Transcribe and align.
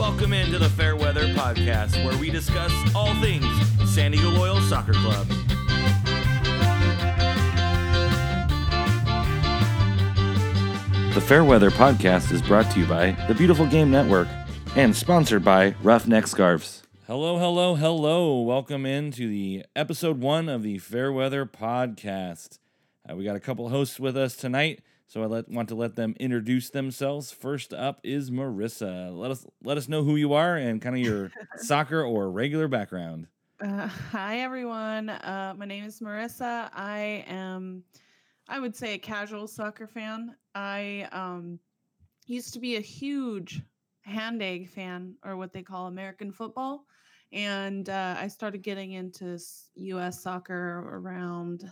Welcome 0.00 0.32
into 0.32 0.58
the 0.58 0.70
Fairweather 0.70 1.26
Podcast, 1.34 2.02
where 2.06 2.16
we 2.16 2.30
discuss 2.30 2.72
all 2.94 3.14
things 3.16 3.44
San 3.84 4.12
Diego 4.12 4.30
Loyal 4.30 4.58
Soccer 4.62 4.94
Club. 4.94 5.26
The 11.12 11.20
Fairweather 11.20 11.70
Podcast 11.70 12.32
is 12.32 12.40
brought 12.40 12.70
to 12.70 12.80
you 12.80 12.86
by 12.86 13.10
the 13.28 13.34
Beautiful 13.34 13.66
Game 13.66 13.90
Network 13.90 14.26
and 14.74 14.96
sponsored 14.96 15.44
by 15.44 15.74
Roughneck 15.82 16.26
Scarves. 16.26 16.82
Hello, 17.06 17.38
hello, 17.38 17.74
hello. 17.74 18.40
Welcome 18.40 18.86
into 18.86 19.28
the 19.28 19.66
episode 19.76 20.22
one 20.22 20.48
of 20.48 20.62
the 20.62 20.78
Fairweather 20.78 21.44
Podcast. 21.44 22.58
Uh, 23.06 23.16
we 23.16 23.24
got 23.24 23.36
a 23.36 23.40
couple 23.40 23.68
hosts 23.68 24.00
with 24.00 24.16
us 24.16 24.34
tonight, 24.34 24.80
so 25.10 25.24
I 25.24 25.26
let, 25.26 25.48
want 25.48 25.68
to 25.70 25.74
let 25.74 25.96
them 25.96 26.14
introduce 26.20 26.70
themselves. 26.70 27.32
First 27.32 27.74
up 27.74 27.98
is 28.04 28.30
Marissa. 28.30 29.12
Let 29.12 29.32
us 29.32 29.44
let 29.60 29.76
us 29.76 29.88
know 29.88 30.04
who 30.04 30.14
you 30.14 30.34
are 30.34 30.56
and 30.56 30.80
kind 30.80 30.94
of 30.94 31.02
your 31.02 31.32
soccer 31.56 32.00
or 32.00 32.30
regular 32.30 32.68
background. 32.68 33.26
Uh, 33.60 33.88
hi 33.88 34.38
everyone. 34.38 35.10
Uh, 35.10 35.52
my 35.58 35.64
name 35.64 35.84
is 35.84 35.98
Marissa. 35.98 36.70
I 36.72 37.24
am, 37.26 37.82
I 38.48 38.60
would 38.60 38.76
say, 38.76 38.94
a 38.94 38.98
casual 38.98 39.48
soccer 39.48 39.88
fan. 39.88 40.36
I 40.54 41.08
um, 41.10 41.58
used 42.26 42.54
to 42.54 42.60
be 42.60 42.76
a 42.76 42.80
huge 42.80 43.62
hand 44.02 44.40
egg 44.40 44.68
fan, 44.68 45.16
or 45.24 45.36
what 45.36 45.52
they 45.52 45.64
call 45.64 45.88
American 45.88 46.30
football, 46.30 46.86
and 47.32 47.88
uh, 47.88 48.14
I 48.16 48.28
started 48.28 48.62
getting 48.62 48.92
into 48.92 49.40
U.S. 49.74 50.22
soccer 50.22 50.88
around 50.88 51.64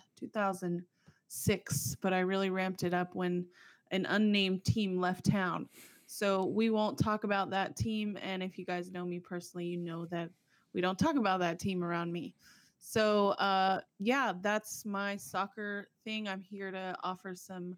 2006. 1.29 1.97
But 2.01 2.13
I 2.13 2.21
really 2.21 2.51
ramped 2.51 2.83
it 2.83 2.95
up 2.95 3.15
when 3.15 3.47
an 3.91 4.07
unnamed 4.07 4.65
team 4.65 5.01
left 5.01 5.25
town. 5.31 5.69
So 6.07 6.47
we 6.47 6.71
won't 6.71 6.99
talk 6.99 7.25
about 7.25 7.51
that 7.51 7.77
team. 7.77 8.19
And 8.23 8.43
if 8.43 8.59
you 8.59 8.65
guys 8.65 8.91
know 8.91 9.05
me 9.05 9.19
personally, 9.19 9.67
you 9.67 9.77
know 9.77 10.07
that 10.07 10.31
we 10.75 10.81
don't 10.81 10.99
talk 10.99 11.17
about 11.17 11.41
that 11.41 11.59
team 11.59 11.85
around 11.85 12.13
me. 12.13 12.35
So 12.79 13.31
uh, 13.31 13.81
yeah, 13.99 14.33
that's 14.41 14.85
my 14.85 15.17
soccer 15.17 15.89
thing. 16.05 16.29
I'm 16.29 16.43
here 16.43 16.71
to 16.71 16.97
offer 17.03 17.35
some 17.35 17.77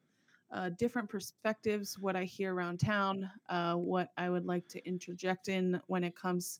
uh, 0.52 0.70
different 0.70 1.08
perspectives, 1.08 1.96
what 1.98 2.16
I 2.16 2.24
hear 2.24 2.54
around 2.54 2.78
town, 2.80 3.30
uh, 3.48 3.74
what 3.74 4.10
I 4.16 4.30
would 4.30 4.46
like 4.46 4.66
to 4.68 4.84
interject 4.86 5.48
in 5.48 5.80
when 5.86 6.02
it 6.02 6.16
comes 6.16 6.58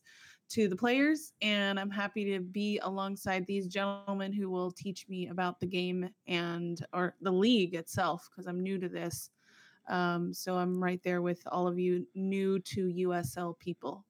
to 0.50 0.68
the 0.68 0.76
players, 0.76 1.32
and 1.42 1.78
I'm 1.78 1.90
happy 1.90 2.24
to 2.32 2.40
be 2.40 2.78
alongside 2.82 3.46
these 3.46 3.68
gentlemen 3.68 4.32
who 4.32 4.50
will 4.50 4.72
teach 4.72 5.08
me 5.08 5.28
about 5.28 5.60
the 5.60 5.66
game 5.66 6.10
and 6.26 6.84
or 6.92 7.14
the 7.20 7.30
league 7.30 7.74
itself 7.74 8.28
because 8.30 8.46
I'm 8.46 8.60
new 8.60 8.78
to 8.78 8.88
this. 8.88 9.30
Um, 9.88 10.34
so 10.34 10.56
I'm 10.56 10.82
right 10.82 11.02
there 11.02 11.22
with 11.22 11.42
all 11.46 11.66
of 11.66 11.78
you 11.78 12.06
new 12.14 12.58
to 12.60 12.86
USL 12.86 13.58
people. 13.58 14.04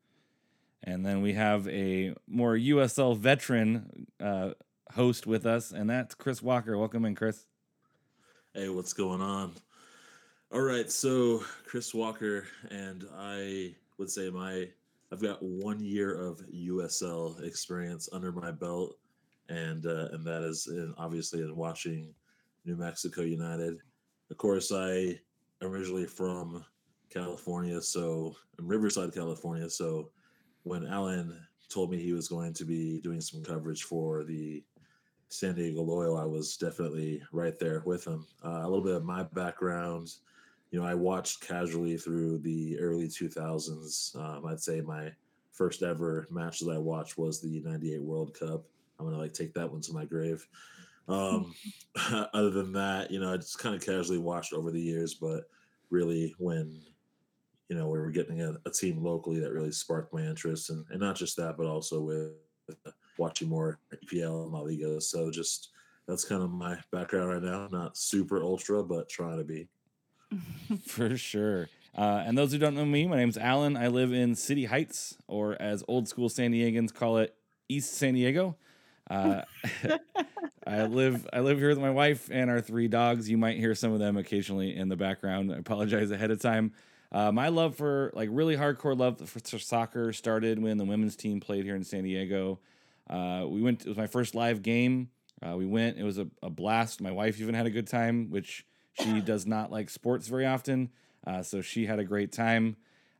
And 0.84 1.04
then 1.04 1.20
we 1.20 1.34
have 1.34 1.68
a 1.68 2.14
more 2.26 2.56
USL 2.56 3.16
veteran 3.16 4.06
uh, 4.18 4.50
host 4.92 5.26
with 5.26 5.44
us, 5.44 5.72
and 5.72 5.90
that's 5.90 6.14
Chris 6.14 6.42
Walker. 6.42 6.76
Welcome 6.78 7.04
in, 7.04 7.14
Chris. 7.14 7.46
Hey, 8.54 8.68
what's 8.70 8.94
going 8.94 9.20
on? 9.20 9.52
All 10.52 10.62
right, 10.62 10.90
so 10.90 11.44
Chris 11.64 11.94
Walker 11.94 12.46
and 12.70 13.06
I 13.16 13.74
would 13.98 14.10
say 14.10 14.30
my 14.30 14.68
I've 15.12 15.22
got 15.22 15.42
one 15.42 15.80
year 15.80 16.14
of 16.14 16.40
USL 16.54 17.42
experience 17.44 18.08
under 18.12 18.30
my 18.30 18.52
belt, 18.52 18.96
and 19.48 19.84
uh, 19.84 20.08
and 20.12 20.24
that 20.24 20.42
is 20.42 20.68
in, 20.68 20.94
obviously 20.98 21.40
in 21.40 21.56
watching 21.56 22.14
New 22.64 22.76
Mexico 22.76 23.22
United. 23.22 23.78
Of 24.30 24.36
course, 24.36 24.70
I 24.72 25.18
originally 25.62 26.06
from 26.06 26.64
California, 27.10 27.82
so 27.82 28.36
I'm 28.58 28.68
Riverside, 28.68 29.12
California. 29.12 29.68
So 29.68 30.10
when 30.62 30.86
Alan 30.86 31.36
told 31.68 31.90
me 31.90 31.98
he 31.98 32.12
was 32.12 32.28
going 32.28 32.52
to 32.54 32.64
be 32.64 33.00
doing 33.00 33.20
some 33.20 33.42
coverage 33.42 33.84
for 33.84 34.22
the 34.22 34.62
San 35.28 35.56
Diego 35.56 35.82
Loyal, 35.82 36.18
I 36.18 36.24
was 36.24 36.56
definitely 36.56 37.22
right 37.32 37.58
there 37.58 37.82
with 37.84 38.04
him. 38.06 38.26
Uh, 38.44 38.60
a 38.62 38.68
little 38.68 38.84
bit 38.84 38.94
of 38.94 39.04
my 39.04 39.24
background, 39.24 40.12
you 40.70 40.80
know, 40.80 40.86
I 40.86 40.94
watched 40.94 41.46
casually 41.46 41.96
through 41.96 42.38
the 42.38 42.78
early 42.78 43.08
2000s. 43.08 44.16
Um, 44.16 44.46
I'd 44.46 44.60
say 44.60 44.80
my 44.80 45.10
first 45.52 45.82
ever 45.82 46.26
match 46.30 46.60
that 46.60 46.70
I 46.70 46.78
watched 46.78 47.18
was 47.18 47.40
the 47.40 47.60
98 47.60 48.02
World 48.02 48.38
Cup. 48.38 48.64
I'm 48.98 49.06
going 49.06 49.14
to 49.14 49.20
like 49.20 49.32
take 49.32 49.52
that 49.54 49.70
one 49.70 49.80
to 49.82 49.92
my 49.92 50.04
grave. 50.04 50.46
Um, 51.08 51.54
other 52.32 52.50
than 52.50 52.72
that, 52.72 53.10
you 53.10 53.20
know, 53.20 53.32
I 53.32 53.36
just 53.36 53.58
kind 53.58 53.74
of 53.74 53.84
casually 53.84 54.18
watched 54.18 54.52
over 54.52 54.70
the 54.70 54.80
years, 54.80 55.14
but 55.14 55.44
really 55.90 56.34
when, 56.38 56.80
you 57.68 57.76
know, 57.76 57.88
we 57.88 57.98
were 57.98 58.10
getting 58.10 58.42
a, 58.42 58.54
a 58.64 58.70
team 58.70 59.02
locally 59.02 59.40
that 59.40 59.52
really 59.52 59.72
sparked 59.72 60.14
my 60.14 60.22
interest 60.22 60.70
and, 60.70 60.84
and 60.90 61.00
not 61.00 61.16
just 61.16 61.36
that, 61.36 61.56
but 61.56 61.66
also 61.66 62.00
with 62.00 62.32
watching 63.18 63.48
more 63.48 63.78
EPL 63.92 64.44
and 64.44 64.52
La 64.52 64.60
Liga. 64.60 65.00
So 65.00 65.30
just 65.30 65.70
that's 66.06 66.24
kind 66.24 66.42
of 66.42 66.50
my 66.50 66.76
background 66.92 67.28
right 67.28 67.42
now. 67.42 67.68
Not 67.70 67.96
super 67.96 68.42
ultra, 68.42 68.82
but 68.82 69.08
trying 69.08 69.38
to 69.38 69.44
be. 69.44 69.68
For 70.86 71.16
sure. 71.16 71.68
Uh, 71.96 72.22
and 72.24 72.38
those 72.38 72.52
who 72.52 72.58
don't 72.58 72.74
know 72.74 72.84
me, 72.84 73.06
my 73.06 73.16
name's 73.16 73.36
Alan. 73.36 73.76
I 73.76 73.88
live 73.88 74.12
in 74.12 74.34
City 74.34 74.66
Heights, 74.66 75.16
or 75.26 75.60
as 75.60 75.82
old 75.88 76.08
school 76.08 76.28
San 76.28 76.52
Diegans 76.52 76.94
call 76.94 77.18
it, 77.18 77.34
East 77.68 77.94
San 77.94 78.14
Diego. 78.14 78.56
Uh, 79.10 79.42
I 80.66 80.84
live 80.84 81.28
I 81.32 81.40
live 81.40 81.58
here 81.58 81.70
with 81.70 81.80
my 81.80 81.90
wife 81.90 82.28
and 82.30 82.48
our 82.48 82.60
three 82.60 82.86
dogs. 82.86 83.28
You 83.28 83.38
might 83.38 83.58
hear 83.58 83.74
some 83.74 83.92
of 83.92 83.98
them 83.98 84.16
occasionally 84.16 84.76
in 84.76 84.88
the 84.88 84.96
background. 84.96 85.52
I 85.52 85.58
apologize 85.58 86.10
ahead 86.10 86.30
of 86.30 86.40
time. 86.40 86.72
Uh, 87.12 87.32
my 87.32 87.48
love 87.48 87.74
for 87.74 88.12
like 88.14 88.28
really 88.30 88.56
hardcore 88.56 88.96
love 88.96 89.28
for, 89.28 89.58
soccer 89.58 90.12
started 90.12 90.62
when 90.62 90.78
the 90.78 90.84
women's 90.84 91.16
team 91.16 91.40
played 91.40 91.64
here 91.64 91.74
in 91.74 91.82
San 91.82 92.04
Diego. 92.04 92.60
Uh, 93.08 93.44
we 93.48 93.60
went. 93.60 93.82
It 93.82 93.88
was 93.88 93.96
my 93.96 94.06
first 94.06 94.36
live 94.36 94.62
game. 94.62 95.10
Uh, 95.42 95.56
we 95.56 95.66
went. 95.66 95.98
It 95.98 96.04
was 96.04 96.18
a, 96.18 96.28
a 96.42 96.50
blast. 96.50 97.00
My 97.00 97.10
wife 97.10 97.40
even 97.40 97.54
had 97.54 97.66
a 97.66 97.70
good 97.70 97.88
time, 97.88 98.30
which 98.30 98.64
she 98.94 99.20
does 99.20 99.46
not 99.46 99.70
like 99.70 99.90
sports 99.90 100.28
very 100.28 100.46
often. 100.46 100.90
Uh, 101.26 101.42
so 101.42 101.60
she 101.60 101.86
had 101.86 101.98
a 101.98 102.04
great 102.04 102.32
time. 102.32 102.76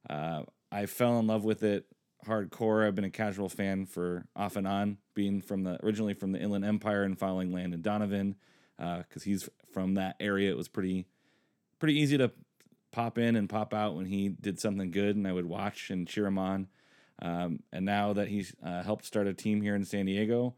Uh, 0.08 0.42
I 0.72 0.86
fell 0.86 1.19
in 1.19 1.26
love 1.26 1.44
with 1.44 1.62
it 1.62 1.86
hardcore. 2.26 2.86
I've 2.86 2.94
been 2.94 3.04
a 3.04 3.10
casual 3.10 3.48
fan 3.48 3.86
for 3.86 4.26
off 4.36 4.56
and 4.56 4.66
on, 4.66 4.98
being 5.14 5.41
from 5.41 5.64
the 5.64 5.82
originally 5.84 6.14
from 6.14 6.32
the 6.32 6.41
Inland 6.41 6.64
Empire 6.64 7.03
and 7.03 7.19
following 7.19 7.53
Landon 7.53 7.82
Donovan 7.82 8.36
because 8.78 9.22
he's 9.25 9.48
from 9.72 9.94
that 9.94 10.16
area. 10.20 10.50
It 10.50 10.56
was 10.56 10.69
pretty 10.69 11.06
pretty 11.78 11.98
easy 11.98 12.19
to 12.19 12.30
pop 12.92 13.19
in 13.19 13.36
and 13.36 13.48
pop 13.48 13.72
out 13.72 13.97
when 13.97 14.06
he 14.06 14.28
did 14.28 14.60
something 14.60 14.91
good, 14.91 15.16
and 15.16 15.26
I 15.26 15.32
would 15.32 15.47
watch 15.47 15.91
and 15.91 16.06
cheer 16.06 16.26
him 16.26 16.38
on. 16.38 16.69
Um, 17.22 17.60
and 17.72 17.84
now 17.84 18.12
that 18.14 18.28
he's 18.28 18.54
uh, 18.64 18.82
helped 18.82 19.04
start 19.04 19.26
a 19.26 19.34
team 19.34 19.60
here 19.60 19.75
in 19.75 19.84
San 19.84 20.06
Diego, 20.06 20.48
uh, 20.48 20.53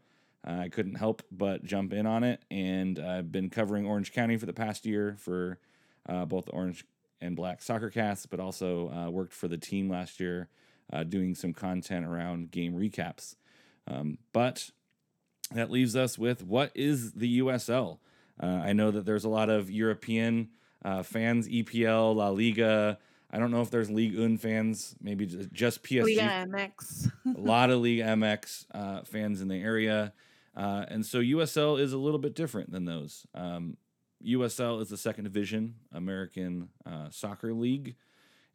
I 0.45 0.69
couldn't 0.69 0.95
help 0.95 1.23
but 1.31 1.63
jump 1.63 1.93
in 1.93 2.05
on 2.05 2.23
it. 2.23 2.41
And 2.51 2.99
I've 2.99 3.31
been 3.31 3.49
covering 3.49 3.85
Orange 3.85 4.11
County 4.11 4.37
for 4.37 4.45
the 4.45 4.53
past 4.53 4.85
year 4.85 5.15
for 5.19 5.59
uh, 6.07 6.25
both 6.25 6.49
Orange 6.51 6.85
and 7.21 7.35
Black 7.35 7.61
Soccer 7.61 7.89
Casts, 7.89 8.25
but 8.25 8.39
also 8.39 8.91
uh, 8.91 9.09
worked 9.09 9.33
for 9.33 9.47
the 9.47 9.57
team 9.57 9.89
last 9.89 10.19
year 10.19 10.49
uh, 10.91 11.03
doing 11.03 11.35
some 11.35 11.53
content 11.53 12.05
around 12.05 12.51
game 12.51 12.73
recaps. 12.73 13.35
Um, 13.87 14.17
but 14.33 14.69
that 15.51 15.71
leaves 15.71 15.95
us 15.95 16.17
with 16.17 16.43
what 16.43 16.71
is 16.75 17.13
the 17.13 17.39
USL? 17.39 17.99
Uh, 18.41 18.45
I 18.45 18.73
know 18.73 18.91
that 18.91 19.05
there's 19.05 19.25
a 19.25 19.29
lot 19.29 19.49
of 19.49 19.69
European 19.69 20.49
uh, 20.83 21.03
fans, 21.03 21.47
EPL, 21.47 22.15
La 22.15 22.29
Liga. 22.29 22.97
I 23.31 23.39
don't 23.39 23.51
know 23.51 23.61
if 23.61 23.71
there's 23.71 23.89
League 23.89 24.17
Un 24.17 24.37
fans, 24.37 24.95
maybe 25.01 25.25
just 25.25 25.83
PSG. 25.83 26.03
Liga 26.17 26.45
MX. 26.47 27.11
a 27.35 27.39
lot 27.39 27.69
of 27.69 27.79
League 27.79 28.01
MX 28.01 28.65
uh, 28.73 29.01
fans 29.03 29.41
in 29.41 29.47
the 29.47 29.61
area. 29.61 30.13
Uh, 30.55 30.85
and 30.87 31.05
so 31.05 31.19
USL 31.19 31.79
is 31.79 31.93
a 31.93 31.97
little 31.97 32.19
bit 32.19 32.35
different 32.35 32.71
than 32.71 32.85
those. 32.85 33.25
Um, 33.33 33.77
USL 34.25 34.81
is 34.81 34.89
the 34.89 34.97
second 34.97 35.25
division 35.25 35.75
American 35.91 36.69
uh, 36.85 37.09
Soccer 37.09 37.53
League, 37.53 37.95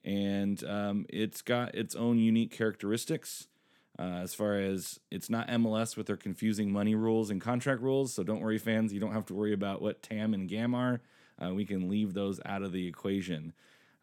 and 0.05 0.63
um, 0.65 1.07
it's 1.09 1.43
got 1.43 1.75
its 1.75 1.95
own 1.95 2.19
unique 2.19 2.51
characteristics. 2.51 3.49
Uh, 4.01 4.21
as 4.23 4.33
far 4.33 4.55
as 4.55 5.01
it's 5.11 5.29
not 5.29 5.49
MLS 5.49 5.97
with 5.97 6.07
their 6.07 6.17
confusing 6.17 6.71
money 6.71 6.95
rules 6.95 7.31
and 7.31 7.41
contract 7.41 7.83
rules, 7.83 8.15
so 8.15 8.23
don't 8.23 8.41
worry, 8.41 8.59
fans. 8.59 8.93
You 8.93 9.01
don't 9.01 9.13
have 9.13 9.27
to 9.27 9.35
worry 9.35 9.53
about 9.53 9.83
what 9.83 10.03
TAM 10.05 10.35
and 10.35 10.49
GAM 10.49 10.73
are. 10.73 11.01
Uh, 11.45 11.53
we 11.53 11.65
can 11.65 11.89
leave 11.89 12.15
those 12.15 12.41
out 12.47 12.63
of 12.63 12.71
the 12.71 12.87
equation. 12.87 13.53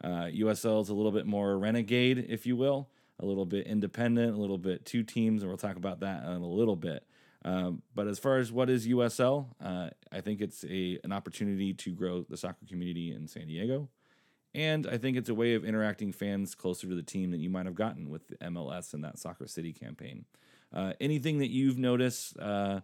Uh, 0.03 0.27
USL 0.33 0.81
is 0.81 0.89
a 0.89 0.94
little 0.94 1.13
bit 1.13 1.25
more 1.25 1.57
renegade, 1.57 2.25
if 2.30 2.45
you 2.45 2.57
will, 2.57 2.89
a 3.19 3.25
little 3.25 3.45
bit 3.45 3.68
independent, 3.68 4.36
a 4.36 4.39
little 4.39 4.57
bit 4.57 4.86
two 4.86 5.01
teams, 5.01 5.42
and 5.42 5.50
we'll 5.50 5.57
talk 5.57 5.77
about 5.77 6.01
that 6.01 6.24
in 6.24 6.42
a 6.42 6.47
little 6.47 6.75
bit. 6.75 7.06
Um, 7.45 7.83
but 7.94 8.07
as 8.07 8.18
far 8.18 8.39
as 8.39 8.51
what 8.51 8.71
is 8.71 8.88
USL, 8.88 9.45
uh, 9.63 9.92
I 10.12 10.21
think 10.21 10.42
it's 10.42 10.65
a 10.65 11.00
an 11.03 11.12
opportunity 11.12 11.74
to 11.75 11.92
grow 11.92 12.25
the 12.27 12.38
soccer 12.38 12.65
community 12.68 13.13
in 13.13 13.27
San 13.27 13.45
Diego, 13.45 13.88
and 14.56 14.88
I 14.88 14.97
think 14.97 15.15
it's 15.15 15.30
a 15.30 15.36
way 15.36 15.53
of 15.53 15.63
interacting 15.63 16.12
fans 16.12 16.56
closer 16.56 16.88
to 16.88 16.95
the 16.95 17.03
team 17.03 17.30
that 17.31 17.39
you 17.39 17.51
might 17.51 17.68
have 17.68 17.75
gotten 17.75 18.09
with 18.09 18.27
the 18.30 18.38
MLS 18.38 18.95
and 18.95 19.03
that 19.03 19.19
Soccer 19.19 19.45
City 19.45 19.71
campaign. 19.71 20.25
Uh, 20.74 20.94
anything 21.00 21.38
that 21.38 21.51
you've 21.51 21.77
noticed 21.77 22.36
uh, 22.39 22.81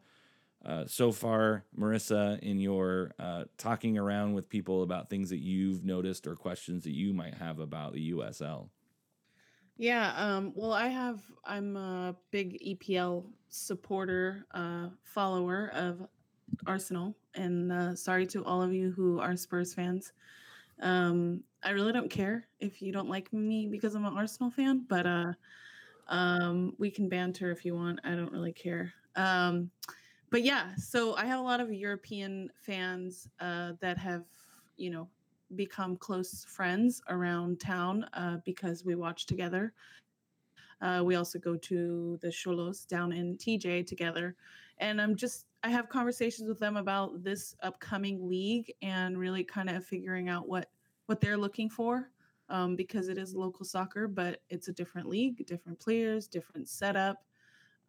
uh, 0.63 0.85
so 0.85 1.11
far, 1.11 1.63
Marissa, 1.75 2.37
in 2.39 2.59
your 2.59 3.13
uh, 3.17 3.45
talking 3.57 3.97
around 3.97 4.35
with 4.35 4.47
people 4.47 4.83
about 4.83 5.09
things 5.09 5.31
that 5.31 5.39
you've 5.39 5.83
noticed 5.83 6.27
or 6.27 6.35
questions 6.35 6.83
that 6.83 6.93
you 6.93 7.13
might 7.13 7.33
have 7.33 7.57
about 7.59 7.93
the 7.93 8.11
USL? 8.11 8.69
Yeah, 9.77 10.13
um, 10.15 10.53
well, 10.55 10.73
I 10.73 10.87
have, 10.87 11.21
I'm 11.43 11.75
a 11.75 12.15
big 12.29 12.59
EPL 12.61 13.25
supporter, 13.49 14.45
uh, 14.53 14.89
follower 15.03 15.71
of 15.73 16.07
Arsenal, 16.67 17.15
and 17.33 17.71
uh, 17.71 17.95
sorry 17.95 18.27
to 18.27 18.43
all 18.45 18.61
of 18.61 18.73
you 18.73 18.91
who 18.91 19.19
are 19.19 19.35
Spurs 19.35 19.73
fans. 19.73 20.13
Um, 20.81 21.43
I 21.63 21.71
really 21.71 21.93
don't 21.93 22.09
care 22.09 22.47
if 22.59 22.81
you 22.81 22.91
don't 22.91 23.09
like 23.09 23.31
me 23.33 23.67
because 23.67 23.95
I'm 23.95 24.05
an 24.05 24.17
Arsenal 24.17 24.51
fan, 24.51 24.85
but 24.87 25.05
uh, 25.05 25.33
um, 26.07 26.73
we 26.77 26.91
can 26.91 27.09
banter 27.09 27.51
if 27.51 27.65
you 27.65 27.75
want. 27.75 27.99
I 28.03 28.11
don't 28.11 28.31
really 28.31 28.53
care. 28.53 28.93
Um, 29.15 29.71
but 30.29 30.43
yeah, 30.43 30.75
so 30.75 31.15
I 31.15 31.25
have 31.25 31.39
a 31.39 31.43
lot 31.43 31.59
of 31.59 31.71
European 31.73 32.49
fans 32.55 33.27
uh, 33.39 33.73
that 33.81 33.97
have, 33.97 34.25
you 34.77 34.89
know, 34.89 35.07
become 35.55 35.97
close 35.97 36.45
friends 36.45 37.01
around 37.09 37.59
town 37.59 38.05
uh, 38.13 38.37
because 38.45 38.85
we 38.85 38.95
watch 38.95 39.25
together. 39.25 39.73
Uh, 40.81 41.01
we 41.03 41.15
also 41.15 41.37
go 41.37 41.55
to 41.55 42.17
the 42.21 42.27
Xolos 42.27 42.87
down 42.87 43.11
in 43.11 43.37
TJ 43.37 43.85
together. 43.85 44.35
And 44.79 44.99
I'm 44.99 45.15
just, 45.15 45.45
I 45.63 45.69
have 45.69 45.89
conversations 45.89 46.49
with 46.49 46.59
them 46.59 46.77
about 46.77 47.23
this 47.23 47.55
upcoming 47.61 48.27
league 48.27 48.73
and 48.81 49.17
really 49.17 49.43
kind 49.43 49.69
of 49.69 49.85
figuring 49.85 50.29
out 50.29 50.47
what 50.47 50.69
what 51.07 51.19
they're 51.19 51.37
looking 51.37 51.69
for 51.69 52.09
um, 52.49 52.75
because 52.75 53.09
it 53.09 53.17
is 53.17 53.35
local 53.35 53.65
soccer, 53.65 54.07
but 54.07 54.41
it's 54.49 54.69
a 54.69 54.73
different 54.73 55.09
league, 55.09 55.45
different 55.45 55.77
players, 55.77 56.25
different 56.27 56.69
setup, 56.69 57.17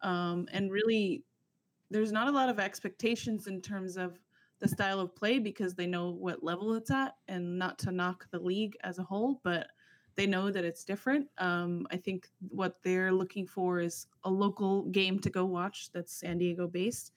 um, 0.03 0.47
and 0.51 0.71
really, 0.71 1.23
there's 1.89 2.11
not 2.11 2.27
a 2.27 2.31
lot 2.31 2.49
of 2.49 2.59
expectations 2.59 3.47
in 3.47 3.61
terms 3.61 3.97
of 3.97 4.19
the 4.63 4.69
style 4.69 5.01
of 5.01 5.13
play 5.13 5.39
because 5.39 5.75
they 5.75 5.85
know 5.85 6.11
what 6.11 6.41
level 6.41 6.73
it's 6.73 6.89
at, 6.89 7.17
and 7.27 7.59
not 7.59 7.77
to 7.77 7.91
knock 7.91 8.25
the 8.31 8.39
league 8.39 8.77
as 8.81 8.97
a 8.97 9.03
whole, 9.03 9.41
but 9.43 9.67
they 10.15 10.25
know 10.25 10.49
that 10.49 10.63
it's 10.63 10.85
different. 10.85 11.27
Um, 11.37 11.85
I 11.91 11.97
think 11.97 12.29
what 12.47 12.77
they're 12.81 13.11
looking 13.11 13.45
for 13.45 13.81
is 13.81 14.07
a 14.23 14.29
local 14.29 14.83
game 14.83 15.19
to 15.19 15.29
go 15.29 15.43
watch 15.43 15.91
that's 15.91 16.13
San 16.13 16.37
Diego 16.37 16.65
based, 16.65 17.11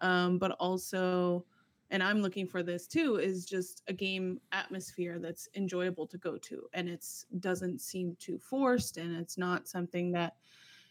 um, 0.00 0.38
but 0.38 0.50
also, 0.58 1.44
and 1.90 2.02
I'm 2.02 2.20
looking 2.20 2.48
for 2.48 2.64
this 2.64 2.88
too, 2.88 3.16
is 3.16 3.46
just 3.46 3.84
a 3.86 3.92
game 3.92 4.40
atmosphere 4.50 5.20
that's 5.20 5.48
enjoyable 5.54 6.06
to 6.08 6.18
go 6.18 6.36
to, 6.36 6.68
and 6.72 6.88
it's 6.88 7.26
doesn't 7.38 7.80
seem 7.80 8.16
too 8.18 8.40
forced, 8.40 8.96
and 8.96 9.14
it's 9.14 9.38
not 9.38 9.68
something 9.68 10.10
that 10.12 10.34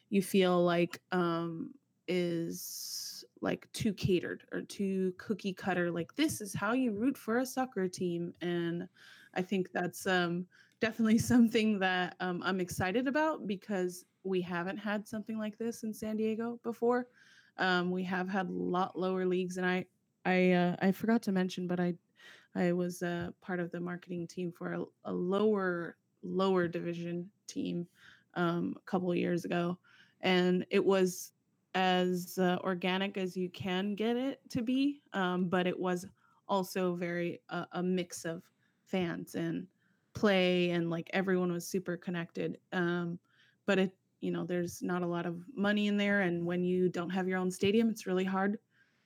you 0.09 0.21
feel 0.21 0.63
like 0.63 1.01
um, 1.12 1.74
is 2.07 3.06
like 3.42 3.68
too 3.74 3.94
catered 3.94 4.44
or 4.51 4.62
too 4.62 5.13
cookie 5.18 5.54
cutter. 5.54 5.92
Like 5.92 6.16
this 6.16 6.42
is 6.42 6.54
how 6.54 6.74
you 6.74 6.92
root 6.92 7.18
for 7.18 7.39
a 7.39 7.45
soccer 7.45 7.88
team, 7.88 8.34
and 8.42 8.88
I 9.34 9.42
think 9.42 9.72
that's 9.72 10.07
um, 10.07 10.45
definitely 10.81 11.18
something 11.19 11.80
that 11.80 12.16
um, 12.19 12.42
I'm 12.44 12.60
excited 12.60 13.07
about 13.07 13.48
because 13.48 14.06
we 14.24 14.42
haven't 14.42 14.78
had 14.78 15.07
something 15.07 15.38
like 15.38 15.57
this 15.57 15.84
in 15.84 15.94
San 15.94 16.18
Diego 16.18 16.60
before. 16.63 17.07
Um, 17.57 17.92
we 17.92 18.04
have 18.04 18.30
had 18.30 18.48
a 18.50 18.51
lot 18.54 18.98
lower 18.98 19.25
leagues, 19.25 19.57
and 19.57 19.66
I 19.66 19.86
I 20.25 20.51
uh, 20.51 20.75
I 20.81 20.92
forgot 20.92 21.22
to 21.24 21.31
mention, 21.31 21.68
but 21.68 21.80
I 21.80 21.95
I 22.56 22.72
was 22.72 23.04
uh, 23.04 23.30
part 23.42 23.60
of 23.60 23.72
the 23.72 23.80
marketing 23.80 24.28
team 24.28 24.51
for 24.51 24.74
a, 24.74 24.83
a 25.06 25.13
lower 25.13 25.98
lower 26.24 26.68
division 26.68 27.30
team 27.48 27.88
um, 28.36 28.75
a 28.78 28.90
couple 28.90 29.13
years 29.16 29.45
ago, 29.45 29.78
and 30.22 30.66
it 30.69 30.83
was 30.83 31.31
as 31.78 32.40
uh, 32.40 32.58
organic 32.64 33.18
as 33.18 33.38
you 33.38 33.50
can 33.50 33.94
get 33.94 34.18
it 34.18 34.42
to 34.50 34.64
be, 34.64 35.00
um, 35.14 35.48
but 35.48 35.68
it 35.68 35.80
was 35.80 36.08
also 36.48 36.96
very 36.96 37.40
uh, 37.50 37.66
a 37.74 37.84
mix 37.84 38.26
of 38.26 38.42
fans 38.84 39.36
and 39.36 39.68
play 40.14 40.72
and 40.72 40.90
like 40.90 41.08
everyone 41.14 41.52
was 41.52 41.68
super 41.68 41.96
connected 41.96 42.58
um 42.74 43.20
but 43.68 43.78
it 43.78 43.92
you 44.22 44.32
know 44.32 44.46
there's 44.46 44.82
not 44.82 45.04
a 45.04 45.06
lot 45.06 45.28
of 45.28 45.44
money 45.56 45.86
in 45.86 45.96
there 45.96 46.22
and 46.22 46.44
when 46.44 46.64
you 46.64 46.90
don't 46.90 47.12
have 47.12 47.28
your 47.28 47.38
own 47.38 47.52
stadium 47.52 47.88
it's 47.90 48.08
really 48.08 48.24
hard 48.24 48.58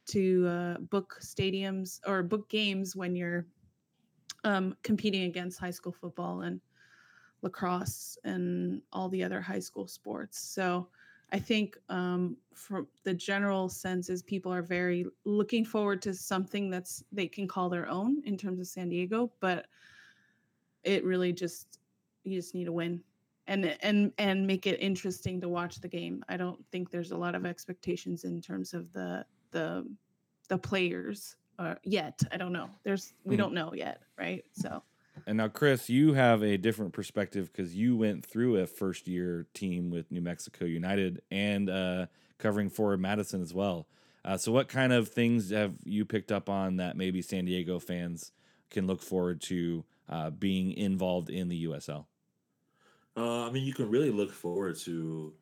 to 0.05 0.47
uh, 0.47 0.77
book 0.77 1.17
stadiums 1.21 1.99
or 2.07 2.23
book 2.23 2.47
games 2.49 2.95
when 2.95 3.13
you're 3.13 3.45
um, 4.43 4.75
competing 4.83 5.23
against 5.23 5.59
high 5.59 5.71
school 5.71 5.91
football 5.91 6.41
and 6.41 6.61
lacrosse 7.41 8.17
and 8.23 8.81
all 8.91 9.09
the 9.09 9.23
other 9.23 9.41
high 9.41 9.59
school 9.59 9.87
sports. 9.87 10.39
So 10.39 10.87
i 11.31 11.39
think 11.39 11.77
um, 11.89 12.37
for 12.53 12.87
the 13.03 13.13
general 13.13 13.69
sense 13.69 14.09
is 14.09 14.21
people 14.21 14.53
are 14.53 14.61
very 14.61 15.05
looking 15.25 15.65
forward 15.65 16.01
to 16.01 16.13
something 16.13 16.69
that's 16.69 17.03
they 17.11 17.27
can 17.27 17.47
call 17.47 17.69
their 17.69 17.87
own 17.89 18.21
in 18.25 18.37
terms 18.37 18.59
of 18.59 18.67
san 18.67 18.89
diego 18.89 19.31
but 19.39 19.67
it 20.83 21.03
really 21.03 21.31
just 21.33 21.79
you 22.23 22.39
just 22.39 22.53
need 22.55 22.65
to 22.65 22.71
win 22.71 23.03
and 23.47 23.75
and 23.81 24.11
and 24.17 24.45
make 24.45 24.67
it 24.67 24.79
interesting 24.79 25.41
to 25.41 25.49
watch 25.49 25.81
the 25.81 25.87
game. 25.87 26.23
I 26.29 26.37
don't 26.37 26.63
think 26.71 26.89
there's 26.89 27.11
a 27.11 27.17
lot 27.17 27.35
of 27.35 27.45
expectations 27.45 28.23
in 28.23 28.41
terms 28.41 28.73
of 28.73 28.91
the 28.93 29.25
the 29.51 29.85
the 30.47 30.57
players 30.57 31.35
uh, 31.59 31.75
yet. 31.83 32.19
I 32.31 32.37
don't 32.37 32.53
know. 32.53 32.69
There's 32.83 33.13
we 33.25 33.35
Mhm. 33.35 33.39
don't 33.39 33.53
know 33.53 33.73
yet, 33.73 34.01
right? 34.17 34.45
So 34.53 34.83
And 35.27 35.37
now, 35.37 35.47
Chris, 35.47 35.89
you 35.89 36.13
have 36.13 36.41
a 36.41 36.57
different 36.57 36.93
perspective 36.93 37.51
because 37.51 37.75
you 37.75 37.95
went 37.95 38.25
through 38.25 38.57
a 38.57 38.67
first 38.67 39.07
year 39.07 39.45
team 39.53 39.89
with 39.89 40.11
New 40.11 40.21
Mexico 40.21 40.65
United 40.65 41.21
and 41.29 41.69
uh, 41.69 42.05
covering 42.37 42.69
for 42.69 42.95
Madison 42.97 43.41
as 43.41 43.53
well. 43.53 43.87
Uh, 44.23 44.37
so, 44.37 44.51
what 44.51 44.67
kind 44.67 44.93
of 44.93 45.09
things 45.09 45.49
have 45.49 45.73
you 45.83 46.05
picked 46.05 46.31
up 46.31 46.49
on 46.49 46.77
that 46.77 46.95
maybe 46.95 47.21
San 47.21 47.45
Diego 47.45 47.79
fans 47.79 48.31
can 48.69 48.87
look 48.87 49.01
forward 49.01 49.41
to 49.41 49.83
uh, 50.09 50.29
being 50.29 50.73
involved 50.73 51.29
in 51.29 51.49
the 51.49 51.65
USL? 51.65 52.05
Uh, 53.17 53.47
I 53.47 53.51
mean, 53.51 53.65
you 53.65 53.73
can 53.73 53.89
really 53.89 54.11
look 54.11 54.31
forward 54.31 54.77
to 54.79 55.33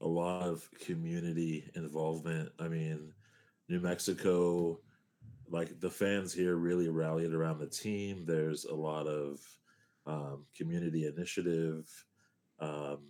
a 0.00 0.06
lot 0.06 0.42
of 0.42 0.68
community 0.80 1.70
involvement. 1.74 2.50
I 2.58 2.68
mean, 2.68 3.12
New 3.68 3.80
Mexico, 3.80 4.80
like 5.52 5.78
the 5.80 5.90
fans 5.90 6.32
here 6.32 6.56
really 6.56 6.88
rallied 6.88 7.32
around 7.32 7.58
the 7.58 7.66
team. 7.66 8.24
There's 8.26 8.64
a 8.64 8.74
lot 8.74 9.06
of 9.06 9.40
um, 10.06 10.46
community 10.56 11.06
initiative. 11.06 11.88
Um, 12.58 13.00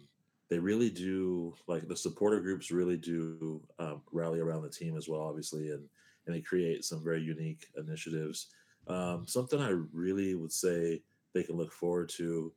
they 0.51 0.59
really 0.59 0.91
do, 0.91 1.55
like 1.69 1.89
the 1.89 1.97
supporter 1.97 2.41
groups 2.41 2.71
really 2.71 2.99
do 2.99 3.63
um, 3.79 4.03
rally 4.13 4.41
around 4.41 4.63
the 4.63 4.69
team 4.69 4.97
as 4.97 5.09
well, 5.09 5.23
obviously, 5.23 5.71
and 5.71 5.85
and 6.27 6.37
they 6.37 6.41
create 6.41 6.85
some 6.85 7.03
very 7.03 7.21
unique 7.21 7.67
initiatives. 7.77 8.49
Um, 8.87 9.27
something 9.27 9.61
I 9.61 9.75
really 9.93 10.35
would 10.35 10.53
say 10.53 11.03
they 11.33 11.43
can 11.43 11.57
look 11.57 11.73
forward 11.73 12.09
to 12.11 12.53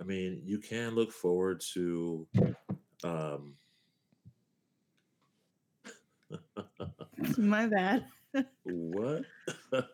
I 0.00 0.04
mean, 0.04 0.42
you 0.44 0.58
can 0.58 0.94
look 0.94 1.12
forward 1.12 1.60
to 1.74 2.26
um 3.04 3.54
my 7.38 7.66
bad. 7.66 8.04
What? 8.64 9.22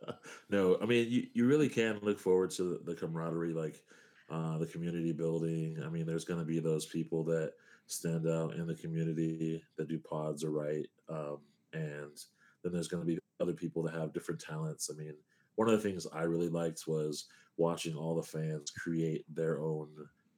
no, 0.50 0.78
I 0.80 0.86
mean 0.86 1.10
you, 1.10 1.26
you 1.34 1.46
really 1.46 1.68
can 1.68 1.98
look 2.02 2.18
forward 2.18 2.50
to 2.52 2.78
the, 2.84 2.92
the 2.92 2.94
camaraderie, 2.98 3.52
like 3.52 3.82
uh 4.30 4.58
the 4.58 4.66
community 4.66 5.12
building. 5.12 5.78
I 5.84 5.88
mean, 5.88 6.06
there's 6.06 6.24
gonna 6.24 6.44
be 6.44 6.60
those 6.60 6.86
people 6.86 7.24
that 7.24 7.52
stand 7.86 8.26
out 8.26 8.54
in 8.54 8.66
the 8.66 8.74
community 8.74 9.62
that 9.76 9.88
do 9.88 9.98
pods 9.98 10.42
or 10.44 10.50
write, 10.50 10.86
Um, 11.08 11.38
and 11.72 12.16
then 12.62 12.72
there's 12.72 12.88
gonna 12.88 13.04
be 13.04 13.18
other 13.40 13.52
people 13.52 13.82
that 13.84 13.94
have 13.94 14.12
different 14.12 14.40
talents. 14.40 14.90
I 14.92 14.96
mean, 14.96 15.14
one 15.56 15.68
of 15.68 15.74
the 15.80 15.88
things 15.88 16.06
I 16.12 16.22
really 16.22 16.48
liked 16.48 16.84
was 16.86 17.26
watching 17.56 17.94
all 17.94 18.16
the 18.16 18.22
fans 18.22 18.70
create 18.70 19.24
their 19.32 19.60
own 19.60 19.88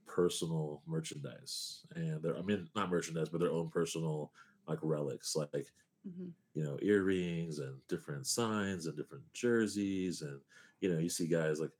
personal 0.06 0.82
merchandise 0.86 1.84
and 1.94 2.22
their 2.22 2.36
I 2.38 2.42
mean 2.42 2.68
not 2.74 2.90
merchandise, 2.90 3.28
but 3.28 3.40
their 3.40 3.52
own 3.52 3.70
personal 3.70 4.32
like 4.68 4.78
relics, 4.82 5.36
like 5.36 5.66
Mhm. 6.06 6.32
you 6.54 6.62
know 6.64 6.78
earrings 6.82 7.58
and 7.58 7.86
different 7.88 8.26
signs 8.26 8.86
and 8.86 8.96
different 8.96 9.24
jerseys, 9.32 10.22
and 10.22 10.40
you 10.80 10.92
know 10.92 10.98
you 10.98 11.08
see 11.10 11.26
guys 11.26 11.60
like 11.60 11.72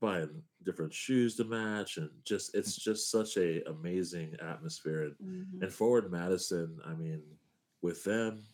buying 0.00 0.42
different 0.64 0.92
shoes 0.92 1.36
to 1.36 1.44
match, 1.44 1.96
and 1.98 2.10
just 2.24 2.54
it's 2.54 2.76
just 2.76 3.10
such 3.10 3.36
a 3.38 3.62
amazing 3.70 4.34
atmosphere. 4.40 5.04
And 5.04 5.16
Mhm. 5.18 5.62
and 5.62 5.72
Forward 5.72 6.10
Madison, 6.10 6.80
I 6.84 6.94
mean, 6.94 7.38
with 7.82 8.04
them, 8.04 8.44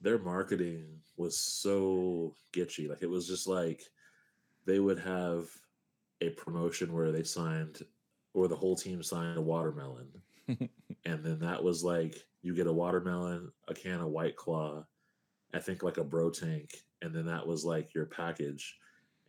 their 0.00 0.18
marketing 0.18 1.02
was 1.16 1.36
so 1.38 2.34
gitchy. 2.52 2.88
Like 2.88 3.02
it 3.02 3.10
was 3.10 3.26
just 3.26 3.46
like 3.46 3.90
they 4.64 4.80
would 4.80 4.98
have 4.98 5.50
a 6.20 6.30
promotion 6.30 6.92
where 6.92 7.12
they 7.12 7.24
signed 7.24 7.82
or 8.34 8.48
the 8.48 8.56
whole 8.56 8.76
team 8.76 9.02
signed 9.02 9.38
a 9.38 9.42
watermelon. 9.42 10.22
and 11.04 11.24
then 11.24 11.38
that 11.40 11.62
was 11.62 11.84
like 11.84 12.26
you 12.42 12.54
get 12.54 12.66
a 12.66 12.72
watermelon, 12.72 13.52
a 13.68 13.74
can 13.74 14.00
of 14.00 14.08
white 14.08 14.36
claw, 14.36 14.86
I 15.54 15.60
think 15.60 15.82
like 15.82 15.98
a 15.98 16.04
bro 16.04 16.30
tank, 16.30 16.82
and 17.02 17.14
then 17.14 17.26
that 17.26 17.46
was 17.46 17.64
like 17.64 17.94
your 17.94 18.06
package. 18.06 18.78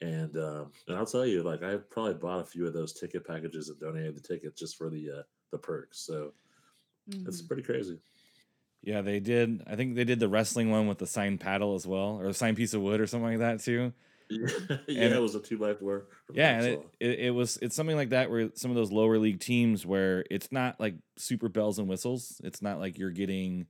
And 0.01 0.37
um, 0.37 0.73
and 0.87 0.97
I'll 0.97 1.05
tell 1.05 1.25
you, 1.25 1.43
like 1.43 1.63
I 1.63 1.77
probably 1.77 2.15
bought 2.15 2.41
a 2.41 2.45
few 2.45 2.67
of 2.67 2.73
those 2.73 2.93
ticket 2.93 3.25
packages 3.27 3.69
and 3.69 3.79
donated 3.79 4.15
the 4.15 4.21
tickets 4.21 4.59
just 4.59 4.77
for 4.77 4.89
the 4.89 5.11
uh, 5.11 5.23
the 5.51 5.59
perks. 5.59 5.99
So 5.99 6.33
it's 7.25 7.41
Mhm. 7.41 7.43
pretty 7.43 7.63
crazy. 7.63 8.01
Yeah, 8.81 9.01
they 9.01 9.19
did. 9.19 9.63
I 9.65 9.75
think 9.75 9.95
they 9.95 10.03
did 10.03 10.19
the 10.19 10.27
wrestling 10.27 10.69
one 10.69 10.87
with 10.87 10.97
the 10.97 11.07
signed 11.07 11.39
paddle 11.39 11.73
as 11.75 11.87
well, 11.87 12.19
or 12.19 12.27
a 12.27 12.33
signed 12.33 12.57
piece 12.57 12.73
of 12.73 12.81
wood 12.81 12.99
or 12.99 13.07
something 13.07 13.29
like 13.29 13.39
that 13.39 13.61
too. 13.61 13.93
yeah, 14.29 14.77
And 14.87 15.13
it 15.13 15.21
was 15.21 15.35
a 15.35 15.39
two 15.39 15.57
by 15.57 15.73
four. 15.73 16.07
Yeah, 16.33 16.57
and 16.57 16.65
it, 16.65 16.87
it, 16.99 17.19
it 17.19 17.31
was 17.31 17.57
it's 17.61 17.75
something 17.75 17.95
like 17.95 18.09
that 18.09 18.29
where 18.29 18.49
some 18.55 18.71
of 18.71 18.75
those 18.75 18.91
lower 18.91 19.17
league 19.17 19.39
teams 19.39 19.85
where 19.85 20.25
it's 20.29 20.51
not 20.51 20.79
like 20.79 20.95
super 21.17 21.49
bells 21.49 21.79
and 21.79 21.87
whistles. 21.87 22.41
It's 22.43 22.61
not 22.61 22.79
like 22.79 22.97
you're 22.97 23.11
getting, 23.11 23.67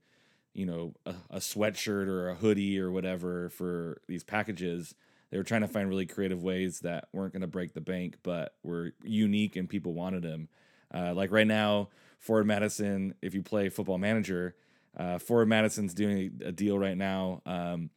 you 0.52 0.66
know, 0.66 0.94
a, 1.06 1.14
a 1.30 1.38
sweatshirt 1.38 2.06
or 2.06 2.28
a 2.28 2.34
hoodie 2.34 2.78
or 2.78 2.90
whatever 2.90 3.50
for 3.50 4.00
these 4.08 4.24
packages. 4.24 4.94
They 5.30 5.38
were 5.38 5.44
trying 5.44 5.62
to 5.62 5.68
find 5.68 5.88
really 5.88 6.06
creative 6.06 6.42
ways 6.42 6.80
that 6.80 7.08
weren't 7.12 7.32
going 7.32 7.40
to 7.40 7.48
break 7.48 7.74
the 7.74 7.80
bank, 7.80 8.18
but 8.22 8.54
were 8.62 8.92
unique 9.02 9.56
and 9.56 9.68
people 9.68 9.92
wanted 9.92 10.22
them. 10.22 10.48
Uh, 10.94 11.12
like 11.12 11.32
right 11.32 11.46
now, 11.46 11.88
Forward 12.20 12.46
Madison, 12.46 13.14
if 13.20 13.34
you 13.34 13.42
play 13.42 13.68
Football 13.68 13.98
Manager, 13.98 14.54
uh, 14.96 15.18
Forward 15.18 15.48
Madison's 15.48 15.92
doing 15.92 16.40
a 16.44 16.52
deal 16.52 16.78
right 16.78 16.96
now. 16.96 17.42
Um, 17.44 17.90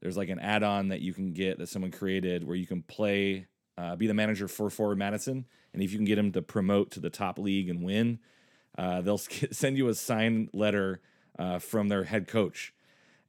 there's 0.00 0.16
like 0.16 0.28
an 0.28 0.38
add-on 0.38 0.88
that 0.88 1.00
you 1.00 1.12
can 1.12 1.32
get 1.32 1.58
that 1.58 1.68
someone 1.68 1.90
created 1.90 2.44
where 2.44 2.56
you 2.56 2.66
can 2.66 2.82
play, 2.82 3.46
uh, 3.76 3.96
be 3.96 4.06
the 4.06 4.14
manager 4.14 4.48
for 4.48 4.70
Forward 4.70 4.98
Madison, 4.98 5.46
and 5.72 5.82
if 5.82 5.92
you 5.92 5.98
can 5.98 6.06
get 6.06 6.16
them 6.16 6.32
to 6.32 6.42
promote 6.42 6.90
to 6.92 7.00
the 7.00 7.10
top 7.10 7.38
league 7.38 7.68
and 7.68 7.82
win, 7.82 8.18
uh, 8.78 9.00
they'll 9.00 9.18
sk- 9.18 9.48
send 9.52 9.76
you 9.76 9.88
a 9.88 9.94
signed 9.94 10.50
letter 10.52 11.00
uh, 11.38 11.58
from 11.58 11.88
their 11.88 12.04
head 12.04 12.28
coach. 12.28 12.72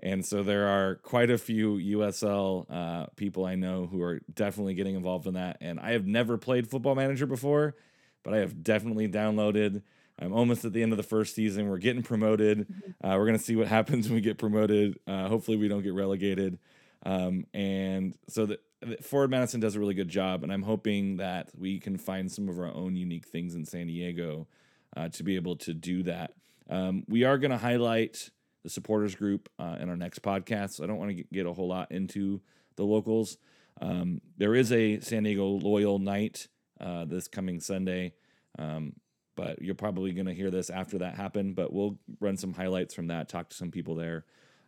And 0.03 0.25
so 0.25 0.41
there 0.41 0.67
are 0.67 0.95
quite 0.95 1.29
a 1.29 1.37
few 1.37 1.75
USL 1.75 2.65
uh, 2.69 3.05
people 3.15 3.45
I 3.45 3.55
know 3.55 3.85
who 3.85 4.01
are 4.01 4.19
definitely 4.33 4.73
getting 4.73 4.95
involved 4.95 5.27
in 5.27 5.35
that. 5.35 5.57
And 5.61 5.79
I 5.79 5.91
have 5.91 6.07
never 6.07 6.37
played 6.37 6.67
Football 6.67 6.95
Manager 6.95 7.27
before, 7.27 7.75
but 8.23 8.33
I 8.33 8.37
have 8.37 8.63
definitely 8.63 9.07
downloaded. 9.07 9.83
I'm 10.19 10.33
almost 10.33 10.65
at 10.65 10.73
the 10.73 10.83
end 10.83 10.93
of 10.93 10.97
the 10.97 11.03
first 11.03 11.35
season. 11.35 11.69
We're 11.69 11.77
getting 11.77 12.03
promoted. 12.03 12.67
Uh, 13.03 13.15
we're 13.17 13.25
gonna 13.25 13.39
see 13.39 13.55
what 13.55 13.67
happens 13.67 14.07
when 14.07 14.15
we 14.15 14.21
get 14.21 14.37
promoted. 14.37 14.99
Uh, 15.07 15.27
hopefully, 15.27 15.57
we 15.57 15.67
don't 15.67 15.83
get 15.83 15.93
relegated. 15.93 16.59
Um, 17.03 17.45
and 17.53 18.15
so 18.27 18.45
the, 18.45 18.59
the 18.81 18.97
Forward 18.97 19.31
Madison 19.31 19.59
does 19.59 19.75
a 19.75 19.79
really 19.79 19.95
good 19.95 20.09
job, 20.09 20.43
and 20.43 20.51
I'm 20.51 20.63
hoping 20.63 21.17
that 21.17 21.49
we 21.57 21.79
can 21.79 21.97
find 21.97 22.31
some 22.31 22.47
of 22.47 22.59
our 22.59 22.67
own 22.67 22.95
unique 22.95 23.27
things 23.27 23.55
in 23.55 23.65
San 23.65 23.87
Diego 23.87 24.47
uh, 24.95 25.09
to 25.09 25.23
be 25.23 25.35
able 25.35 25.55
to 25.57 25.73
do 25.73 26.03
that. 26.03 26.33
Um, 26.69 27.03
we 27.07 27.23
are 27.23 27.37
going 27.37 27.51
to 27.51 27.57
highlight 27.57 28.29
the 28.63 28.69
supporters 28.69 29.15
group 29.15 29.49
uh, 29.59 29.77
in 29.79 29.89
our 29.89 29.97
next 29.97 30.21
podcast. 30.21 30.73
So 30.73 30.83
I 30.83 30.87
don't 30.87 30.97
want 30.97 31.17
to 31.17 31.23
get 31.31 31.45
a 31.45 31.53
whole 31.53 31.67
lot 31.67 31.91
into 31.91 32.41
the 32.75 32.83
locals. 32.83 33.37
Um, 33.81 34.21
there 34.37 34.55
is 34.55 34.71
a 34.71 34.99
San 34.99 35.23
Diego 35.23 35.47
Loyal 35.47 35.99
Night 35.99 36.47
uh, 36.79 37.05
this 37.05 37.27
coming 37.27 37.59
Sunday, 37.59 38.13
um, 38.57 38.93
but 39.35 39.61
you're 39.61 39.75
probably 39.75 40.11
going 40.11 40.25
to 40.25 40.33
hear 40.33 40.51
this 40.51 40.69
after 40.69 40.97
that 40.99 41.15
happened. 41.15 41.55
But 41.55 41.73
we'll 41.73 41.97
run 42.19 42.37
some 42.37 42.53
highlights 42.53 42.93
from 42.93 43.07
that, 43.07 43.29
talk 43.29 43.49
to 43.49 43.55
some 43.55 43.71
people 43.71 43.95
there. 43.95 44.25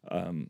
Um, 0.10 0.50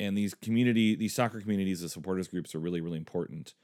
and 0.00 0.16
these 0.16 0.34
community, 0.34 0.94
these 0.94 1.14
soccer 1.14 1.40
communities, 1.40 1.80
the 1.80 1.88
supporters 1.88 2.28
groups 2.28 2.54
are 2.54 2.60
really, 2.60 2.80
really 2.80 2.98
important. 2.98 3.54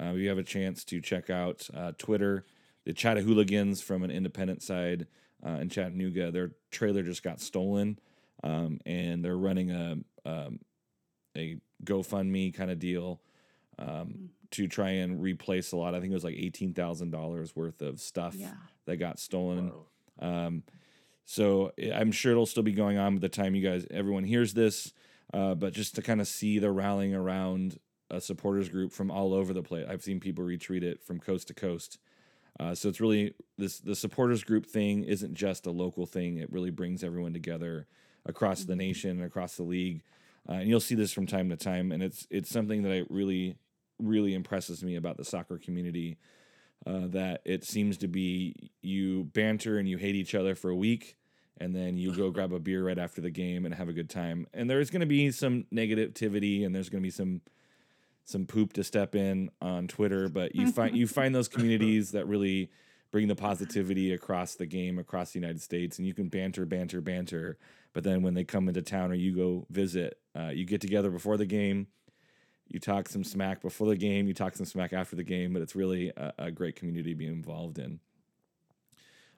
Uh, 0.00 0.12
you 0.12 0.28
have 0.28 0.38
a 0.38 0.42
chance 0.42 0.84
to 0.84 1.00
check 1.00 1.30
out 1.30 1.68
uh, 1.74 1.92
Twitter, 1.98 2.44
the 2.84 2.92
Chattahooligans 2.92 3.80
from 3.80 4.02
an 4.02 4.10
independent 4.10 4.62
side 4.62 5.06
uh, 5.44 5.58
in 5.60 5.68
Chattanooga. 5.68 6.30
Their 6.30 6.52
trailer 6.70 7.02
just 7.02 7.22
got 7.22 7.40
stolen, 7.40 7.98
um, 8.44 8.80
and 8.86 9.24
they're 9.24 9.36
running 9.36 9.70
a 9.70 9.96
um, 10.24 10.60
a 11.36 11.56
GoFundMe 11.84 12.54
kind 12.54 12.70
of 12.70 12.78
deal 12.78 13.20
um, 13.78 14.30
to 14.52 14.66
try 14.66 14.90
and 14.90 15.20
replace 15.22 15.72
a 15.72 15.76
lot. 15.76 15.94
I 15.94 16.00
think 16.00 16.10
it 16.10 16.14
was 16.14 16.24
like 16.24 16.36
eighteen 16.36 16.74
thousand 16.74 17.10
dollars 17.10 17.54
worth 17.54 17.80
of 17.82 18.00
stuff 18.00 18.34
Yeah. 18.34 18.54
that 18.86 18.96
got 18.96 19.18
stolen. 19.18 19.72
Um, 20.18 20.62
so 21.24 21.72
I- 21.78 21.92
I'm 21.92 22.12
sure 22.12 22.32
it'll 22.32 22.46
still 22.46 22.62
be 22.62 22.72
going 22.72 22.96
on 22.98 23.16
by 23.16 23.20
the 23.20 23.28
time 23.28 23.54
you 23.54 23.62
guys, 23.62 23.86
everyone 23.90 24.24
hears 24.24 24.54
this. 24.54 24.92
Uh, 25.32 25.54
but 25.54 25.74
just 25.74 25.94
to 25.96 26.02
kind 26.02 26.20
of 26.22 26.26
see 26.26 26.58
the 26.58 26.70
rallying 26.72 27.14
around 27.14 27.78
a 28.10 28.18
supporters 28.20 28.70
group 28.70 28.90
from 28.92 29.10
all 29.10 29.34
over 29.34 29.52
the 29.52 29.62
place, 29.62 29.86
I've 29.86 30.02
seen 30.02 30.20
people 30.20 30.42
retweet 30.44 30.82
it 30.82 31.02
from 31.02 31.20
coast 31.20 31.48
to 31.48 31.54
coast. 31.54 31.98
Uh, 32.58 32.74
so 32.74 32.88
it's 32.88 33.00
really 33.00 33.34
this 33.58 33.78
the 33.78 33.94
supporters 33.94 34.42
group 34.42 34.64
thing 34.66 35.04
isn't 35.04 35.34
just 35.34 35.66
a 35.66 35.70
local 35.70 36.06
thing. 36.06 36.38
It 36.38 36.50
really 36.50 36.70
brings 36.70 37.04
everyone 37.04 37.34
together 37.34 37.86
across 38.24 38.64
the 38.64 38.72
Mhm. 38.74 38.78
nation 38.78 39.10
and 39.10 39.22
across 39.22 39.56
the 39.56 39.62
league. 39.62 40.02
Uh, 40.48 40.52
and 40.54 40.68
you'll 40.70 40.80
see 40.80 40.94
this 40.94 41.12
from 41.12 41.26
time 41.26 41.50
to 41.50 41.56
time, 41.56 41.92
and 41.92 42.02
it's 42.02 42.26
it's 42.30 42.48
something 42.48 42.82
that 42.82 42.92
I 42.92 43.04
really 43.10 43.56
really 43.98 44.34
impresses 44.34 44.82
me 44.82 44.96
about 44.96 45.16
the 45.16 45.24
soccer 45.24 45.58
community. 45.58 46.18
Uh, 46.86 47.08
that 47.08 47.42
it 47.44 47.64
seems 47.64 47.96
to 47.98 48.06
be 48.06 48.70
you 48.82 49.24
banter 49.34 49.78
and 49.78 49.88
you 49.88 49.96
hate 49.98 50.14
each 50.14 50.34
other 50.34 50.54
for 50.54 50.70
a 50.70 50.76
week, 50.76 51.16
and 51.58 51.74
then 51.74 51.96
you 51.96 52.14
go 52.14 52.30
grab 52.32 52.52
a 52.52 52.60
beer 52.60 52.86
right 52.86 52.98
after 52.98 53.20
the 53.20 53.30
game 53.30 53.64
and 53.64 53.74
have 53.74 53.88
a 53.88 53.92
good 53.92 54.08
time. 54.08 54.46
And 54.54 54.70
there's 54.70 54.88
going 54.90 55.00
to 55.00 55.06
be 55.06 55.30
some 55.32 55.64
negativity, 55.74 56.64
and 56.64 56.74
there's 56.74 56.88
going 56.88 57.02
to 57.02 57.06
be 57.06 57.10
some 57.10 57.40
some 58.24 58.44
poop 58.44 58.74
to 58.74 58.84
step 58.84 59.14
in 59.14 59.50
on 59.62 59.88
Twitter, 59.88 60.28
but 60.28 60.54
you 60.54 60.70
find 60.70 60.96
you 60.96 61.06
find 61.06 61.34
those 61.34 61.48
communities 61.48 62.12
that 62.12 62.26
really 62.26 62.70
bring 63.10 63.26
the 63.26 63.34
positivity 63.34 64.12
across 64.12 64.54
the 64.54 64.66
game 64.66 64.98
across 64.98 65.32
the 65.32 65.38
United 65.38 65.62
States, 65.62 65.98
and 65.98 66.06
you 66.06 66.14
can 66.14 66.28
banter, 66.28 66.66
banter, 66.66 67.00
banter. 67.00 67.58
But 67.92 68.04
then 68.04 68.22
when 68.22 68.34
they 68.34 68.44
come 68.44 68.68
into 68.68 68.82
town 68.82 69.10
or 69.10 69.14
you 69.14 69.34
go 69.34 69.66
visit, 69.70 70.18
uh, 70.36 70.48
you 70.48 70.64
get 70.64 70.80
together 70.80 71.10
before 71.10 71.36
the 71.36 71.46
game. 71.46 71.88
You 72.68 72.78
talk 72.78 73.08
some 73.08 73.24
smack 73.24 73.62
before 73.62 73.86
the 73.88 73.96
game. 73.96 74.28
You 74.28 74.34
talk 74.34 74.54
some 74.54 74.66
smack 74.66 74.92
after 74.92 75.16
the 75.16 75.24
game, 75.24 75.52
but 75.52 75.62
it's 75.62 75.74
really 75.74 76.12
a, 76.16 76.32
a 76.38 76.50
great 76.50 76.76
community 76.76 77.10
to 77.10 77.16
be 77.16 77.26
involved 77.26 77.78
in. 77.78 78.00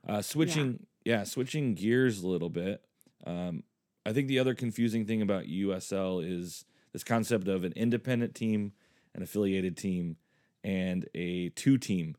Uh, 0.06 0.22
switching, 0.22 0.87
yeah. 1.04 1.25
switching 1.25 1.75
gears 1.75 2.22
a 2.22 2.26
little 2.28 2.49
bit. 2.49 2.82
Um, 3.26 3.62
I 4.04 4.12
think 4.12 4.28
the 4.28 4.38
other 4.38 4.54
confusing 4.54 5.04
thing 5.06 5.22
about 5.22 5.44
USL 5.44 6.25
is 6.26 6.64
this 6.92 7.04
concept 7.04 7.49
of 7.49 7.64
an 7.64 7.72
independent 7.76 8.34
team, 8.34 8.72
an 9.14 9.22
affiliated 9.22 9.76
team, 9.76 10.16
and 10.64 11.06
a 11.14 11.50
two 11.50 11.78
team. 11.78 12.16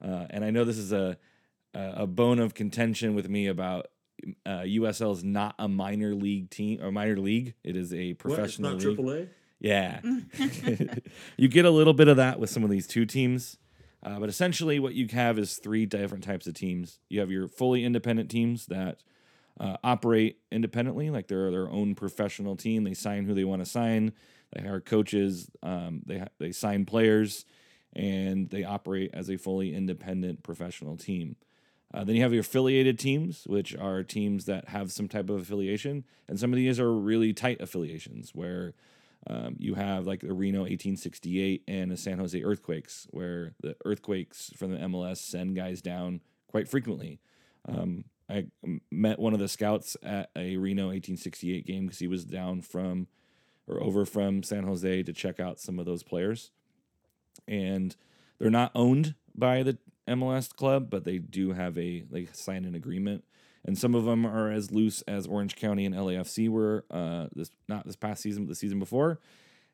Uh, 0.00 0.26
and 0.30 0.44
I 0.44 0.50
know 0.50 0.64
this 0.64 0.78
is 0.78 0.92
a 0.92 1.16
a 1.74 1.92
a 1.96 2.06
bone 2.06 2.38
of 2.38 2.54
contention 2.54 3.14
with 3.14 3.28
me 3.28 3.46
about 3.46 3.86
uh, 4.46 4.60
USL 4.60 5.12
is 5.12 5.24
not 5.24 5.54
a 5.58 5.68
minor 5.68 6.14
league 6.14 6.50
team 6.50 6.82
or 6.82 6.92
minor 6.92 7.16
league. 7.16 7.54
It 7.64 7.76
is 7.76 7.92
a 7.92 7.96
What? 7.96 8.10
It's 8.10 8.22
professional 8.22 8.72
not 8.72 8.82
league. 8.82 8.98
AAA. 8.98 9.28
Yeah. 9.62 10.00
you 11.36 11.48
get 11.48 11.64
a 11.64 11.70
little 11.70 11.94
bit 11.94 12.08
of 12.08 12.18
that 12.18 12.38
with 12.38 12.50
some 12.50 12.64
of 12.64 12.70
these 12.70 12.86
two 12.86 13.06
teams. 13.06 13.56
Uh, 14.02 14.18
but 14.18 14.28
essentially, 14.28 14.80
what 14.80 14.94
you 14.94 15.06
have 15.12 15.38
is 15.38 15.56
three 15.56 15.86
different 15.86 16.24
types 16.24 16.46
of 16.48 16.54
teams. 16.54 16.98
You 17.08 17.20
have 17.20 17.30
your 17.30 17.46
fully 17.46 17.84
independent 17.84 18.30
teams 18.30 18.66
that 18.66 18.98
uh, 19.60 19.76
operate 19.84 20.38
independently, 20.50 21.08
like 21.10 21.28
they're 21.28 21.52
their 21.52 21.70
own 21.70 21.94
professional 21.94 22.56
team. 22.56 22.82
They 22.82 22.94
sign 22.94 23.24
who 23.26 23.34
they 23.34 23.44
want 23.44 23.62
to 23.62 23.70
sign. 23.70 24.12
They 24.52 24.62
hire 24.62 24.80
coaches. 24.80 25.48
Um, 25.62 26.02
they 26.04 26.18
ha- 26.18 26.28
they 26.40 26.50
sign 26.50 26.84
players, 26.84 27.44
and 27.94 28.50
they 28.50 28.64
operate 28.64 29.10
as 29.14 29.30
a 29.30 29.36
fully 29.36 29.72
independent 29.72 30.42
professional 30.42 30.96
team. 30.96 31.36
Uh, 31.94 32.02
then 32.02 32.16
you 32.16 32.22
have 32.22 32.32
your 32.32 32.40
affiliated 32.40 32.98
teams, 32.98 33.44
which 33.46 33.76
are 33.76 34.02
teams 34.02 34.46
that 34.46 34.70
have 34.70 34.90
some 34.90 35.06
type 35.06 35.30
of 35.30 35.40
affiliation, 35.40 36.04
and 36.26 36.40
some 36.40 36.52
of 36.52 36.56
these 36.56 36.80
are 36.80 36.92
really 36.92 37.32
tight 37.32 37.60
affiliations 37.60 38.34
where 38.34 38.74
um, 39.28 39.56
you 39.58 39.74
have 39.74 40.06
like 40.06 40.20
the 40.20 40.32
Reno 40.32 40.60
1868 40.60 41.62
and 41.68 41.90
the 41.90 41.96
San 41.96 42.18
Jose 42.18 42.40
Earthquakes, 42.42 43.06
where 43.10 43.54
the 43.60 43.76
Earthquakes 43.84 44.50
from 44.56 44.72
the 44.72 44.78
MLS 44.78 45.18
send 45.18 45.56
guys 45.56 45.80
down 45.80 46.20
quite 46.48 46.68
frequently. 46.68 47.20
Um, 47.68 48.04
I 48.28 48.46
met 48.90 49.18
one 49.18 49.34
of 49.34 49.40
the 49.40 49.48
scouts 49.48 49.96
at 50.02 50.30
a 50.36 50.56
Reno 50.56 50.86
1868 50.86 51.66
game 51.66 51.86
because 51.86 51.98
he 51.98 52.08
was 52.08 52.24
down 52.24 52.62
from 52.62 53.06
or 53.66 53.82
over 53.82 54.04
from 54.04 54.42
San 54.42 54.64
Jose 54.64 55.02
to 55.02 55.12
check 55.12 55.38
out 55.38 55.60
some 55.60 55.78
of 55.78 55.86
those 55.86 56.02
players. 56.02 56.50
And 57.46 57.94
they're 58.38 58.50
not 58.50 58.72
owned 58.74 59.14
by 59.34 59.62
the 59.62 59.78
MLS 60.08 60.54
club, 60.54 60.90
but 60.90 61.04
they 61.04 61.18
do 61.18 61.52
have 61.52 61.78
a 61.78 62.02
they 62.10 62.26
sign 62.32 62.64
an 62.64 62.74
agreement. 62.74 63.24
And 63.64 63.78
some 63.78 63.94
of 63.94 64.04
them 64.04 64.26
are 64.26 64.50
as 64.50 64.72
loose 64.72 65.02
as 65.02 65.26
Orange 65.26 65.54
County 65.56 65.86
and 65.86 65.94
LAFC 65.94 66.48
were 66.48 66.84
uh, 66.90 67.28
this 67.34 67.50
not 67.68 67.86
this 67.86 67.96
past 67.96 68.22
season, 68.22 68.44
but 68.44 68.50
the 68.50 68.54
season 68.56 68.78
before, 68.78 69.20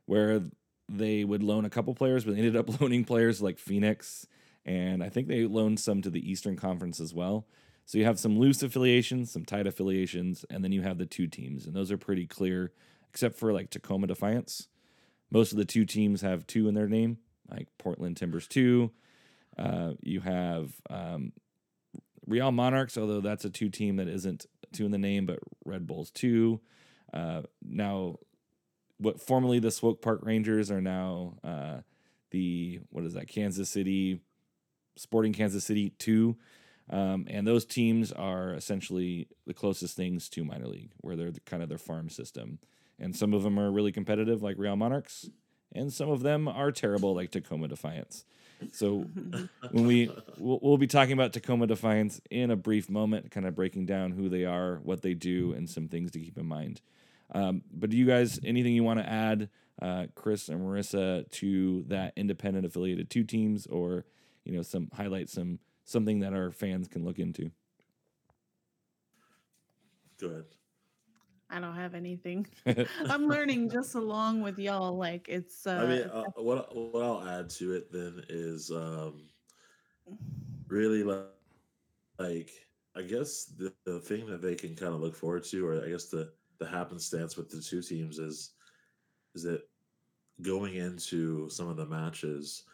where 0.04 0.42
they 0.88 1.24
would 1.24 1.42
loan 1.42 1.64
a 1.64 1.70
couple 1.70 1.94
players, 1.94 2.24
but 2.24 2.34
they 2.34 2.38
ended 2.38 2.56
up 2.56 2.80
loaning 2.80 3.04
players 3.04 3.40
like 3.40 3.58
Phoenix, 3.58 4.26
and 4.66 5.02
I 5.02 5.08
think 5.08 5.28
they 5.28 5.46
loaned 5.46 5.80
some 5.80 6.02
to 6.02 6.10
the 6.10 6.30
Eastern 6.30 6.56
Conference 6.56 7.00
as 7.00 7.14
well. 7.14 7.46
So 7.86 7.96
you 7.96 8.04
have 8.04 8.18
some 8.18 8.38
loose 8.38 8.62
affiliations, 8.62 9.30
some 9.30 9.46
tight 9.46 9.66
affiliations, 9.66 10.44
and 10.50 10.62
then 10.62 10.72
you 10.72 10.82
have 10.82 10.98
the 10.98 11.06
two 11.06 11.26
teams, 11.26 11.66
and 11.66 11.74
those 11.74 11.90
are 11.90 11.96
pretty 11.96 12.26
clear, 12.26 12.72
except 13.08 13.38
for 13.38 13.52
like 13.54 13.70
Tacoma 13.70 14.06
Defiance. 14.06 14.68
Most 15.30 15.52
of 15.52 15.58
the 15.58 15.64
two 15.64 15.86
teams 15.86 16.20
have 16.20 16.46
two 16.46 16.68
in 16.68 16.74
their 16.74 16.88
name, 16.88 17.18
like 17.50 17.68
Portland 17.78 18.18
Timbers 18.18 18.46
two. 18.46 18.90
Uh, 19.58 19.92
you 20.02 20.20
have 20.20 20.72
um, 20.90 21.32
Real 22.28 22.52
Monarchs, 22.52 22.98
although 22.98 23.20
that's 23.20 23.44
a 23.44 23.50
two 23.50 23.70
team 23.70 23.96
that 23.96 24.06
isn't 24.06 24.46
two 24.72 24.84
in 24.84 24.90
the 24.90 24.98
name, 24.98 25.26
but 25.26 25.38
Red 25.64 25.86
Bulls 25.86 26.10
two. 26.10 26.60
Uh, 27.12 27.42
now, 27.62 28.16
what 28.98 29.20
formerly 29.20 29.58
the 29.58 29.70
Swope 29.70 30.02
Park 30.02 30.20
Rangers 30.22 30.70
are 30.70 30.82
now 30.82 31.38
uh, 31.42 31.78
the 32.30 32.80
what 32.90 33.04
is 33.04 33.14
that? 33.14 33.28
Kansas 33.28 33.70
City 33.70 34.20
Sporting 34.96 35.32
Kansas 35.32 35.64
City 35.64 35.90
two. 35.98 36.36
Um, 36.90 37.26
and 37.28 37.46
those 37.46 37.66
teams 37.66 38.12
are 38.12 38.54
essentially 38.54 39.28
the 39.46 39.52
closest 39.54 39.96
things 39.96 40.28
to 40.30 40.44
minor 40.44 40.68
league, 40.68 40.92
where 40.98 41.16
they're 41.16 41.30
the, 41.30 41.40
kind 41.40 41.62
of 41.62 41.68
their 41.68 41.78
farm 41.78 42.08
system. 42.08 42.58
And 42.98 43.14
some 43.14 43.34
of 43.34 43.42
them 43.42 43.58
are 43.58 43.70
really 43.70 43.92
competitive, 43.92 44.42
like 44.42 44.56
Real 44.58 44.74
Monarchs, 44.74 45.28
and 45.72 45.92
some 45.92 46.08
of 46.08 46.22
them 46.22 46.48
are 46.48 46.72
terrible, 46.72 47.14
like 47.14 47.30
Tacoma 47.30 47.68
Defiance. 47.68 48.24
So 48.72 49.06
when 49.70 49.86
we 49.86 50.10
we'll, 50.38 50.58
we'll, 50.62 50.78
be 50.78 50.86
talking 50.86 51.12
about 51.12 51.32
Tacoma 51.32 51.66
Defiance 51.66 52.20
in 52.30 52.50
a 52.50 52.56
brief 52.56 52.90
moment, 52.90 53.30
kind 53.30 53.46
of 53.46 53.54
breaking 53.54 53.86
down 53.86 54.12
who 54.12 54.28
they 54.28 54.44
are, 54.44 54.80
what 54.82 55.02
they 55.02 55.14
do, 55.14 55.52
and 55.52 55.68
some 55.68 55.88
things 55.88 56.10
to 56.12 56.18
keep 56.18 56.36
in 56.38 56.46
mind. 56.46 56.80
Um, 57.32 57.62
but 57.72 57.90
do 57.90 57.96
you 57.96 58.06
guys 58.06 58.40
anything 58.44 58.74
you 58.74 58.84
want 58.84 59.00
to 59.00 59.08
add, 59.08 59.48
uh, 59.80 60.06
Chris 60.14 60.48
and 60.48 60.60
Marissa, 60.60 61.30
to 61.32 61.84
that 61.88 62.12
independent 62.16 62.66
affiliated 62.66 63.10
two 63.10 63.24
teams, 63.24 63.66
or 63.66 64.04
you 64.44 64.52
know 64.52 64.62
some 64.62 64.88
highlight 64.94 65.28
some 65.28 65.58
something 65.84 66.20
that 66.20 66.32
our 66.32 66.50
fans 66.50 66.88
can 66.88 67.04
look 67.04 67.18
into? 67.18 67.50
Go 70.20 70.28
ahead. 70.28 70.44
I 71.50 71.60
don't 71.60 71.74
have 71.74 71.94
anything. 71.94 72.46
I'm 73.08 73.26
learning 73.26 73.70
just 73.70 73.94
along 73.94 74.42
with 74.42 74.58
y'all. 74.58 74.96
Like 74.96 75.26
it's. 75.28 75.66
Uh, 75.66 75.82
I 75.82 75.86
mean, 75.86 76.02
uh, 76.02 76.24
what 76.36 76.74
what 76.74 77.02
I'll 77.02 77.26
add 77.26 77.50
to 77.50 77.74
it 77.74 77.92
then 77.92 78.22
is 78.28 78.70
um, 78.70 79.28
really 80.68 81.02
like, 81.02 81.26
like 82.18 82.50
I 82.96 83.02
guess 83.02 83.44
the, 83.44 83.72
the 83.84 84.00
thing 84.00 84.26
that 84.26 84.42
they 84.42 84.54
can 84.54 84.74
kind 84.74 84.92
of 84.92 85.00
look 85.00 85.16
forward 85.16 85.44
to, 85.44 85.66
or 85.66 85.84
I 85.84 85.88
guess 85.88 86.06
the 86.06 86.32
the 86.58 86.66
happenstance 86.66 87.36
with 87.36 87.48
the 87.48 87.60
two 87.60 87.82
teams 87.82 88.18
is 88.18 88.52
is 89.34 89.42
that 89.44 89.62
going 90.42 90.74
into 90.74 91.48
some 91.48 91.68
of 91.68 91.76
the 91.76 91.86
matches, 91.86 92.64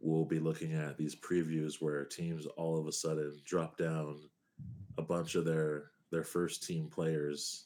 we'll 0.00 0.24
be 0.24 0.38
looking 0.38 0.74
at 0.74 0.96
these 0.96 1.14
previews 1.14 1.80
where 1.80 2.04
teams 2.04 2.46
all 2.56 2.78
of 2.78 2.86
a 2.86 2.92
sudden 2.92 3.38
drop 3.44 3.76
down 3.76 4.18
a 4.98 5.02
bunch 5.02 5.34
of 5.34 5.44
their 5.44 5.90
their 6.10 6.24
first 6.24 6.66
team 6.66 6.88
players 6.88 7.65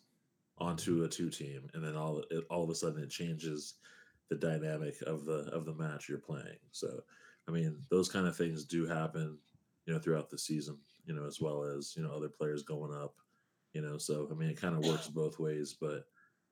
onto 0.61 1.05
a 1.05 1.09
two 1.09 1.31
team, 1.31 1.69
and 1.75 1.83
then 1.83 1.97
all 1.97 2.23
it, 2.31 2.45
all 2.51 2.63
of 2.63 2.71
a 2.71 2.75
sudden 2.75 3.03
it 3.03 3.11
changes 3.11 3.75
the 4.29 4.37
dynamic 4.37 5.01
of 5.07 5.25
the 5.25 5.51
of 5.53 5.65
the 5.65 5.75
match 5.75 6.09
you're 6.09 6.19
playing. 6.19 6.59
So, 6.71 7.01
I 7.49 7.51
mean, 7.51 7.79
those 7.91 8.09
kind 8.09 8.27
of 8.27 8.37
things 8.37 8.65
do 8.65 8.87
happen, 8.87 9.39
you 9.87 9.95
know, 9.95 9.99
throughout 9.99 10.31
the 10.31 10.39
season, 10.39 10.79
you 11.07 11.15
know, 11.15 11.27
as 11.27 11.41
well 11.41 11.65
as 11.65 11.95
you 11.97 12.03
know 12.03 12.11
other 12.11 12.29
players 12.29 12.63
going 12.63 12.95
up, 12.95 13.15
you 13.73 13.81
know. 13.81 13.99
So, 13.99 14.29
I 14.31 14.35
mean, 14.35 14.51
it 14.51 14.61
kind 14.61 14.77
of 14.77 14.85
works 14.85 15.09
both 15.15 15.39
ways, 15.39 15.75
but 15.79 16.05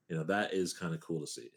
you 0.09 0.17
know 0.17 0.25
that 0.25 0.55
is 0.55 0.73
kind 0.73 0.95
of 0.95 1.01
cool 1.01 1.21
to 1.21 1.27
see. 1.27 1.51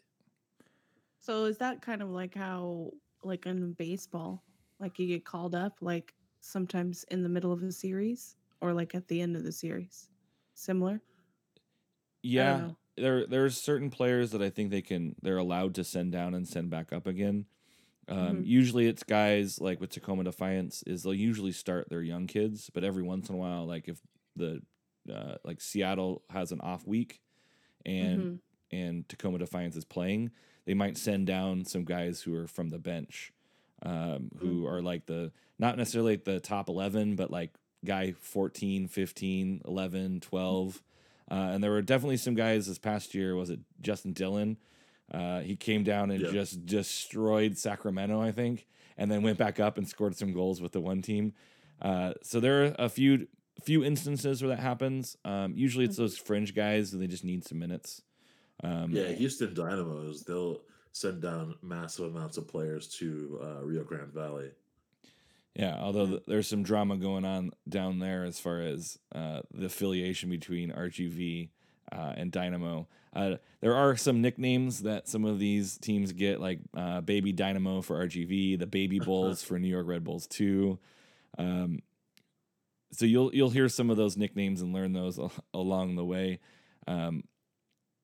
So, 1.20 1.44
is 1.44 1.58
that 1.58 1.80
kind 1.82 2.02
of 2.02 2.10
like 2.10 2.34
how, 2.34 2.90
like 3.22 3.46
in 3.46 3.72
baseball, 3.74 4.42
like 4.78 4.98
you 4.98 5.06
get 5.06 5.24
called 5.24 5.54
up, 5.54 5.78
like 5.80 6.14
sometimes 6.40 7.04
in 7.10 7.22
the 7.22 7.28
middle 7.28 7.52
of 7.52 7.62
a 7.62 7.72
series 7.72 8.36
or 8.60 8.72
like 8.72 8.94
at 8.94 9.06
the 9.08 9.20
end 9.20 9.36
of 9.36 9.44
the 9.44 9.52
series? 9.52 10.08
Similar. 10.54 11.00
Yeah, 12.22 12.70
there 12.96 13.26
there's 13.26 13.60
certain 13.60 13.90
players 13.90 14.30
that 14.30 14.42
I 14.42 14.50
think 14.50 14.70
they 14.70 14.82
can 14.82 15.16
they're 15.22 15.38
allowed 15.38 15.74
to 15.76 15.84
send 15.84 16.12
down 16.12 16.34
and 16.34 16.46
send 16.46 16.70
back 16.70 16.92
up 16.92 17.06
again. 17.06 17.46
Um, 18.08 18.18
mm-hmm. 18.18 18.44
Usually, 18.44 18.86
it's 18.86 19.02
guys 19.02 19.60
like 19.60 19.80
with 19.80 19.90
Tacoma 19.90 20.24
Defiance 20.24 20.82
is 20.86 21.02
they'll 21.02 21.14
usually 21.14 21.52
start 21.52 21.88
their 21.88 22.02
young 22.02 22.26
kids, 22.26 22.70
but 22.72 22.84
every 22.84 23.02
once 23.02 23.28
in 23.28 23.34
a 23.34 23.38
while, 23.38 23.66
like 23.66 23.88
if 23.88 23.98
the 24.36 24.62
uh, 25.12 25.36
like 25.44 25.60
Seattle 25.60 26.22
has 26.30 26.52
an 26.52 26.60
off 26.60 26.86
week, 26.86 27.20
and 27.86 28.20
mm-hmm. 28.20 28.76
and 28.76 29.08
Tacoma 29.08 29.38
Defiance 29.38 29.76
is 29.76 29.84
playing, 29.84 30.30
they 30.64 30.74
might 30.74 30.96
send 30.96 31.26
down 31.26 31.64
some 31.64 31.84
guys 31.84 32.22
who 32.22 32.34
are 32.36 32.46
from 32.46 32.70
the 32.70 32.78
bench, 32.78 33.32
um, 33.84 34.30
who 34.38 34.62
mm-hmm. 34.62 34.74
are 34.74 34.82
like 34.82 35.06
the 35.06 35.32
not 35.58 35.76
necessarily 35.76 36.16
the 36.16 36.40
top 36.40 36.68
11, 36.68 37.16
but 37.16 37.30
like 37.30 37.54
guy 37.84 38.12
14, 38.20 38.88
15, 38.88 39.62
11, 39.64 40.20
12 40.20 40.76
uh, 40.76 40.78
and 41.34 41.64
there 41.64 41.70
were 41.70 41.82
definitely 41.82 42.16
some 42.16 42.34
guys 42.34 42.66
this 42.66 42.78
past 42.78 43.14
year. 43.14 43.34
Was 43.34 43.50
it 43.50 43.60
Justin 43.80 44.14
Dhillon? 44.14 44.56
Uh, 45.12 45.40
he 45.40 45.56
came 45.56 45.84
down 45.84 46.10
and 46.10 46.20
yep. 46.20 46.32
just 46.32 46.64
destroyed 46.64 47.58
Sacramento, 47.58 48.20
I 48.20 48.32
think, 48.32 48.66
and 48.96 49.10
then 49.10 49.22
went 49.22 49.38
back 49.38 49.60
up 49.60 49.78
and 49.78 49.88
scored 49.88 50.16
some 50.16 50.32
goals 50.32 50.60
with 50.60 50.72
the 50.72 50.80
one 50.80 51.02
team. 51.02 51.34
Uh, 51.80 52.14
so 52.22 52.40
there 52.40 52.64
are 52.64 52.74
a 52.78 52.88
few 52.88 53.26
few 53.62 53.84
instances 53.84 54.42
where 54.42 54.48
that 54.48 54.62
happens. 54.62 55.16
Um, 55.24 55.54
usually, 55.56 55.84
it's 55.84 55.96
those 55.96 56.16
fringe 56.16 56.54
guys 56.54 56.92
and 56.92 57.02
they 57.02 57.06
just 57.06 57.24
need 57.24 57.46
some 57.46 57.58
minutes. 57.58 58.02
Um, 58.64 58.90
yeah, 58.90 59.08
Houston 59.08 59.54
Dynamos 59.54 60.22
they'll 60.22 60.60
send 60.92 61.22
down 61.22 61.56
massive 61.62 62.14
amounts 62.14 62.36
of 62.36 62.46
players 62.46 62.88
to 62.88 63.40
uh, 63.42 63.64
Rio 63.64 63.84
Grande 63.84 64.12
Valley. 64.12 64.50
Yeah, 65.54 65.76
although 65.78 66.06
th- 66.06 66.22
there's 66.26 66.48
some 66.48 66.62
drama 66.62 66.96
going 66.96 67.24
on 67.24 67.52
down 67.68 67.98
there 67.98 68.24
as 68.24 68.38
far 68.38 68.60
as 68.60 68.98
uh, 69.14 69.40
the 69.52 69.66
affiliation 69.66 70.30
between 70.30 70.72
RGV 70.72 71.50
uh, 71.92 72.14
and 72.16 72.32
Dynamo. 72.32 72.88
Uh, 73.14 73.36
there 73.60 73.74
are 73.74 73.94
some 73.96 74.22
nicknames 74.22 74.82
that 74.82 75.08
some 75.08 75.26
of 75.26 75.38
these 75.38 75.76
teams 75.76 76.12
get, 76.12 76.40
like 76.40 76.60
uh, 76.74 77.02
Baby 77.02 77.32
Dynamo 77.32 77.82
for 77.82 78.06
RGV, 78.06 78.58
the 78.58 78.66
Baby 78.66 78.98
Bulls 79.04 79.42
for 79.42 79.58
New 79.58 79.68
York 79.68 79.86
Red 79.86 80.04
Bulls 80.04 80.26
too. 80.26 80.78
Um, 81.36 81.80
so 82.92 83.04
you'll 83.06 83.34
you'll 83.34 83.50
hear 83.50 83.68
some 83.68 83.90
of 83.90 83.96
those 83.96 84.16
nicknames 84.16 84.62
and 84.62 84.72
learn 84.72 84.92
those 84.92 85.18
along 85.54 85.96
the 85.96 86.04
way. 86.04 86.40
Um, 86.86 87.24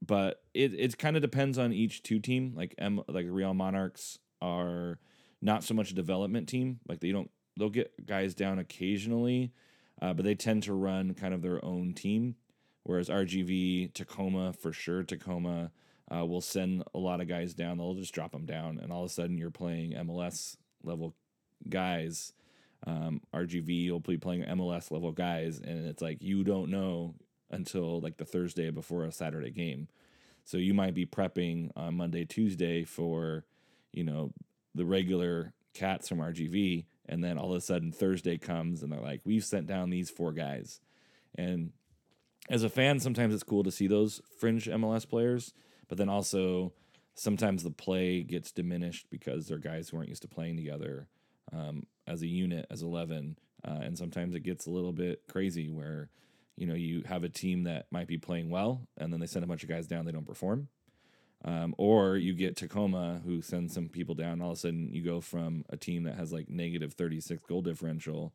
but 0.04 0.42
it 0.54 0.74
it 0.74 0.98
kind 0.98 1.16
of 1.16 1.22
depends 1.22 1.58
on 1.58 1.72
each 1.72 2.02
two 2.02 2.20
team. 2.20 2.52
Like 2.54 2.74
M, 2.78 3.02
like 3.08 3.26
Real 3.28 3.54
Monarchs 3.54 4.18
are 4.40 4.98
not 5.40 5.64
so 5.64 5.74
much 5.74 5.90
a 5.90 5.94
development 5.94 6.48
team. 6.48 6.80
Like 6.88 7.00
they 7.00 7.12
don't 7.12 7.30
they'll 7.58 7.68
get 7.68 8.06
guys 8.06 8.34
down 8.34 8.58
occasionally, 8.58 9.52
uh, 10.00 10.14
but 10.14 10.24
they 10.24 10.34
tend 10.34 10.62
to 10.64 10.72
run 10.72 11.14
kind 11.14 11.34
of 11.34 11.42
their 11.42 11.64
own 11.64 11.92
team. 11.92 12.36
Whereas 12.84 13.08
RGV, 13.08 13.92
Tacoma, 13.92 14.52
for 14.54 14.72
sure, 14.72 15.02
Tacoma 15.02 15.70
uh, 16.14 16.24
will 16.24 16.40
send 16.40 16.84
a 16.94 16.98
lot 16.98 17.20
of 17.20 17.28
guys 17.28 17.52
down. 17.52 17.78
They'll 17.78 17.94
just 17.94 18.14
drop 18.14 18.32
them 18.32 18.46
down, 18.46 18.78
and 18.78 18.92
all 18.92 19.04
of 19.04 19.10
a 19.10 19.12
sudden 19.12 19.36
you're 19.36 19.50
playing 19.50 19.92
MLS 19.92 20.56
level 20.82 21.14
guys. 21.68 22.32
Um, 22.86 23.20
RGV 23.34 23.90
will 23.90 24.00
be 24.00 24.16
playing 24.16 24.44
MLS 24.44 24.90
level 24.90 25.12
guys, 25.12 25.58
and 25.58 25.86
it's 25.86 26.00
like 26.00 26.22
you 26.22 26.44
don't 26.44 26.70
know 26.70 27.14
until 27.50 28.00
like 28.00 28.16
the 28.16 28.24
Thursday 28.24 28.70
before 28.70 29.04
a 29.04 29.12
Saturday 29.12 29.50
game. 29.50 29.88
So 30.44 30.56
you 30.56 30.72
might 30.72 30.94
be 30.94 31.04
prepping 31.04 31.70
on 31.76 31.96
Monday, 31.96 32.24
Tuesday 32.24 32.84
for, 32.84 33.44
you 33.92 34.04
know, 34.04 34.32
the 34.74 34.86
regular 34.86 35.52
cats 35.74 36.08
from 36.08 36.18
RGV, 36.18 36.86
and 37.08 37.22
then 37.24 37.38
all 37.38 37.52
of 37.52 37.56
a 37.56 37.60
sudden 37.60 37.92
Thursday 37.92 38.38
comes 38.38 38.82
and 38.82 38.92
they're 38.92 39.00
like, 39.00 39.20
we've 39.24 39.44
sent 39.44 39.66
down 39.66 39.90
these 39.90 40.10
four 40.10 40.32
guys. 40.32 40.80
And 41.36 41.72
as 42.50 42.62
a 42.62 42.68
fan, 42.68 43.00
sometimes 43.00 43.34
it's 43.34 43.42
cool 43.42 43.64
to 43.64 43.70
see 43.70 43.86
those 43.86 44.20
fringe 44.38 44.66
MLS 44.66 45.08
players, 45.08 45.54
but 45.88 45.98
then 45.98 46.08
also 46.08 46.72
sometimes 47.14 47.62
the 47.62 47.70
play 47.70 48.22
gets 48.22 48.52
diminished 48.52 49.06
because 49.10 49.46
they're 49.46 49.58
guys 49.58 49.88
who 49.88 49.96
aren't 49.96 50.08
used 50.08 50.22
to 50.22 50.28
playing 50.28 50.56
together 50.56 51.08
um, 51.52 51.84
as 52.06 52.22
a 52.22 52.26
unit, 52.26 52.66
as 52.70 52.82
11. 52.82 53.38
Uh, 53.66 53.78
and 53.82 53.98
sometimes 53.98 54.34
it 54.34 54.40
gets 54.40 54.66
a 54.66 54.70
little 54.70 54.92
bit 54.92 55.22
crazy 55.28 55.68
where, 55.68 56.10
you 56.56 56.66
know, 56.66 56.74
you 56.74 57.02
have 57.06 57.24
a 57.24 57.28
team 57.28 57.64
that 57.64 57.86
might 57.90 58.06
be 58.06 58.18
playing 58.18 58.50
well 58.50 58.86
and 58.96 59.12
then 59.12 59.20
they 59.20 59.26
send 59.26 59.44
a 59.44 59.48
bunch 59.48 59.62
of 59.62 59.68
guys 59.68 59.86
down, 59.86 60.04
they 60.04 60.12
don't 60.12 60.26
perform. 60.26 60.68
Um, 61.44 61.74
or 61.78 62.16
you 62.16 62.34
get 62.34 62.56
Tacoma, 62.56 63.20
who 63.24 63.42
sends 63.42 63.72
some 63.72 63.88
people 63.88 64.14
down. 64.14 64.40
All 64.40 64.50
of 64.50 64.56
a 64.56 64.60
sudden, 64.60 64.90
you 64.92 65.04
go 65.04 65.20
from 65.20 65.64
a 65.70 65.76
team 65.76 66.02
that 66.04 66.16
has 66.16 66.32
like 66.32 66.48
negative 66.48 66.94
36 66.94 67.42
goal 67.44 67.62
differential 67.62 68.32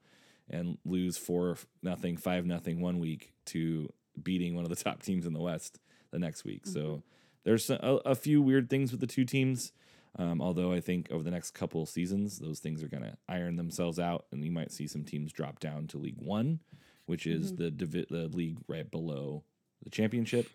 and 0.49 0.77
lose 0.85 1.17
four 1.17 1.57
nothing, 1.81 2.17
five 2.17 2.45
nothing 2.45 2.81
one 2.81 2.99
week 2.99 3.33
to 3.47 3.91
beating 4.21 4.55
one 4.55 4.63
of 4.63 4.69
the 4.69 4.75
top 4.83 5.03
teams 5.03 5.25
in 5.25 5.33
the 5.33 5.41
West 5.41 5.79
the 6.11 6.19
next 6.19 6.45
week. 6.45 6.63
Mm-hmm. 6.63 6.73
So 6.73 7.03
there's 7.43 7.69
a, 7.69 7.99
a, 8.05 8.15
few 8.15 8.41
weird 8.41 8.69
things 8.69 8.91
with 8.91 9.01
the 9.01 9.07
two 9.07 9.25
teams. 9.25 9.73
Um, 10.17 10.41
although 10.41 10.71
I 10.71 10.79
think 10.79 11.11
over 11.11 11.23
the 11.23 11.31
next 11.31 11.51
couple 11.51 11.85
seasons, 11.85 12.39
those 12.39 12.59
things 12.59 12.83
are 12.83 12.87
going 12.87 13.03
to 13.03 13.17
iron 13.27 13.55
themselves 13.55 13.99
out, 13.99 14.25
and 14.31 14.45
you 14.45 14.51
might 14.51 14.71
see 14.71 14.87
some 14.87 15.03
teams 15.03 15.33
drop 15.33 15.59
down 15.59 15.87
to 15.87 15.97
League 15.97 16.19
One, 16.19 16.59
which 17.07 17.25
is 17.25 17.51
mm-hmm. 17.51 17.63
the 17.63 17.71
divi- 17.71 18.07
the 18.09 18.27
league 18.27 18.59
right 18.67 18.89
below 18.89 19.43
the 19.83 19.89
championship 19.89 20.47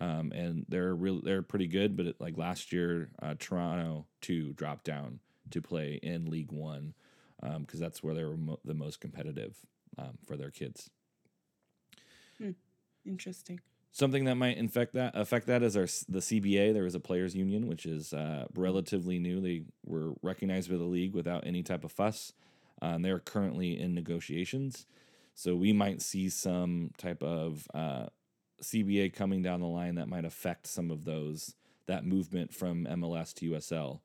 um, 0.00 0.32
and 0.32 0.64
they're 0.68 0.94
real 0.94 1.20
they're 1.22 1.42
pretty 1.42 1.66
good. 1.66 1.96
But 1.96 2.06
it, 2.06 2.16
like 2.20 2.36
last 2.36 2.72
year, 2.72 3.10
uh, 3.22 3.34
Toronto 3.38 4.06
two 4.20 4.52
dropped 4.54 4.84
down 4.84 5.20
to 5.50 5.60
play 5.60 6.00
in 6.02 6.30
League 6.30 6.52
One 6.52 6.94
because 7.40 7.80
um, 7.80 7.80
that's 7.80 8.02
where 8.02 8.14
they 8.14 8.24
were 8.24 8.36
mo- 8.36 8.60
the 8.64 8.74
most 8.74 9.00
competitive 9.00 9.56
um, 9.98 10.18
for 10.26 10.36
their 10.36 10.50
kids. 10.50 10.90
Hmm. 12.38 12.50
Interesting. 13.04 13.60
Something 13.92 14.24
that 14.24 14.36
might 14.36 14.56
infect 14.56 14.94
that 14.94 15.16
affect 15.16 15.46
that 15.48 15.62
is 15.62 15.76
our 15.76 15.86
the 16.08 16.20
CBA. 16.20 16.72
There 16.72 16.86
is 16.86 16.94
a 16.94 17.00
players 17.00 17.34
union, 17.34 17.66
which 17.66 17.86
is 17.86 18.12
uh, 18.12 18.46
relatively 18.54 19.18
new. 19.18 19.40
They 19.40 19.62
were 19.84 20.14
recognized 20.22 20.70
by 20.70 20.76
the 20.76 20.84
league 20.84 21.14
without 21.14 21.46
any 21.46 21.62
type 21.62 21.84
of 21.84 21.92
fuss. 21.92 22.32
Uh, 22.80 22.86
and 22.86 23.04
they're 23.04 23.18
currently 23.18 23.78
in 23.78 23.94
negotiations, 23.94 24.86
so 25.34 25.54
we 25.54 25.70
might 25.70 26.00
see 26.00 26.30
some 26.30 26.92
type 26.96 27.22
of 27.22 27.66
uh, 27.74 28.06
CBA 28.62 29.12
coming 29.12 29.42
down 29.42 29.60
the 29.60 29.66
line 29.66 29.96
that 29.96 30.08
might 30.08 30.24
affect 30.24 30.66
some 30.66 30.90
of 30.90 31.04
those 31.04 31.54
that 31.86 32.04
movement 32.04 32.54
from 32.54 32.86
MLS 32.86 33.34
to 33.34 33.50
USL. 33.52 34.00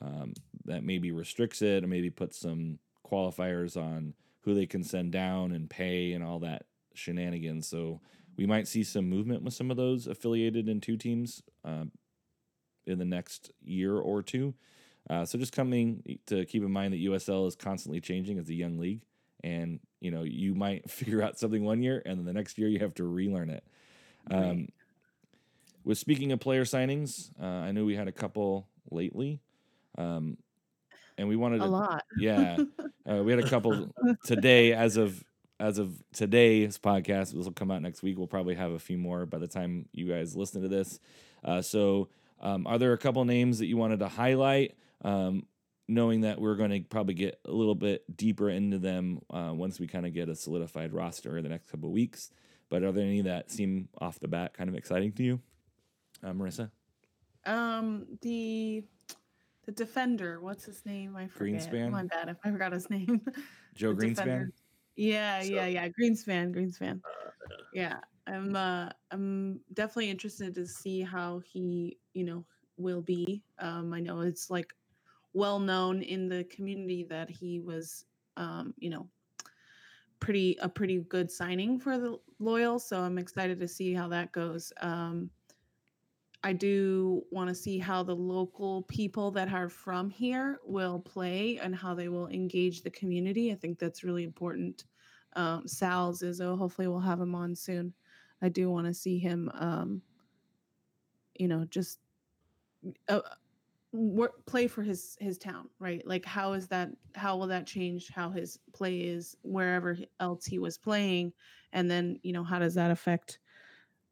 Um, 0.00 0.34
that 0.64 0.82
maybe 0.82 1.12
restricts 1.12 1.62
it 1.62 1.84
or 1.84 1.86
maybe 1.86 2.10
puts 2.10 2.38
some 2.38 2.78
qualifiers 3.06 3.76
on 3.76 4.14
who 4.40 4.54
they 4.54 4.66
can 4.66 4.82
send 4.82 5.12
down 5.12 5.52
and 5.52 5.70
pay 5.70 6.12
and 6.12 6.24
all 6.24 6.40
that 6.40 6.64
shenanigans. 6.94 7.68
So 7.68 8.00
we 8.36 8.46
might 8.46 8.66
see 8.66 8.82
some 8.82 9.08
movement 9.08 9.42
with 9.42 9.54
some 9.54 9.70
of 9.70 9.76
those 9.76 10.06
affiliated 10.06 10.68
in 10.68 10.80
two 10.80 10.96
teams. 10.96 11.42
Um, 11.64 11.92
in 12.86 12.98
the 12.98 13.04
next 13.04 13.50
year 13.62 13.96
or 13.96 14.22
two. 14.22 14.54
Uh, 15.08 15.24
so 15.24 15.38
just 15.38 15.52
coming 15.52 16.18
to 16.26 16.44
keep 16.46 16.62
in 16.62 16.70
mind 16.70 16.92
that 16.94 17.04
USL 17.04 17.46
is 17.46 17.54
constantly 17.54 18.00
changing 18.00 18.38
as 18.38 18.48
a 18.48 18.54
young 18.54 18.78
league, 18.78 19.02
and 19.42 19.80
you 20.00 20.10
know 20.10 20.22
you 20.22 20.54
might 20.54 20.90
figure 20.90 21.22
out 21.22 21.38
something 21.38 21.64
one 21.64 21.82
year, 21.82 22.02
and 22.06 22.18
then 22.18 22.24
the 22.24 22.32
next 22.32 22.58
year 22.58 22.68
you 22.68 22.78
have 22.78 22.94
to 22.94 23.04
relearn 23.04 23.50
it. 23.50 23.64
Um, 24.30 24.68
speaking 25.92 26.32
of 26.32 26.40
player 26.40 26.64
signings, 26.64 27.30
uh, 27.40 27.44
I 27.44 27.72
knew 27.72 27.84
we 27.84 27.96
had 27.96 28.08
a 28.08 28.12
couple 28.12 28.68
lately, 28.90 29.40
um, 29.98 30.36
and 31.18 31.28
we 31.28 31.36
wanted 31.36 31.60
A 31.60 31.64
to 31.64 31.70
lot. 31.70 32.04
yeah, 32.18 32.56
uh, 33.10 33.22
we 33.22 33.32
had 33.32 33.44
a 33.44 33.48
couple 33.48 33.94
today. 34.24 34.72
As 34.72 34.96
of 34.96 35.22
as 35.60 35.78
of 35.78 36.02
today's 36.12 36.78
podcast, 36.78 37.32
this 37.32 37.44
will 37.44 37.52
come 37.52 37.70
out 37.70 37.82
next 37.82 38.02
week. 38.02 38.18
We'll 38.18 38.26
probably 38.26 38.54
have 38.54 38.72
a 38.72 38.78
few 38.78 38.98
more 38.98 39.26
by 39.26 39.38
the 39.38 39.46
time 39.46 39.86
you 39.92 40.08
guys 40.08 40.34
listen 40.34 40.62
to 40.62 40.68
this. 40.68 40.98
Uh, 41.44 41.62
so, 41.62 42.08
um, 42.40 42.66
are 42.66 42.78
there 42.78 42.92
a 42.92 42.98
couple 42.98 43.24
names 43.24 43.58
that 43.58 43.66
you 43.66 43.76
wanted 43.76 44.00
to 44.00 44.08
highlight? 44.08 44.74
Um, 45.02 45.46
knowing 45.86 46.22
that 46.22 46.40
we're 46.40 46.54
going 46.54 46.70
to 46.70 46.80
probably 46.80 47.14
get 47.14 47.38
a 47.44 47.52
little 47.52 47.74
bit 47.74 48.04
deeper 48.16 48.48
into 48.48 48.78
them 48.78 49.20
uh, 49.30 49.52
once 49.52 49.78
we 49.78 49.86
kind 49.86 50.06
of 50.06 50.14
get 50.14 50.28
a 50.28 50.34
solidified 50.34 50.92
roster 50.94 51.36
in 51.36 51.42
the 51.44 51.50
next 51.50 51.70
couple 51.70 51.88
of 51.88 51.92
weeks. 51.92 52.30
But 52.74 52.82
are 52.82 52.90
there 52.90 53.04
any 53.04 53.20
that 53.20 53.52
seem 53.52 53.88
off 54.00 54.18
the 54.18 54.26
bat 54.26 54.52
kind 54.52 54.68
of 54.68 54.74
exciting 54.74 55.12
to 55.12 55.22
you, 55.22 55.40
uh, 56.24 56.32
Marissa? 56.32 56.72
Um, 57.46 58.04
the 58.20 58.82
the 59.64 59.70
defender, 59.70 60.40
what's 60.40 60.64
his 60.64 60.84
name? 60.84 61.14
I 61.14 61.28
forget. 61.28 61.60
Greenspan? 61.70 61.92
My 61.92 62.02
bad 62.02 62.28
if 62.30 62.36
I 62.44 62.50
forgot 62.50 62.72
his 62.72 62.90
name. 62.90 63.20
Joe 63.76 63.94
Greenspan. 63.94 64.08
defender. 64.16 64.52
Yeah, 64.96 65.40
So- 65.42 65.50
yeah, 65.50 65.66
yeah. 65.66 65.88
Greenspan, 65.88 66.52
Greenspan. 66.52 66.96
Uh, 67.04 67.30
Yeah, 67.72 68.00
I'm 68.26 68.56
uh 68.56 68.88
I'm 69.12 69.60
definitely 69.74 70.10
interested 70.10 70.52
to 70.56 70.66
see 70.66 71.00
how 71.00 71.42
he, 71.46 71.96
you 72.12 72.24
know, 72.24 72.44
will 72.76 73.02
be. 73.02 73.44
Um 73.60 73.94
I 73.94 74.00
know 74.00 74.22
it's 74.22 74.50
like 74.50 74.74
well 75.32 75.60
known 75.60 76.02
in 76.02 76.28
the 76.28 76.42
community 76.50 77.04
that 77.08 77.30
he 77.30 77.60
was 77.60 78.04
um, 78.36 78.74
you 78.78 78.90
know, 78.90 79.08
pretty 80.20 80.56
a 80.62 80.68
pretty 80.68 81.00
good 81.08 81.30
signing 81.30 81.78
for 81.78 81.98
the 81.98 82.18
Loyal, 82.44 82.78
so 82.78 83.00
I'm 83.00 83.18
excited 83.18 83.58
to 83.60 83.68
see 83.68 83.94
how 83.94 84.08
that 84.08 84.32
goes. 84.32 84.72
Um 84.80 85.30
I 86.44 86.52
do 86.52 87.24
want 87.30 87.48
to 87.48 87.54
see 87.54 87.78
how 87.78 88.02
the 88.02 88.14
local 88.14 88.82
people 88.82 89.30
that 89.30 89.50
are 89.50 89.70
from 89.70 90.10
here 90.10 90.60
will 90.62 90.98
play 90.98 91.58
and 91.58 91.74
how 91.74 91.94
they 91.94 92.08
will 92.10 92.28
engage 92.28 92.82
the 92.82 92.90
community. 92.90 93.50
I 93.50 93.54
think 93.54 93.78
that's 93.78 94.04
really 94.04 94.24
important. 94.24 94.84
Um, 95.36 95.62
is 95.64 95.80
Zizzo, 95.80 96.58
hopefully 96.58 96.86
we'll 96.86 97.00
have 97.00 97.18
him 97.18 97.34
on 97.34 97.56
soon. 97.56 97.94
I 98.42 98.50
do 98.50 98.70
want 98.70 98.86
to 98.86 98.92
see 98.92 99.18
him, 99.18 99.50
um, 99.54 100.02
you 101.34 101.48
know, 101.48 101.64
just 101.70 102.00
uh, 103.08 103.20
work, 103.94 104.44
play 104.46 104.66
for 104.66 104.82
his 104.82 105.16
his 105.20 105.38
town, 105.38 105.68
right? 105.78 106.06
Like, 106.06 106.24
how 106.24 106.52
is 106.52 106.66
that? 106.68 106.90
How 107.14 107.36
will 107.36 107.46
that 107.46 107.66
change 107.66 108.10
how 108.10 108.30
his 108.30 108.58
play 108.72 109.00
is 109.00 109.36
wherever 109.42 109.96
else 110.20 110.44
he 110.44 110.58
was 110.58 110.76
playing, 110.76 111.32
and 111.72 111.90
then 111.90 112.18
you 112.22 112.32
know, 112.32 112.44
how 112.44 112.58
does 112.58 112.74
that 112.74 112.90
affect 112.90 113.38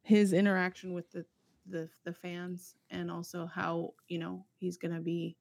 his 0.01 0.33
interaction 0.33 0.93
with 0.93 1.11
the 1.11 1.25
the 1.67 1.89
the 2.05 2.13
fans, 2.13 2.75
and 2.89 3.11
also 3.11 3.45
how 3.45 3.93
you 4.07 4.19
know 4.19 4.45
he's 4.55 4.77
gonna 4.77 5.01
be 5.01 5.37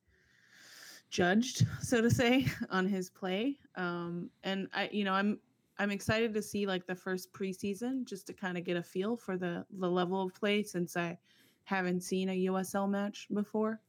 judged, 1.10 1.66
so 1.80 2.00
to 2.00 2.10
say, 2.10 2.46
on 2.70 2.86
his 2.86 3.10
play. 3.10 3.58
Um, 3.76 4.30
and 4.42 4.66
I, 4.74 4.88
you 4.92 5.04
know, 5.04 5.12
I'm 5.12 5.38
I'm 5.78 5.92
excited 5.92 6.34
to 6.34 6.42
see 6.42 6.66
like 6.66 6.86
the 6.86 6.96
first 6.96 7.32
preseason 7.32 8.04
just 8.04 8.26
to 8.26 8.32
kind 8.32 8.58
of 8.58 8.64
get 8.64 8.76
a 8.76 8.82
feel 8.82 9.16
for 9.16 9.36
the 9.36 9.64
the 9.78 9.88
level 9.88 10.20
of 10.20 10.34
play 10.34 10.64
since 10.64 10.96
I 10.96 11.16
haven't 11.64 12.00
seen 12.00 12.28
a 12.28 12.46
USL 12.46 12.90
match 12.90 13.28
before. 13.32 13.80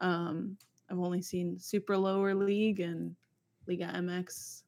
Um, 0.00 0.56
I've 0.90 0.98
only 0.98 1.22
seen 1.22 1.58
Super 1.58 1.96
Lower 1.96 2.34
League 2.34 2.80
and 2.80 3.14
Liga 3.66 3.90
MX 3.94 4.62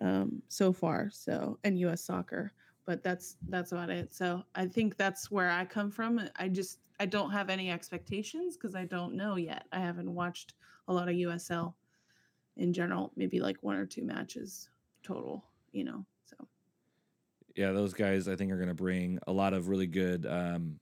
um, 0.00 0.42
so 0.48 0.72
far. 0.72 1.10
So 1.12 1.58
and 1.64 1.78
US 1.80 2.02
Soccer, 2.02 2.52
but 2.86 3.02
that's 3.02 3.36
that's 3.48 3.72
about 3.72 3.90
it. 3.90 4.14
So 4.14 4.42
I 4.54 4.66
think 4.66 4.96
that's 4.96 5.30
where 5.30 5.50
I 5.50 5.64
come 5.64 5.90
from. 5.90 6.20
I 6.36 6.48
just 6.48 6.78
I 7.00 7.06
don't 7.06 7.30
have 7.30 7.50
any 7.50 7.70
expectations 7.70 8.56
because 8.56 8.74
I 8.74 8.84
don't 8.84 9.14
know 9.14 9.36
yet. 9.36 9.66
I 9.72 9.80
haven't 9.80 10.12
watched 10.12 10.54
a 10.88 10.92
lot 10.92 11.08
of 11.08 11.14
USL 11.14 11.74
in 12.56 12.72
general. 12.72 13.12
Maybe 13.16 13.40
like 13.40 13.58
one 13.60 13.76
or 13.76 13.86
two 13.86 14.04
matches 14.04 14.68
total. 15.02 15.44
You 15.72 15.84
know, 15.84 16.06
so 16.24 16.36
yeah, 17.56 17.72
those 17.72 17.92
guys 17.92 18.28
I 18.28 18.36
think 18.36 18.52
are 18.52 18.56
going 18.56 18.68
to 18.68 18.74
bring 18.74 19.18
a 19.26 19.32
lot 19.32 19.52
of 19.52 19.68
really 19.68 19.86
good 19.86 20.26
um, 20.26 20.78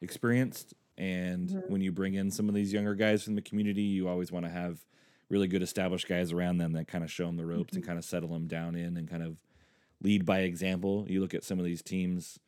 experienced. 0.00 0.74
And 0.98 1.48
Mhm. 1.48 1.68
when 1.70 1.80
you 1.80 1.92
bring 1.92 2.14
in 2.14 2.30
some 2.30 2.48
of 2.48 2.54
these 2.54 2.72
younger 2.72 2.94
guys 2.94 3.22
from 3.22 3.36
the 3.36 3.42
community, 3.42 3.82
you 3.82 4.08
always 4.08 4.30
want 4.32 4.44
to 4.44 4.50
have 4.50 4.84
really 5.30 5.46
good 5.46 5.62
established 5.62 6.08
guys 6.08 6.32
around 6.32 6.58
them 6.58 6.72
that 6.72 6.88
kind 6.88 7.04
of 7.04 7.10
show 7.10 7.26
them 7.26 7.36
the 7.36 7.46
ropes 7.46 7.74
and 7.74 7.84
kind 7.86 7.98
of 7.98 8.04
settle 8.04 8.30
them 8.30 8.46
down 8.48 8.74
in 8.74 8.96
and 8.96 9.08
kind 9.08 9.22
of 9.22 9.36
lead 10.02 10.24
by 10.26 10.40
example. 10.40 11.06
You 11.08 11.20
look 11.20 11.34
at 11.34 11.44
some 11.44 11.58
of 11.58 11.64
these 11.64 11.82
teams, 11.82 12.40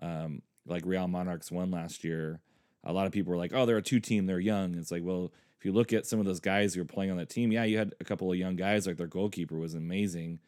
um, 0.00 0.42
like 0.66 0.84
Real 0.86 1.08
Monarchs 1.08 1.50
won 1.50 1.70
last 1.70 2.04
year. 2.04 2.40
A 2.84 2.92
lot 2.92 3.06
of 3.06 3.12
people 3.12 3.30
were 3.32 3.36
like, 3.38 3.52
"Oh, 3.52 3.66
they're 3.66 3.78
a 3.78 3.82
two 3.82 3.98
team. 4.00 4.26
They're 4.26 4.38
young." 4.38 4.74
It's 4.76 4.90
like, 4.92 5.02
well, 5.02 5.32
if 5.58 5.64
you 5.64 5.72
look 5.72 5.92
at 5.92 6.06
some 6.06 6.20
of 6.20 6.26
those 6.26 6.38
guys 6.40 6.74
who 6.74 6.80
were 6.82 6.86
playing 6.86 7.10
on 7.10 7.16
that 7.16 7.28
team, 7.30 7.50
yeah, 7.50 7.64
you 7.64 7.78
had 7.78 7.94
a 8.00 8.04
couple 8.04 8.30
of 8.30 8.38
young 8.38 8.54
guys. 8.54 8.86
Like 8.86 8.98
their 8.98 9.06
goalkeeper 9.08 9.56
was 9.56 9.74
amazing, 9.74 10.38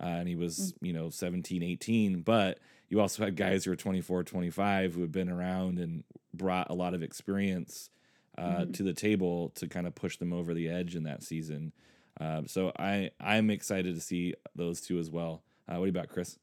uh, 0.00 0.04
and 0.06 0.28
he 0.28 0.36
was 0.36 0.74
you 0.80 0.92
know 0.92 1.10
17, 1.10 1.62
18. 1.62 2.22
But 2.22 2.58
you 2.88 3.00
also 3.00 3.24
had 3.24 3.36
guys 3.36 3.64
who 3.64 3.70
were 3.70 3.76
24, 3.76 4.24
25 4.24 4.94
who 4.94 5.00
had 5.02 5.12
been 5.12 5.28
around 5.28 5.78
and 5.78 6.04
brought 6.32 6.70
a 6.70 6.74
lot 6.74 6.94
of 6.94 7.02
experience 7.02 7.90
uh, 8.36 8.60
Mhm. 8.60 8.74
to 8.74 8.82
the 8.84 8.92
table 8.94 9.50
to 9.56 9.66
kind 9.66 9.86
of 9.86 9.94
push 9.94 10.16
them 10.16 10.32
over 10.32 10.54
the 10.54 10.68
edge 10.68 10.94
in 10.94 11.02
that 11.04 11.22
season. 11.22 11.72
Um, 12.20 12.46
so 12.46 12.72
I 12.78 13.10
I'm 13.20 13.50
excited 13.50 13.94
to 13.94 14.00
see 14.00 14.34
those 14.54 14.80
two 14.80 14.98
as 14.98 15.10
well. 15.10 15.42
Uh, 15.68 15.74
what 15.76 15.86
do 15.86 15.92
you 15.92 15.98
about 15.98 16.08
Chris? 16.08 16.38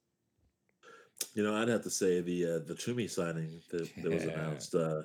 You 1.33 1.43
know, 1.43 1.55
I'd 1.55 1.69
have 1.69 1.83
to 1.83 1.89
say 1.89 2.21
the 2.21 2.45
uh, 2.45 2.59
the 2.59 2.75
Tumi 2.75 3.09
signing 3.09 3.61
that, 3.71 3.89
that 4.03 4.11
was 4.11 4.23
announced. 4.23 4.75
Uh, 4.75 5.03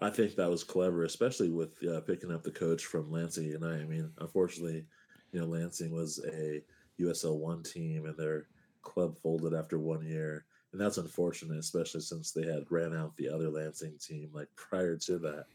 I 0.00 0.08
think 0.08 0.34
that 0.36 0.48
was 0.50 0.64
clever, 0.64 1.04
especially 1.04 1.50
with 1.50 1.72
uh, 1.86 2.00
picking 2.00 2.32
up 2.32 2.42
the 2.42 2.50
coach 2.50 2.86
from 2.86 3.12
Lansing 3.12 3.44
United. 3.44 3.82
I 3.82 3.84
mean, 3.86 4.10
unfortunately, 4.18 4.86
you 5.32 5.40
know, 5.40 5.46
Lansing 5.46 5.92
was 5.92 6.18
a 6.26 6.62
USL 7.00 7.38
one 7.38 7.62
team, 7.62 8.06
and 8.06 8.16
their 8.16 8.46
club 8.82 9.16
folded 9.22 9.54
after 9.54 9.78
one 9.78 10.04
year, 10.04 10.44
and 10.72 10.80
that's 10.80 10.98
unfortunate, 10.98 11.58
especially 11.58 12.00
since 12.00 12.32
they 12.32 12.46
had 12.46 12.64
ran 12.70 12.94
out 12.94 13.16
the 13.16 13.28
other 13.28 13.50
Lansing 13.50 13.98
team 13.98 14.30
like 14.32 14.48
prior 14.56 14.96
to 14.96 15.18
that. 15.18 15.46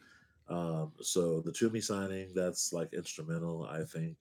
Um, 0.47 0.91
so 1.01 1.41
the 1.41 1.51
Tumi 1.51 1.83
signing, 1.83 2.29
that's 2.35 2.73
like 2.73 2.93
instrumental. 2.93 3.67
I 3.69 3.83
think 3.83 4.17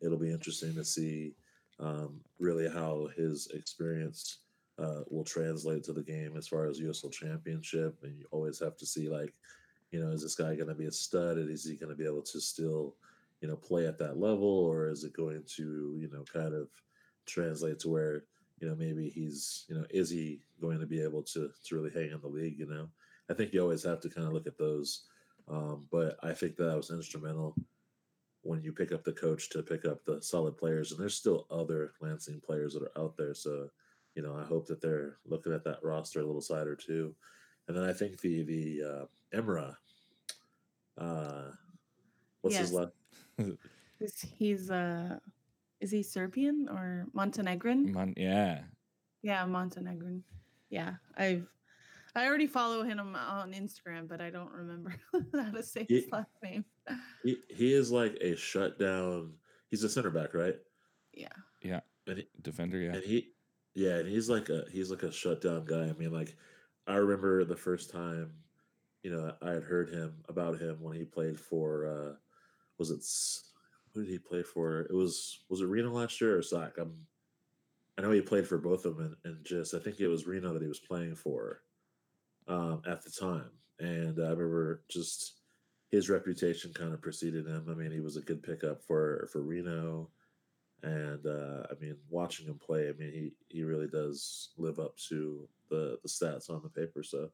it'll 0.00 0.18
be 0.18 0.32
interesting 0.32 0.74
to 0.74 0.84
see 0.84 1.34
um, 1.80 2.20
really 2.38 2.68
how 2.68 3.08
his 3.16 3.48
experience 3.48 4.38
uh, 4.78 5.00
will 5.08 5.24
translate 5.24 5.84
to 5.84 5.92
the 5.92 6.02
game 6.02 6.36
as 6.36 6.48
far 6.48 6.66
as 6.66 6.80
USL 6.80 7.12
Championship. 7.12 7.96
And 8.02 8.16
you 8.18 8.26
always 8.30 8.58
have 8.60 8.76
to 8.78 8.86
see 8.86 9.08
like, 9.08 9.34
you 9.90 10.00
know, 10.00 10.10
is 10.10 10.22
this 10.22 10.34
guy 10.34 10.54
going 10.54 10.68
to 10.68 10.74
be 10.74 10.86
a 10.86 10.92
stud? 10.92 11.38
And 11.38 11.50
is 11.50 11.64
he 11.64 11.76
going 11.76 11.90
to 11.90 11.96
be 11.96 12.06
able 12.06 12.22
to 12.22 12.40
still, 12.40 12.94
you 13.40 13.48
know, 13.48 13.56
play 13.56 13.86
at 13.86 13.98
that 13.98 14.18
level, 14.18 14.48
or 14.48 14.88
is 14.88 15.04
it 15.04 15.12
going 15.12 15.44
to, 15.56 15.96
you 15.98 16.08
know, 16.10 16.24
kind 16.24 16.54
of 16.54 16.68
translate 17.26 17.78
to 17.80 17.88
where, 17.88 18.24
you 18.58 18.68
know, 18.68 18.74
maybe 18.74 19.08
he's, 19.10 19.64
you 19.68 19.74
know, 19.76 19.84
is 19.90 20.10
he 20.10 20.42
going 20.60 20.80
to 20.80 20.86
be 20.86 21.00
able 21.02 21.22
to 21.22 21.50
to 21.64 21.74
really 21.74 21.90
hang 21.90 22.10
in 22.12 22.20
the 22.20 22.28
league? 22.28 22.58
You 22.58 22.66
know, 22.66 22.88
I 23.30 23.34
think 23.34 23.52
you 23.52 23.60
always 23.60 23.82
have 23.84 24.00
to 24.00 24.08
kind 24.10 24.26
of 24.26 24.32
look 24.32 24.46
at 24.46 24.58
those. 24.58 25.04
Um, 25.48 25.86
but 25.90 26.18
I 26.22 26.32
think 26.32 26.56
that 26.56 26.76
was 26.76 26.90
instrumental 26.90 27.58
when 28.42 28.62
you 28.62 28.72
pick 28.72 28.92
up 28.92 29.04
the 29.04 29.12
coach 29.12 29.50
to 29.50 29.62
pick 29.62 29.84
up 29.84 30.04
the 30.04 30.22
solid 30.22 30.56
players, 30.56 30.92
and 30.92 31.00
there's 31.00 31.16
still 31.16 31.46
other 31.50 31.94
Lansing 32.00 32.40
players 32.40 32.74
that 32.74 32.82
are 32.82 32.98
out 33.02 33.16
there. 33.16 33.34
So, 33.34 33.70
you 34.14 34.22
know, 34.22 34.36
I 34.36 34.44
hope 34.44 34.66
that 34.68 34.80
they're 34.80 35.18
looking 35.24 35.52
at 35.52 35.64
that 35.64 35.82
roster 35.82 36.20
a 36.20 36.24
little 36.26 36.40
side 36.40 36.66
or 36.66 36.76
two. 36.76 37.14
And 37.68 37.76
then 37.76 37.84
I 37.84 37.92
think 37.92 38.20
the 38.20 38.42
the 38.44 38.82
uh, 38.82 39.06
Emrah, 39.36 39.76
uh, 40.98 41.50
what's 42.42 42.58
his 42.58 42.70
Yes. 42.70 42.72
last? 42.72 42.92
Is 44.00 44.20
he's 44.38 44.70
uh 44.70 45.18
is 45.80 45.90
he 45.90 46.02
Serbian 46.02 46.68
or 46.70 47.06
Montenegrin? 47.14 47.92
Mon- 47.92 48.14
yeah, 48.16 48.60
Yeah, 49.22 49.44
Montenegrin. 49.46 50.22
Yeah, 50.68 50.94
I've 51.16 51.46
I 52.14 52.26
already 52.26 52.46
follow 52.46 52.82
him 52.82 52.98
on 52.98 53.52
Instagram, 53.52 54.08
but 54.08 54.20
I 54.20 54.30
don't 54.30 54.52
remember 54.52 54.94
how 55.32 55.50
to 55.50 55.62
say 55.62 55.86
his 55.88 56.04
last 56.12 56.30
name. 56.42 56.64
He 57.22 57.38
he 57.48 57.72
is 57.72 57.90
like 57.90 58.16
a 58.20 58.36
shutdown. 58.36 59.32
He's 59.70 59.82
a 59.82 59.88
center 59.88 60.10
back, 60.10 60.34
right? 60.34 60.56
Yeah. 61.62 61.80
And 62.06 62.18
he, 62.18 62.28
defender. 62.42 62.78
Yeah, 62.78 62.94
and 62.94 63.02
he 63.04 63.32
yeah 63.76 63.96
and 63.98 64.08
he's 64.08 64.28
like 64.28 64.48
a 64.48 64.64
he's 64.72 64.90
like 64.90 65.02
a 65.02 65.12
shutdown 65.12 65.64
guy 65.64 65.84
i 65.84 65.92
mean 65.92 66.10
like 66.10 66.34
i 66.86 66.94
remember 66.94 67.44
the 67.44 67.54
first 67.54 67.90
time 67.90 68.32
you 69.02 69.10
know 69.10 69.32
i 69.42 69.50
had 69.50 69.62
heard 69.62 69.90
him 69.90 70.14
about 70.28 70.58
him 70.58 70.78
when 70.80 70.96
he 70.96 71.04
played 71.04 71.38
for 71.38 71.86
uh 71.86 72.14
was 72.78 72.90
it 72.90 73.04
who 73.94 74.04
did 74.04 74.10
he 74.10 74.18
play 74.18 74.42
for 74.42 74.80
it 74.80 74.94
was 74.94 75.40
was 75.48 75.60
it 75.60 75.66
reno 75.66 75.90
last 75.90 76.20
year 76.20 76.36
or 76.36 76.42
sac 76.42 76.72
i'm 76.78 76.94
i 77.98 78.02
know 78.02 78.10
he 78.10 78.20
played 78.20 78.46
for 78.46 78.58
both 78.58 78.84
of 78.84 78.96
them 78.96 79.16
and, 79.24 79.34
and 79.34 79.44
just 79.44 79.74
i 79.74 79.78
think 79.78 80.00
it 80.00 80.08
was 80.08 80.26
reno 80.26 80.52
that 80.52 80.62
he 80.62 80.68
was 80.68 80.80
playing 80.80 81.14
for 81.14 81.62
um 82.48 82.82
at 82.86 83.02
the 83.02 83.10
time 83.10 83.50
and 83.78 84.18
I 84.18 84.30
remember 84.30 84.82
just 84.88 85.40
his 85.90 86.08
reputation 86.08 86.72
kind 86.72 86.92
of 86.92 87.00
preceded 87.02 87.46
him. 87.46 87.66
I 87.70 87.74
mean, 87.74 87.90
he 87.90 88.00
was 88.00 88.16
a 88.16 88.22
good 88.22 88.42
pickup 88.42 88.82
for 88.82 89.28
for 89.30 89.42
Reno, 89.42 90.08
and 90.82 91.24
uh, 91.26 91.66
I 91.70 91.74
mean, 91.80 91.96
watching 92.08 92.46
him 92.46 92.58
play, 92.58 92.88
I 92.88 92.92
mean, 92.92 93.12
he 93.12 93.32
he 93.48 93.64
really 93.64 93.86
does 93.86 94.50
live 94.56 94.78
up 94.78 94.96
to 95.08 95.48
the 95.68 95.98
the 96.02 96.08
stats 96.08 96.50
on 96.50 96.62
the 96.62 96.68
paper. 96.68 97.02
So 97.02 97.30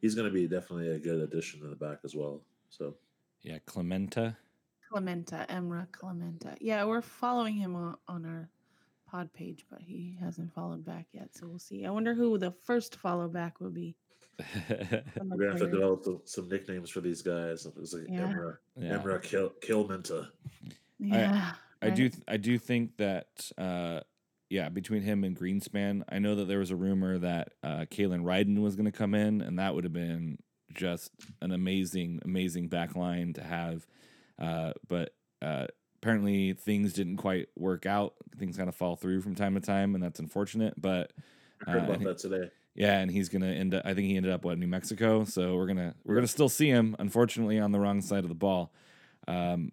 he's 0.00 0.14
going 0.14 0.28
to 0.28 0.34
be 0.34 0.48
definitely 0.48 0.90
a 0.90 0.98
good 0.98 1.20
addition 1.20 1.60
in 1.62 1.70
the 1.70 1.76
back 1.76 1.98
as 2.04 2.14
well. 2.14 2.42
So 2.70 2.94
Yeah, 3.42 3.58
Klimenta. 3.66 4.36
Klimenta, 4.92 5.46
Emrah 5.48 5.88
Klimenta. 5.88 6.56
Yeah, 6.60 6.84
we're 6.84 7.00
following 7.02 7.54
him 7.54 7.74
on, 7.74 7.96
on 8.08 8.24
our 8.26 8.48
pod 9.10 9.32
page, 9.32 9.64
but 9.70 9.80
he 9.80 10.16
hasn't 10.20 10.52
followed 10.52 10.84
back 10.84 11.06
yet. 11.12 11.28
So 11.34 11.46
we'll 11.46 11.58
see. 11.58 11.84
I 11.86 11.90
wonder 11.90 12.14
who 12.14 12.38
the 12.38 12.50
first 12.50 12.96
follow 12.96 13.28
back 13.28 13.60
will 13.60 13.70
be. 13.70 13.96
from 14.68 15.28
the 15.28 15.36
we're 15.36 15.36
gonna 15.36 15.50
have 15.50 15.60
to 15.60 15.70
develop 15.70 16.04
some, 16.04 16.20
some 16.24 16.48
nicknames 16.48 16.90
for 16.90 17.00
these 17.00 17.22
guys. 17.22 17.66
It's 17.76 17.92
like 17.92 18.04
Yeah. 18.08 18.32
Emrah, 18.32 18.56
yeah. 18.76 18.98
Emrah 18.98 19.22
Kil- 19.22 19.52
Kilmenta. 19.60 20.28
Yeah. 20.98 21.52
I 21.82 21.90
do. 21.90 22.04
right. 22.04 22.12
Th- 22.12 22.24
I 22.28 22.36
do 22.36 22.58
think 22.58 22.96
that. 22.98 23.50
Uh, 23.56 24.00
yeah, 24.48 24.68
between 24.68 25.00
him 25.00 25.24
and 25.24 25.34
Greenspan, 25.34 26.02
I 26.10 26.18
know 26.18 26.34
that 26.34 26.44
there 26.44 26.58
was 26.58 26.70
a 26.70 26.76
rumor 26.76 27.16
that 27.16 27.54
uh, 27.62 27.86
Kalen 27.90 28.22
Ryden 28.22 28.58
was 28.60 28.76
going 28.76 28.84
to 28.84 28.92
come 28.92 29.14
in, 29.14 29.40
and 29.40 29.58
that 29.58 29.74
would 29.74 29.84
have 29.84 29.94
been 29.94 30.36
just 30.74 31.10
an 31.40 31.52
amazing, 31.52 32.20
amazing 32.22 32.68
back 32.68 32.94
line 32.94 33.32
to 33.32 33.42
have. 33.42 33.86
Uh, 34.42 34.72
but 34.88 35.14
uh, 35.40 35.66
apparently, 36.02 36.52
things 36.54 36.92
didn't 36.92 37.16
quite 37.18 37.48
work 37.56 37.86
out. 37.86 38.14
Things 38.38 38.56
kind 38.56 38.68
of 38.68 38.74
fall 38.74 38.96
through 38.96 39.20
from 39.22 39.34
time 39.34 39.54
to 39.54 39.60
time, 39.60 39.94
and 39.94 40.02
that's 40.02 40.18
unfortunate. 40.20 40.74
But 40.80 41.12
I 41.66 41.70
heard 41.70 41.80
Uh, 41.82 41.84
about 41.84 41.96
and- 41.98 42.06
that 42.06 42.18
today. 42.18 42.50
yeah, 42.74 42.98
and 42.98 43.10
he's 43.10 43.28
gonna 43.28 43.46
end 43.52 43.74
up. 43.74 43.82
I 43.86 43.94
think 43.94 44.08
he 44.08 44.16
ended 44.16 44.32
up 44.32 44.44
what 44.44 44.58
New 44.58 44.66
Mexico. 44.66 45.24
So 45.24 45.56
we're 45.56 45.66
gonna 45.68 45.94
we're 46.04 46.14
gonna 46.16 46.26
still 46.26 46.48
see 46.48 46.68
him. 46.68 46.96
Unfortunately, 46.98 47.58
on 47.60 47.70
the 47.72 47.78
wrong 47.80 48.00
side 48.02 48.24
of 48.24 48.28
the 48.28 48.34
ball. 48.34 48.72
Um, 49.28 49.70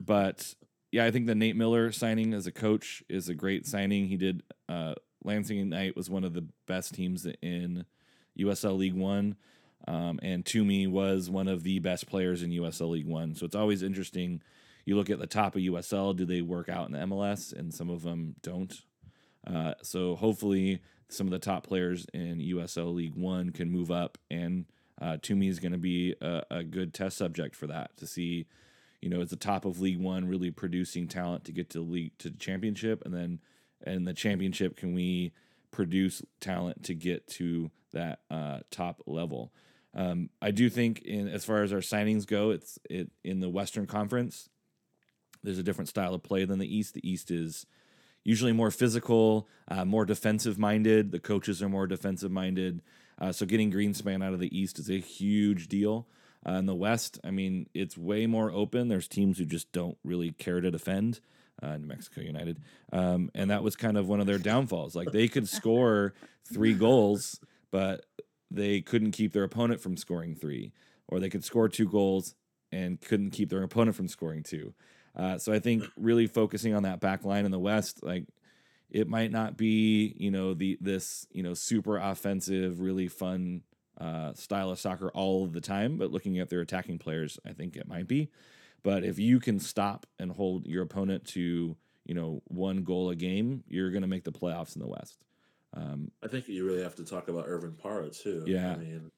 but 0.00 0.54
yeah, 0.92 1.04
I 1.04 1.10
think 1.10 1.26
the 1.26 1.34
Nate 1.34 1.56
Miller 1.56 1.92
signing 1.92 2.32
as 2.32 2.46
a 2.46 2.52
coach 2.52 3.02
is 3.08 3.28
a 3.28 3.34
great 3.34 3.66
signing. 3.66 4.06
He 4.06 4.16
did. 4.16 4.42
Uh, 4.68 4.94
Lansing 5.24 5.58
Ignite 5.58 5.96
was 5.96 6.08
one 6.08 6.24
of 6.24 6.32
the 6.34 6.46
best 6.66 6.94
teams 6.94 7.26
in 7.42 7.84
USL 8.38 8.76
League 8.76 8.94
One, 8.94 9.36
um, 9.86 10.18
and 10.22 10.44
Tumi 10.44 10.88
was 10.88 11.30
one 11.30 11.48
of 11.48 11.62
the 11.62 11.78
best 11.78 12.06
players 12.06 12.42
in 12.42 12.50
USL 12.50 12.90
League 12.90 13.06
One. 13.06 13.34
So 13.34 13.46
it's 13.46 13.54
always 13.54 13.82
interesting. 13.82 14.42
You 14.84 14.96
look 14.96 15.10
at 15.10 15.18
the 15.18 15.26
top 15.26 15.54
of 15.54 15.62
USL. 15.62 16.16
Do 16.16 16.24
they 16.24 16.42
work 16.42 16.68
out 16.68 16.86
in 16.86 16.92
the 16.92 16.98
MLS? 16.98 17.52
And 17.52 17.72
some 17.72 17.90
of 17.90 18.02
them 18.02 18.34
don't. 18.42 18.82
Uh, 19.46 19.74
so 19.82 20.16
hopefully, 20.16 20.80
some 21.08 21.26
of 21.26 21.30
the 21.30 21.38
top 21.38 21.66
players 21.66 22.06
in 22.12 22.38
USL 22.38 22.94
League 22.94 23.14
One 23.14 23.50
can 23.50 23.70
move 23.70 23.90
up, 23.92 24.18
and 24.28 24.66
uh, 25.00 25.18
Tumi 25.22 25.48
is 25.48 25.60
going 25.60 25.72
to 25.72 25.78
be 25.78 26.16
a, 26.20 26.42
a 26.50 26.64
good 26.64 26.92
test 26.92 27.16
subject 27.16 27.54
for 27.54 27.68
that 27.68 27.96
to 27.98 28.08
see, 28.08 28.46
you 29.00 29.08
know, 29.08 29.20
is 29.20 29.30
the 29.30 29.36
top 29.36 29.64
of 29.64 29.80
League 29.80 30.00
One 30.00 30.26
really 30.26 30.50
producing 30.50 31.06
talent 31.06 31.44
to 31.44 31.52
get 31.52 31.70
to 31.70 31.80
league 31.80 32.18
to 32.18 32.30
the 32.30 32.38
championship, 32.38 33.02
and 33.04 33.14
then 33.14 33.38
in 33.86 34.04
the 34.04 34.14
championship, 34.14 34.76
can 34.76 34.94
we 34.94 35.32
produce 35.70 36.22
talent 36.40 36.82
to 36.84 36.94
get 36.94 37.28
to 37.28 37.70
that 37.92 38.20
uh, 38.30 38.60
top 38.70 39.00
level? 39.06 39.52
Um, 39.96 40.28
I 40.42 40.50
do 40.50 40.68
think, 40.68 41.00
in 41.02 41.26
as 41.26 41.44
far 41.44 41.62
as 41.62 41.72
our 41.72 41.80
signings 41.80 42.26
go, 42.26 42.50
it's 42.50 42.78
it 42.88 43.10
in 43.24 43.40
the 43.40 43.48
Western 43.48 43.86
Conference. 43.86 44.50
There's 45.42 45.58
a 45.58 45.62
different 45.62 45.88
style 45.88 46.14
of 46.14 46.22
play 46.22 46.44
than 46.44 46.58
the 46.58 46.76
East. 46.76 46.94
The 46.94 47.08
East 47.08 47.30
is 47.30 47.66
usually 48.22 48.52
more 48.52 48.70
physical, 48.70 49.48
uh, 49.68 49.84
more 49.84 50.04
defensive 50.04 50.58
minded. 50.58 51.12
The 51.12 51.18
coaches 51.18 51.62
are 51.62 51.68
more 51.68 51.86
defensive 51.86 52.30
minded. 52.30 52.82
Uh, 53.18 53.32
so 53.32 53.46
getting 53.46 53.72
Greenspan 53.72 54.22
out 54.22 54.34
of 54.34 54.40
the 54.40 54.56
East 54.56 54.78
is 54.78 54.90
a 54.90 54.98
huge 54.98 55.68
deal. 55.68 56.06
Uh, 56.46 56.52
in 56.52 56.66
the 56.66 56.74
West, 56.74 57.18
I 57.24 57.30
mean, 57.30 57.68
it's 57.72 57.96
way 57.96 58.26
more 58.26 58.52
open. 58.52 58.88
There's 58.88 59.08
teams 59.08 59.38
who 59.38 59.46
just 59.46 59.72
don't 59.72 59.96
really 60.04 60.32
care 60.32 60.60
to 60.60 60.70
defend. 60.70 61.20
Uh, 61.62 61.78
New 61.78 61.86
Mexico 61.86 62.20
United, 62.20 62.60
um, 62.92 63.30
and 63.34 63.50
that 63.50 63.62
was 63.62 63.76
kind 63.76 63.96
of 63.96 64.06
one 64.06 64.20
of 64.20 64.26
their 64.26 64.36
downfalls. 64.36 64.94
Like 64.94 65.10
they 65.10 65.26
could 65.26 65.48
score 65.48 66.12
three 66.44 66.74
goals, 66.74 67.40
but 67.70 68.04
they 68.50 68.80
couldn't 68.80 69.12
keep 69.12 69.32
their 69.32 69.44
opponent 69.44 69.80
from 69.80 69.96
scoring 69.96 70.34
three, 70.34 70.72
or 71.08 71.20
they 71.20 71.28
could 71.28 71.44
score 71.44 71.68
two 71.68 71.88
goals 71.88 72.34
and 72.72 73.00
couldn't 73.00 73.30
keep 73.30 73.50
their 73.50 73.62
opponent 73.62 73.96
from 73.96 74.08
scoring 74.08 74.42
two. 74.42 74.74
Uh, 75.14 75.38
so 75.38 75.52
I 75.52 75.58
think 75.58 75.84
really 75.96 76.26
focusing 76.26 76.74
on 76.74 76.82
that 76.82 77.00
back 77.00 77.24
line 77.24 77.44
in 77.44 77.50
the 77.50 77.58
West, 77.58 78.02
like 78.02 78.26
it 78.90 79.08
might 79.08 79.30
not 79.30 79.56
be, 79.56 80.14
you 80.18 80.30
know, 80.30 80.54
the 80.54 80.78
this, 80.80 81.26
you 81.30 81.42
know, 81.42 81.54
super 81.54 81.96
offensive, 81.96 82.80
really 82.80 83.08
fun 83.08 83.62
uh, 83.98 84.34
style 84.34 84.70
of 84.70 84.78
soccer 84.78 85.10
all 85.10 85.44
of 85.44 85.52
the 85.52 85.60
time, 85.60 85.96
but 85.96 86.10
looking 86.10 86.38
at 86.38 86.50
their 86.50 86.60
attacking 86.60 86.98
players, 86.98 87.38
I 87.46 87.52
think 87.52 87.76
it 87.76 87.88
might 87.88 88.06
be. 88.06 88.28
But 88.82 89.04
if 89.04 89.18
you 89.18 89.40
can 89.40 89.58
stop 89.58 90.06
and 90.18 90.30
hold 90.30 90.66
your 90.66 90.82
opponent 90.82 91.24
to, 91.28 91.76
you 92.04 92.14
know, 92.14 92.42
one 92.46 92.84
goal 92.84 93.10
a 93.10 93.16
game, 93.16 93.64
you're 93.68 93.90
going 93.90 94.02
to 94.02 94.08
make 94.08 94.24
the 94.24 94.32
playoffs 94.32 94.76
in 94.76 94.82
the 94.82 94.88
West. 94.88 95.18
Um, 95.76 96.10
I 96.22 96.28
think 96.28 96.48
you 96.48 96.64
really 96.66 96.82
have 96.82 96.94
to 96.96 97.04
talk 97.04 97.28
about 97.28 97.44
Irvin 97.46 97.76
Parra 97.80 98.08
too. 98.08 98.44
Yeah. 98.46 98.72
I 98.72 98.76
mean, 98.76 99.10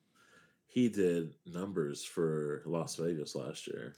he 0.67 0.89
did 0.89 1.35
numbers 1.47 2.05
for 2.05 2.63
Las 2.67 2.97
Vegas 2.97 3.35
last 3.35 3.67
year, 3.67 3.95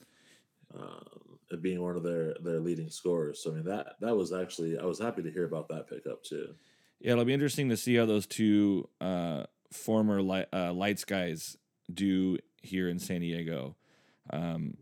um, 0.75 1.39
being 1.61 1.81
one 1.83 1.97
of 1.97 2.03
their 2.03 2.35
their 2.43 2.61
leading 2.61 2.91
scorers. 2.91 3.43
So 3.43 3.51
I 3.51 3.55
mean 3.55 3.65
that 3.65 3.97
that 4.01 4.15
was 4.15 4.33
actually 4.33 4.79
I 4.79 4.85
was 4.85 4.99
happy 4.99 5.23
to 5.23 5.31
hear 5.31 5.47
about 5.47 5.69
that 5.69 5.89
pickup 5.89 6.23
too. 6.23 6.55
Yeah, 7.01 7.13
it'll 7.13 7.25
be 7.25 7.35
interesting 7.35 7.71
to 7.71 7.77
see 7.77 7.97
how 7.97 8.05
those 8.05 8.27
two 8.27 8.89
uh, 9.01 9.45
former 9.73 10.21
light, 10.21 10.49
uh, 10.53 10.73
Lights 10.73 11.05
guys 11.05 11.57
do 11.93 12.37
here 12.63 12.89
in 12.89 12.99
San 12.99 13.23
Diego. 13.23 13.77
Um, 14.33 14.77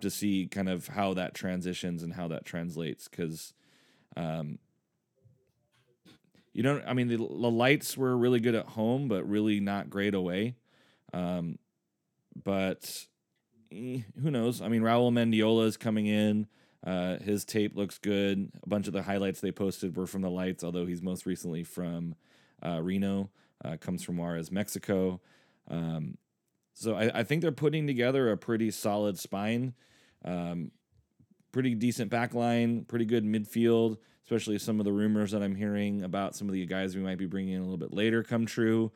to 0.00 0.10
see 0.10 0.46
kind 0.50 0.68
of 0.68 0.88
how 0.88 1.14
that 1.14 1.34
transitions 1.34 2.02
and 2.02 2.12
how 2.12 2.28
that 2.28 2.44
translates, 2.44 3.08
because 3.08 3.54
um, 4.16 4.58
you 6.54 6.62
know, 6.62 6.80
I 6.86 6.94
mean, 6.94 7.08
the, 7.08 7.16
the 7.16 7.24
Lights 7.24 7.96
were 7.96 8.16
really 8.16 8.40
good 8.40 8.54
at 8.54 8.66
home, 8.66 9.08
but 9.08 9.28
really 9.28 9.58
not 9.58 9.90
great 9.90 10.14
away. 10.14 10.54
Um, 11.12 11.58
but 12.42 13.06
eh, 13.72 13.98
who 14.22 14.30
knows? 14.30 14.62
I 14.62 14.68
mean, 14.68 14.82
Raul 14.82 15.12
Mendiola 15.12 15.66
is 15.66 15.76
coming 15.76 16.06
in. 16.06 16.46
Uh, 16.86 17.18
his 17.18 17.44
tape 17.44 17.76
looks 17.76 17.98
good. 17.98 18.52
A 18.62 18.68
bunch 18.68 18.86
of 18.86 18.92
the 18.92 19.02
highlights 19.02 19.40
they 19.40 19.50
posted 19.50 19.96
were 19.96 20.06
from 20.06 20.22
the 20.22 20.30
lights, 20.30 20.62
although 20.62 20.86
he's 20.86 21.02
most 21.02 21.26
recently 21.26 21.64
from 21.64 22.14
uh, 22.64 22.80
Reno, 22.80 23.30
uh, 23.64 23.76
comes 23.78 24.04
from 24.04 24.16
Juarez, 24.16 24.52
Mexico. 24.52 25.20
Um, 25.68 26.18
so 26.72 26.94
I, 26.94 27.20
I 27.20 27.22
think 27.24 27.42
they're 27.42 27.52
putting 27.52 27.86
together 27.86 28.30
a 28.30 28.36
pretty 28.36 28.70
solid 28.70 29.18
spine, 29.18 29.74
um, 30.24 30.70
pretty 31.50 31.74
decent 31.74 32.10
back 32.10 32.32
line, 32.32 32.84
pretty 32.84 33.06
good 33.06 33.24
midfield, 33.24 33.96
especially 34.24 34.58
some 34.58 34.80
of 34.80 34.84
the 34.84 34.92
rumors 34.92 35.30
that 35.32 35.42
I'm 35.42 35.54
hearing 35.54 36.02
about 36.02 36.34
some 36.34 36.48
of 36.48 36.54
the 36.54 36.64
guys 36.66 36.96
we 36.96 37.02
might 37.02 37.18
be 37.18 37.26
bringing 37.26 37.54
in 37.54 37.60
a 37.60 37.62
little 37.62 37.76
bit 37.76 37.92
later 37.92 38.22
come 38.22 38.46
true. 38.46 38.90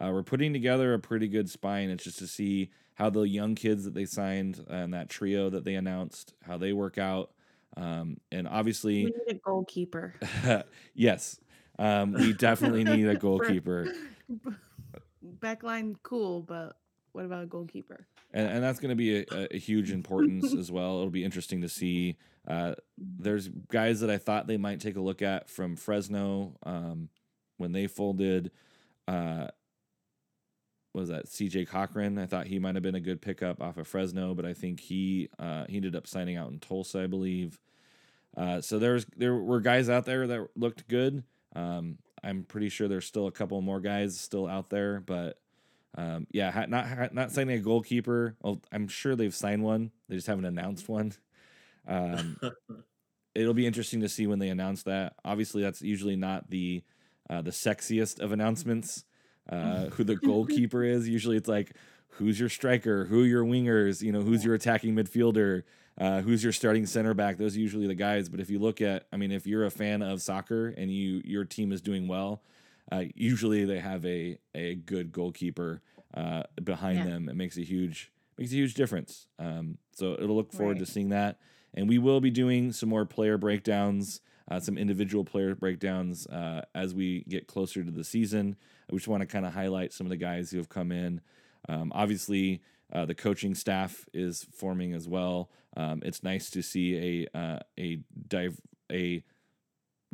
Uh, 0.00 0.10
we're 0.12 0.22
putting 0.22 0.52
together 0.52 0.94
a 0.94 0.98
pretty 0.98 1.28
good 1.28 1.50
spine. 1.50 1.90
It's 1.90 2.04
just 2.04 2.18
to 2.20 2.26
see 2.26 2.70
how 2.94 3.10
the 3.10 3.22
young 3.22 3.54
kids 3.54 3.84
that 3.84 3.94
they 3.94 4.06
signed 4.06 4.64
and 4.68 4.94
that 4.94 5.10
trio 5.10 5.50
that 5.50 5.64
they 5.64 5.74
announced 5.74 6.32
how 6.42 6.56
they 6.56 6.72
work 6.72 6.96
out. 6.96 7.30
Um, 7.76 8.16
and 8.32 8.46
We 8.46 8.52
obviously, 8.52 9.04
need 9.04 9.14
a 9.28 9.34
goalkeeper. 9.34 10.14
yes, 10.94 11.38
um, 11.78 12.12
we 12.12 12.32
definitely 12.32 12.84
need 12.84 13.06
a 13.06 13.14
goalkeeper, 13.16 13.92
Backline, 15.40 15.96
cool, 16.02 16.42
but 16.42 16.76
what 17.12 17.24
about 17.24 17.42
a 17.42 17.46
goalkeeper? 17.46 18.06
and, 18.32 18.48
and 18.48 18.62
that's 18.62 18.80
going 18.80 18.90
to 18.90 18.96
be 18.96 19.18
a, 19.18 19.48
a 19.52 19.58
huge 19.58 19.90
importance 19.90 20.54
as 20.54 20.70
well. 20.70 20.98
It'll 20.98 21.10
be 21.10 21.24
interesting 21.24 21.62
to 21.62 21.68
see. 21.68 22.16
Uh, 22.46 22.74
there's 22.96 23.48
guys 23.48 24.00
that 24.00 24.10
I 24.10 24.18
thought 24.18 24.46
they 24.46 24.56
might 24.56 24.80
take 24.80 24.96
a 24.96 25.00
look 25.00 25.22
at 25.22 25.48
from 25.48 25.76
Fresno 25.76 26.56
um, 26.64 27.08
when 27.58 27.72
they 27.72 27.86
folded. 27.86 28.50
Uh, 29.06 29.48
was 30.92 31.08
that 31.08 31.26
CJ 31.26 31.68
Cochran? 31.68 32.18
I 32.18 32.26
thought 32.26 32.46
he 32.46 32.58
might 32.58 32.74
have 32.74 32.82
been 32.82 32.94
a 32.94 33.00
good 33.00 33.22
pickup 33.22 33.62
off 33.62 33.76
of 33.76 33.86
Fresno, 33.86 34.34
but 34.34 34.44
I 34.44 34.54
think 34.54 34.80
he 34.80 35.28
uh, 35.38 35.64
he 35.68 35.76
ended 35.76 35.94
up 35.94 36.06
signing 36.06 36.36
out 36.36 36.50
in 36.50 36.58
Tulsa, 36.58 37.00
I 37.00 37.06
believe. 37.06 37.60
Uh, 38.36 38.60
so 38.60 38.78
there's 38.78 39.06
there 39.16 39.36
were 39.36 39.60
guys 39.60 39.88
out 39.88 40.04
there 40.04 40.26
that 40.26 40.48
looked 40.56 40.88
good. 40.88 41.22
Um, 41.54 41.98
I'm 42.22 42.44
pretty 42.44 42.68
sure 42.68 42.88
there's 42.88 43.06
still 43.06 43.26
a 43.26 43.32
couple 43.32 43.60
more 43.60 43.80
guys 43.80 44.18
still 44.18 44.46
out 44.46 44.70
there, 44.70 45.00
but 45.00 45.38
um, 45.96 46.26
yeah, 46.30 46.50
ha- 46.50 46.66
not 46.68 46.86
ha- 46.86 47.08
not 47.12 47.32
signing 47.32 47.58
a 47.58 47.62
goalkeeper. 47.62 48.36
Well, 48.42 48.60
I'm 48.70 48.88
sure 48.88 49.16
they've 49.16 49.34
signed 49.34 49.62
one. 49.62 49.90
They 50.08 50.16
just 50.16 50.26
haven't 50.26 50.44
announced 50.44 50.88
one. 50.88 51.12
Um, 51.86 52.38
it'll 53.34 53.54
be 53.54 53.66
interesting 53.66 54.00
to 54.00 54.08
see 54.08 54.26
when 54.26 54.38
they 54.38 54.48
announce 54.48 54.84
that. 54.84 55.14
Obviously, 55.24 55.62
that's 55.62 55.82
usually 55.82 56.16
not 56.16 56.50
the 56.50 56.82
uh, 57.28 57.42
the 57.42 57.50
sexiest 57.50 58.20
of 58.20 58.32
announcements. 58.32 59.04
Uh, 59.48 59.86
who 59.90 60.04
the 60.04 60.16
goalkeeper 60.16 60.84
is? 60.84 61.08
Usually, 61.08 61.36
it's 61.36 61.48
like 61.48 61.74
who's 62.10 62.38
your 62.38 62.48
striker, 62.48 63.06
who 63.06 63.22
are 63.22 63.26
your 63.26 63.44
wingers, 63.44 64.02
you 64.02 64.12
know, 64.12 64.22
who's 64.22 64.44
your 64.44 64.54
attacking 64.54 64.94
midfielder, 64.94 65.62
uh, 65.98 66.20
who's 66.20 66.42
your 66.42 66.52
starting 66.52 66.86
center 66.86 67.14
back. 67.14 67.36
Those 67.36 67.56
are 67.56 67.60
usually 67.60 67.86
the 67.86 67.94
guys. 67.94 68.28
But 68.28 68.40
if 68.40 68.50
you 68.50 68.58
look 68.58 68.80
at, 68.80 69.06
I 69.12 69.16
mean, 69.16 69.32
if 69.32 69.46
you're 69.46 69.64
a 69.64 69.70
fan 69.70 70.02
of 70.02 70.22
soccer 70.22 70.68
and 70.68 70.90
you 70.90 71.20
your 71.24 71.44
team 71.44 71.72
is 71.72 71.80
doing 71.80 72.06
well, 72.06 72.42
uh, 72.92 73.04
usually 73.14 73.64
they 73.64 73.78
have 73.80 74.04
a 74.06 74.38
a 74.54 74.74
good 74.76 75.12
goalkeeper. 75.12 75.82
uh, 76.12 76.42
behind 76.64 76.98
Yeah. 76.98 77.04
them, 77.04 77.28
it 77.28 77.36
makes 77.36 77.56
a 77.56 77.62
huge 77.62 78.10
makes 78.36 78.50
a 78.50 78.56
huge 78.56 78.74
difference. 78.74 79.28
Um, 79.38 79.78
so 79.92 80.14
it'll 80.14 80.34
look 80.34 80.52
forward 80.52 80.80
to 80.80 80.86
seeing 80.86 81.10
that, 81.10 81.38
and 81.72 81.88
we 81.88 81.98
will 81.98 82.20
be 82.20 82.30
doing 82.32 82.72
some 82.72 82.88
more 82.88 83.04
player 83.06 83.38
breakdowns, 83.38 84.20
uh, 84.50 84.58
some 84.58 84.76
individual 84.76 85.24
player 85.24 85.54
breakdowns 85.54 86.26
uh, 86.26 86.62
as 86.74 86.94
we 86.94 87.22
get 87.28 87.46
closer 87.46 87.84
to 87.84 87.92
the 87.92 88.02
season. 88.02 88.56
I 88.90 88.94
just 88.96 89.06
want 89.06 89.20
to 89.20 89.26
kind 89.26 89.46
of 89.46 89.52
highlight 89.54 89.92
some 89.92 90.04
of 90.04 90.10
the 90.10 90.16
guys 90.16 90.50
who 90.50 90.56
have 90.56 90.68
come 90.68 90.90
in. 90.90 91.20
Um, 91.68 91.92
obviously, 91.94 92.60
uh, 92.92 93.04
the 93.04 93.14
coaching 93.14 93.54
staff 93.54 94.04
is 94.12 94.46
forming 94.52 94.92
as 94.94 95.06
well. 95.06 95.48
Um, 95.76 96.02
it's 96.04 96.24
nice 96.24 96.50
to 96.50 96.60
see 96.62 97.26
a 97.32 97.38
uh, 97.38 97.58
a 97.78 98.00
div- 98.26 98.60
a 98.90 99.22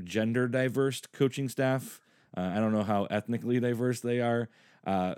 gender 0.04 0.46
diverse 0.48 1.00
coaching 1.12 1.48
staff. 1.48 2.00
Uh, 2.36 2.52
I 2.54 2.60
don't 2.60 2.72
know 2.72 2.82
how 2.82 3.04
ethnically 3.04 3.60
diverse 3.60 4.00
they 4.00 4.20
are, 4.20 4.48
uh, 4.86 5.14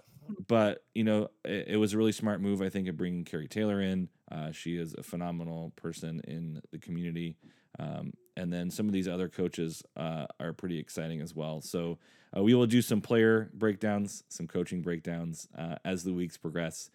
but 0.46 0.84
you 0.94 1.04
know 1.04 1.28
it, 1.44 1.68
it 1.68 1.76
was 1.76 1.94
a 1.94 1.98
really 1.98 2.12
smart 2.12 2.40
move. 2.40 2.62
I 2.62 2.68
think 2.68 2.88
of 2.88 2.96
bringing 2.96 3.24
Carrie 3.24 3.48
Taylor 3.48 3.80
in. 3.80 4.08
Uh, 4.30 4.52
she 4.52 4.76
is 4.76 4.94
a 4.96 5.02
phenomenal 5.02 5.72
person 5.76 6.20
in 6.28 6.60
the 6.70 6.78
community, 6.78 7.36
um, 7.78 8.12
and 8.36 8.52
then 8.52 8.70
some 8.70 8.86
of 8.86 8.92
these 8.92 9.08
other 9.08 9.28
coaches 9.28 9.82
uh, 9.96 10.26
are 10.38 10.52
pretty 10.52 10.78
exciting 10.78 11.20
as 11.20 11.34
well. 11.34 11.60
So 11.60 11.98
uh, 12.36 12.42
we 12.42 12.54
will 12.54 12.66
do 12.66 12.82
some 12.82 13.00
player 13.00 13.50
breakdowns, 13.54 14.22
some 14.28 14.46
coaching 14.46 14.82
breakdowns 14.82 15.48
uh, 15.56 15.76
as 15.84 16.04
the 16.04 16.12
weeks 16.12 16.36
progress. 16.36 16.90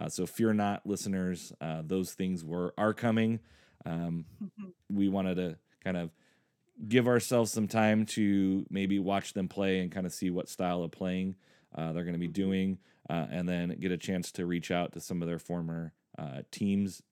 Uh, 0.00 0.08
so 0.08 0.26
fear 0.26 0.54
not, 0.54 0.86
listeners. 0.86 1.52
Uh, 1.60 1.82
those 1.84 2.12
things 2.12 2.44
were 2.44 2.72
are 2.78 2.94
coming. 2.94 3.40
Um, 3.84 4.24
we 4.90 5.08
wanted 5.08 5.36
to 5.36 5.56
kind 5.82 5.96
of 5.96 6.10
give 6.86 7.08
ourselves 7.08 7.50
some 7.50 7.66
time 7.66 8.06
to 8.06 8.64
maybe 8.70 8.98
watch 8.98 9.32
them 9.32 9.48
play 9.48 9.80
and 9.80 9.90
kind 9.90 10.06
of 10.06 10.12
see 10.12 10.30
what 10.30 10.48
style 10.48 10.82
of 10.82 10.90
playing 10.90 11.34
uh, 11.74 11.92
they're 11.92 12.04
going 12.04 12.14
to 12.14 12.18
be 12.18 12.28
doing, 12.28 12.78
uh, 13.10 13.26
and 13.30 13.48
then 13.48 13.76
get 13.80 13.92
a 13.92 13.96
chance 13.96 14.30
to 14.32 14.46
reach 14.46 14.70
out 14.70 14.92
to 14.92 15.00
some 15.00 15.22
of 15.22 15.28
their 15.28 15.38
former 15.38 15.92
uh, 16.18 16.42
teams 16.50 17.02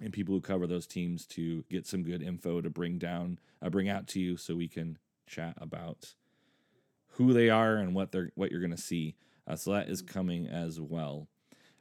and 0.00 0.12
people 0.12 0.34
who 0.34 0.40
cover 0.40 0.66
those 0.66 0.86
teams 0.86 1.26
to 1.26 1.64
get 1.70 1.86
some 1.86 2.02
good 2.02 2.22
info 2.22 2.60
to 2.60 2.70
bring 2.70 2.98
down, 2.98 3.38
uh, 3.60 3.68
bring 3.68 3.88
out 3.88 4.06
to 4.06 4.20
you, 4.20 4.36
so 4.36 4.54
we 4.54 4.68
can 4.68 4.98
chat 5.26 5.54
about 5.58 6.14
who 7.16 7.32
they 7.32 7.50
are 7.50 7.76
and 7.76 7.94
what 7.94 8.12
they're 8.12 8.30
what 8.34 8.50
you're 8.50 8.60
going 8.60 8.70
to 8.70 8.76
see. 8.76 9.14
Uh, 9.46 9.56
so 9.56 9.72
that 9.72 9.88
is 9.88 10.00
coming 10.00 10.46
as 10.46 10.80
well. 10.80 11.28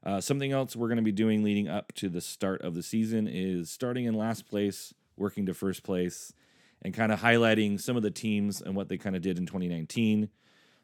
Uh, 0.04 0.20
something 0.20 0.52
else 0.52 0.76
we're 0.76 0.88
going 0.88 0.98
to 0.98 1.04
be 1.04 1.12
doing 1.12 1.44
leading 1.44 1.70
up 1.70 1.94
to 1.94 2.10
the 2.10 2.22
start 2.22 2.62
of 2.62 2.74
the 2.74 2.84
season 2.84 3.28
is 3.28 3.70
starting 3.70 4.06
in 4.06 4.16
last 4.16 4.48
place, 4.48 4.94
working 5.16 5.46
to 5.46 5.54
first 5.54 5.84
place, 5.84 6.34
and 6.82 6.94
kind 6.94 7.12
of 7.12 7.22
highlighting 7.22 7.80
some 7.80 7.96
of 7.96 8.04
the 8.04 8.12
teams 8.12 8.62
and 8.62 8.76
what 8.76 8.89
they 8.89 8.98
kind 8.98 9.15
of 9.15 9.22
did 9.22 9.38
in 9.38 9.46
2019. 9.46 10.30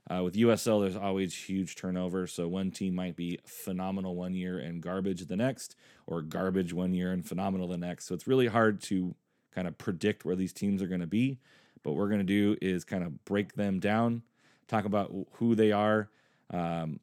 Uh, 0.09 0.23
with 0.23 0.35
USL, 0.35 0.81
there's 0.81 0.95
always 0.95 1.35
huge 1.35 1.75
turnover. 1.75 2.27
So 2.27 2.47
one 2.47 2.71
team 2.71 2.95
might 2.95 3.15
be 3.15 3.39
phenomenal 3.45 4.15
one 4.15 4.33
year 4.33 4.57
and 4.57 4.81
garbage 4.81 5.25
the 5.25 5.35
next, 5.35 5.75
or 6.05 6.21
garbage 6.21 6.73
one 6.73 6.93
year 6.93 7.11
and 7.11 7.25
phenomenal 7.25 7.67
the 7.67 7.77
next. 7.77 8.05
So 8.05 8.15
it's 8.15 8.27
really 8.27 8.47
hard 8.47 8.81
to 8.83 9.15
kind 9.53 9.67
of 9.67 9.77
predict 9.77 10.23
where 10.23 10.35
these 10.35 10.53
teams 10.53 10.81
are 10.81 10.87
going 10.87 11.01
to 11.01 11.07
be. 11.07 11.39
But 11.83 11.91
what 11.91 11.99
we're 11.99 12.09
going 12.09 12.19
to 12.19 12.25
do 12.25 12.55
is 12.61 12.85
kind 12.85 13.03
of 13.03 13.25
break 13.25 13.53
them 13.55 13.79
down, 13.79 14.23
talk 14.67 14.85
about 14.85 15.13
who 15.33 15.55
they 15.55 15.71
are, 15.71 16.09
um, 16.51 16.99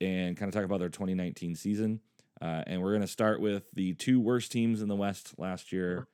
and 0.00 0.36
kind 0.36 0.48
of 0.48 0.54
talk 0.54 0.64
about 0.64 0.80
their 0.80 0.88
2019 0.88 1.54
season. 1.54 2.00
Uh, 2.40 2.62
and 2.66 2.82
we're 2.82 2.90
going 2.90 3.02
to 3.02 3.06
start 3.06 3.40
with 3.40 3.64
the 3.74 3.94
two 3.94 4.18
worst 4.18 4.50
teams 4.50 4.80
in 4.80 4.88
the 4.88 4.96
West 4.96 5.34
last 5.38 5.72
year, 5.72 6.08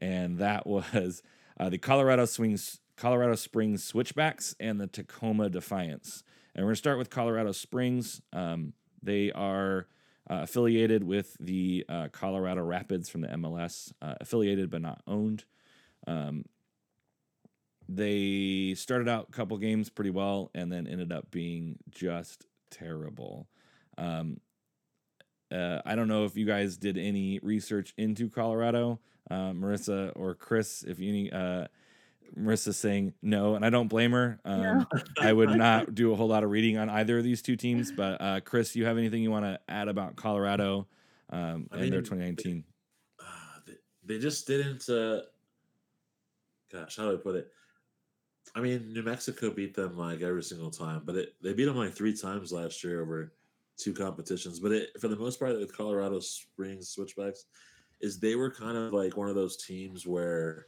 and 0.00 0.38
that 0.38 0.66
was 0.94 1.22
uh, 1.58 1.68
the 1.68 1.78
Colorado 1.78 2.24
Swings, 2.24 2.80
Colorado 2.96 3.34
Springs 3.34 3.84
Switchbacks, 3.84 4.54
and 4.60 4.80
the 4.80 4.86
Tacoma 4.86 5.48
Defiance. 5.48 6.22
And 6.54 6.64
we're 6.64 6.68
going 6.68 6.74
to 6.74 6.78
start 6.78 6.98
with 6.98 7.10
Colorado 7.10 7.52
Springs. 7.52 8.20
Um, 8.32 8.72
they 9.02 9.30
are 9.32 9.86
uh, 10.30 10.40
affiliated 10.42 11.04
with 11.04 11.36
the 11.40 11.84
uh, 11.88 12.08
Colorado 12.12 12.62
Rapids 12.62 13.08
from 13.08 13.22
the 13.22 13.28
MLS, 13.28 13.92
uh, 14.02 14.14
affiliated 14.20 14.70
but 14.70 14.82
not 14.82 15.02
owned. 15.06 15.44
Um, 16.06 16.44
they 17.88 18.74
started 18.76 19.08
out 19.08 19.28
a 19.30 19.32
couple 19.32 19.56
games 19.56 19.88
pretty 19.88 20.10
well 20.10 20.50
and 20.54 20.70
then 20.70 20.86
ended 20.86 21.10
up 21.12 21.30
being 21.30 21.78
just 21.90 22.46
terrible. 22.70 23.48
Um, 23.96 24.40
uh, 25.50 25.80
I 25.84 25.94
don't 25.94 26.08
know 26.08 26.24
if 26.24 26.36
you 26.36 26.44
guys 26.44 26.76
did 26.76 26.98
any 26.98 27.38
research 27.42 27.94
into 27.96 28.28
Colorado, 28.28 29.00
uh, 29.30 29.52
Marissa 29.52 30.12
or 30.14 30.34
Chris. 30.34 30.84
If 30.86 30.98
any, 30.98 31.32
uh, 31.32 31.66
Marissa's 32.38 32.76
saying 32.76 33.14
no, 33.22 33.54
and 33.54 33.64
I 33.64 33.70
don't 33.70 33.88
blame 33.88 34.12
her. 34.12 34.38
Um, 34.44 34.86
I 35.20 35.32
would 35.32 35.50
not 35.50 35.94
do 35.94 36.12
a 36.12 36.16
whole 36.16 36.28
lot 36.28 36.44
of 36.44 36.50
reading 36.50 36.76
on 36.76 36.90
either 36.90 37.18
of 37.18 37.24
these 37.24 37.42
two 37.42 37.56
teams. 37.56 37.92
But 37.92 38.20
uh, 38.20 38.40
Chris, 38.40 38.76
you 38.76 38.84
have 38.84 38.98
anything 38.98 39.22
you 39.22 39.30
want 39.30 39.44
to 39.44 39.58
add 39.68 39.88
about 39.88 40.16
Colorado 40.16 40.86
um, 41.30 41.68
I 41.72 41.78
and 41.78 41.92
their 41.92 42.02
2019? 42.02 42.64
uh, 43.20 43.24
they, 43.66 43.74
they 44.04 44.18
just 44.20 44.46
didn't. 44.46 44.88
Uh, 44.88 45.22
gosh, 46.72 46.96
how 46.96 47.10
do 47.10 47.14
I 47.14 47.20
put 47.20 47.36
it? 47.36 47.48
I 48.54 48.60
mean, 48.60 48.92
New 48.92 49.02
Mexico 49.02 49.50
beat 49.50 49.74
them 49.74 49.96
like 49.96 50.20
every 50.22 50.42
single 50.42 50.70
time, 50.70 51.02
but 51.04 51.16
it, 51.16 51.34
they 51.42 51.52
beat 51.52 51.66
them 51.66 51.76
like 51.76 51.94
three 51.94 52.16
times 52.16 52.52
last 52.52 52.82
year 52.82 53.02
over 53.02 53.32
two 53.78 53.94
competitions. 53.94 54.60
But 54.60 54.72
it, 54.72 55.00
for 55.00 55.08
the 55.08 55.16
most 55.16 55.38
part, 55.38 55.58
with 55.58 55.76
Colorado 55.76 56.20
Springs 56.20 56.90
Switchbacks, 56.90 57.46
is 58.00 58.18
they 58.18 58.34
were 58.34 58.50
kind 58.50 58.76
of 58.76 58.92
like 58.92 59.16
one 59.16 59.28
of 59.28 59.34
those 59.34 59.56
teams 59.56 60.06
where, 60.06 60.66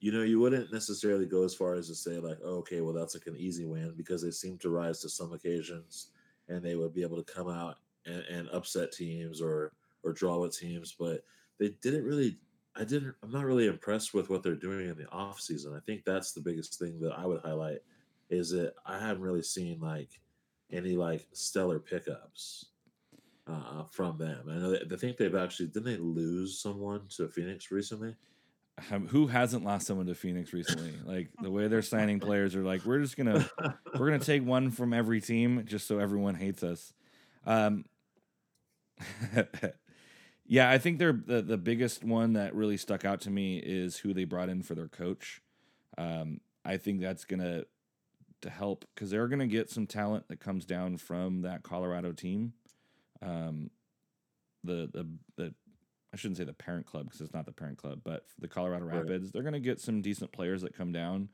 you 0.00 0.12
know, 0.12 0.22
you 0.22 0.38
wouldn't 0.38 0.72
necessarily 0.72 1.26
go 1.26 1.42
as 1.42 1.54
far 1.54 1.74
as 1.74 1.88
to 1.88 1.94
say 1.94 2.18
like, 2.18 2.38
oh, 2.44 2.56
okay, 2.56 2.80
well 2.80 2.94
that's 2.94 3.14
like 3.14 3.26
an 3.26 3.36
easy 3.36 3.64
win 3.64 3.94
because 3.96 4.22
they 4.22 4.30
seem 4.30 4.58
to 4.58 4.70
rise 4.70 5.00
to 5.00 5.08
some 5.08 5.32
occasions, 5.32 6.08
and 6.48 6.62
they 6.62 6.76
would 6.76 6.94
be 6.94 7.02
able 7.02 7.22
to 7.22 7.32
come 7.32 7.48
out 7.48 7.76
and, 8.06 8.22
and 8.30 8.48
upset 8.50 8.92
teams 8.92 9.40
or 9.40 9.72
or 10.04 10.12
draw 10.12 10.38
with 10.38 10.56
teams, 10.56 10.94
but 10.98 11.24
they 11.58 11.70
didn't 11.82 12.04
really 12.04 12.38
I 12.76 12.84
didn't 12.84 13.14
I'm 13.22 13.30
not 13.30 13.44
really 13.44 13.66
impressed 13.66 14.14
with 14.14 14.30
what 14.30 14.42
they're 14.42 14.54
doing 14.54 14.88
in 14.88 14.96
the 14.96 15.08
off 15.10 15.40
season. 15.40 15.74
I 15.74 15.80
think 15.80 16.04
that's 16.04 16.32
the 16.32 16.40
biggest 16.40 16.78
thing 16.78 17.00
that 17.00 17.12
I 17.12 17.26
would 17.26 17.40
highlight 17.40 17.80
is 18.30 18.50
that 18.50 18.74
I 18.84 18.98
haven't 18.98 19.22
really 19.22 19.42
seen 19.42 19.80
like 19.80 20.20
any 20.72 20.96
like 20.96 21.26
stellar 21.32 21.78
pickups 21.78 22.66
uh, 23.46 23.84
from 23.90 24.18
them. 24.18 24.46
I 24.50 24.54
know 24.54 24.70
they, 24.70 24.94
I 24.94 24.98
think 24.98 25.16
they've 25.16 25.34
actually 25.34 25.66
didn't 25.66 25.84
they 25.84 25.96
lose 25.96 26.58
someone 26.58 27.02
to 27.16 27.28
Phoenix 27.28 27.70
recently? 27.70 28.16
Who 29.08 29.26
hasn't 29.26 29.64
lost 29.64 29.86
someone 29.86 30.06
to 30.06 30.14
Phoenix 30.14 30.52
recently? 30.52 30.92
Like 31.04 31.28
the 31.40 31.50
way 31.50 31.66
they're 31.66 31.80
signing 31.80 32.20
players 32.20 32.54
are 32.54 32.62
like, 32.62 32.84
we're 32.84 33.00
just 33.00 33.16
gonna 33.16 33.48
we're 33.98 34.10
gonna 34.10 34.18
take 34.18 34.44
one 34.44 34.70
from 34.70 34.92
every 34.92 35.20
team 35.20 35.64
just 35.64 35.86
so 35.86 35.98
everyone 35.98 36.34
hates 36.34 36.62
us. 36.62 36.92
Um, 37.46 37.86
yeah, 40.46 40.70
I 40.70 40.76
think 40.76 40.98
they're 40.98 41.12
the, 41.12 41.40
the 41.40 41.56
biggest 41.56 42.04
one 42.04 42.34
that 42.34 42.54
really 42.54 42.76
stuck 42.76 43.06
out 43.06 43.22
to 43.22 43.30
me 43.30 43.58
is 43.64 43.96
who 43.98 44.12
they 44.12 44.24
brought 44.24 44.50
in 44.50 44.62
for 44.62 44.74
their 44.74 44.88
coach. 44.88 45.40
Um, 45.96 46.40
I 46.62 46.76
think 46.76 47.00
that's 47.00 47.24
gonna 47.24 47.64
to 48.42 48.50
help 48.50 48.84
because 48.94 49.10
they're 49.10 49.28
gonna 49.28 49.46
get 49.46 49.70
some 49.70 49.86
talent 49.86 50.28
that 50.28 50.40
comes 50.40 50.64
down 50.64 50.96
from 50.98 51.42
that 51.42 51.62
Colorado 51.62 52.12
team. 52.12 52.52
Um, 53.22 53.70
the 54.64 54.88
the 54.92 55.06
the 55.36 55.54
I 56.12 56.16
shouldn't 56.16 56.38
say 56.38 56.44
the 56.44 56.52
parent 56.52 56.86
club 56.86 57.04
because 57.04 57.20
it's 57.20 57.34
not 57.34 57.46
the 57.46 57.52
parent 57.52 57.78
club, 57.78 58.00
but 58.04 58.24
the 58.38 58.48
Colorado 58.48 58.86
Right. 58.86 59.00
Rapids, 59.00 59.30
they're 59.30 59.42
going 59.42 59.52
to 59.52 59.60
get 59.60 59.80
some 59.80 60.00
decent 60.00 60.32
players 60.32 60.62
that 60.62 60.74
come 60.74 60.90
down. 60.90 61.28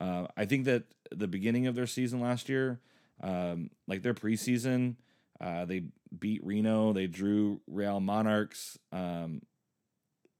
Uh, 0.00 0.28
I 0.34 0.46
think 0.46 0.64
that 0.64 0.84
the 1.10 1.28
beginning 1.28 1.66
of 1.66 1.74
their 1.74 1.86
season 1.86 2.20
last 2.20 2.48
year, 2.48 2.80
um, 3.22 3.70
like 3.86 4.02
their 4.02 4.14
preseason, 4.14 4.96
uh, 5.40 5.66
they 5.66 5.82
beat 6.18 6.42
Reno, 6.42 6.92
they 6.94 7.06
drew 7.06 7.60
Real 7.66 8.00
Monarchs. 8.00 8.78
Um, 8.92 9.42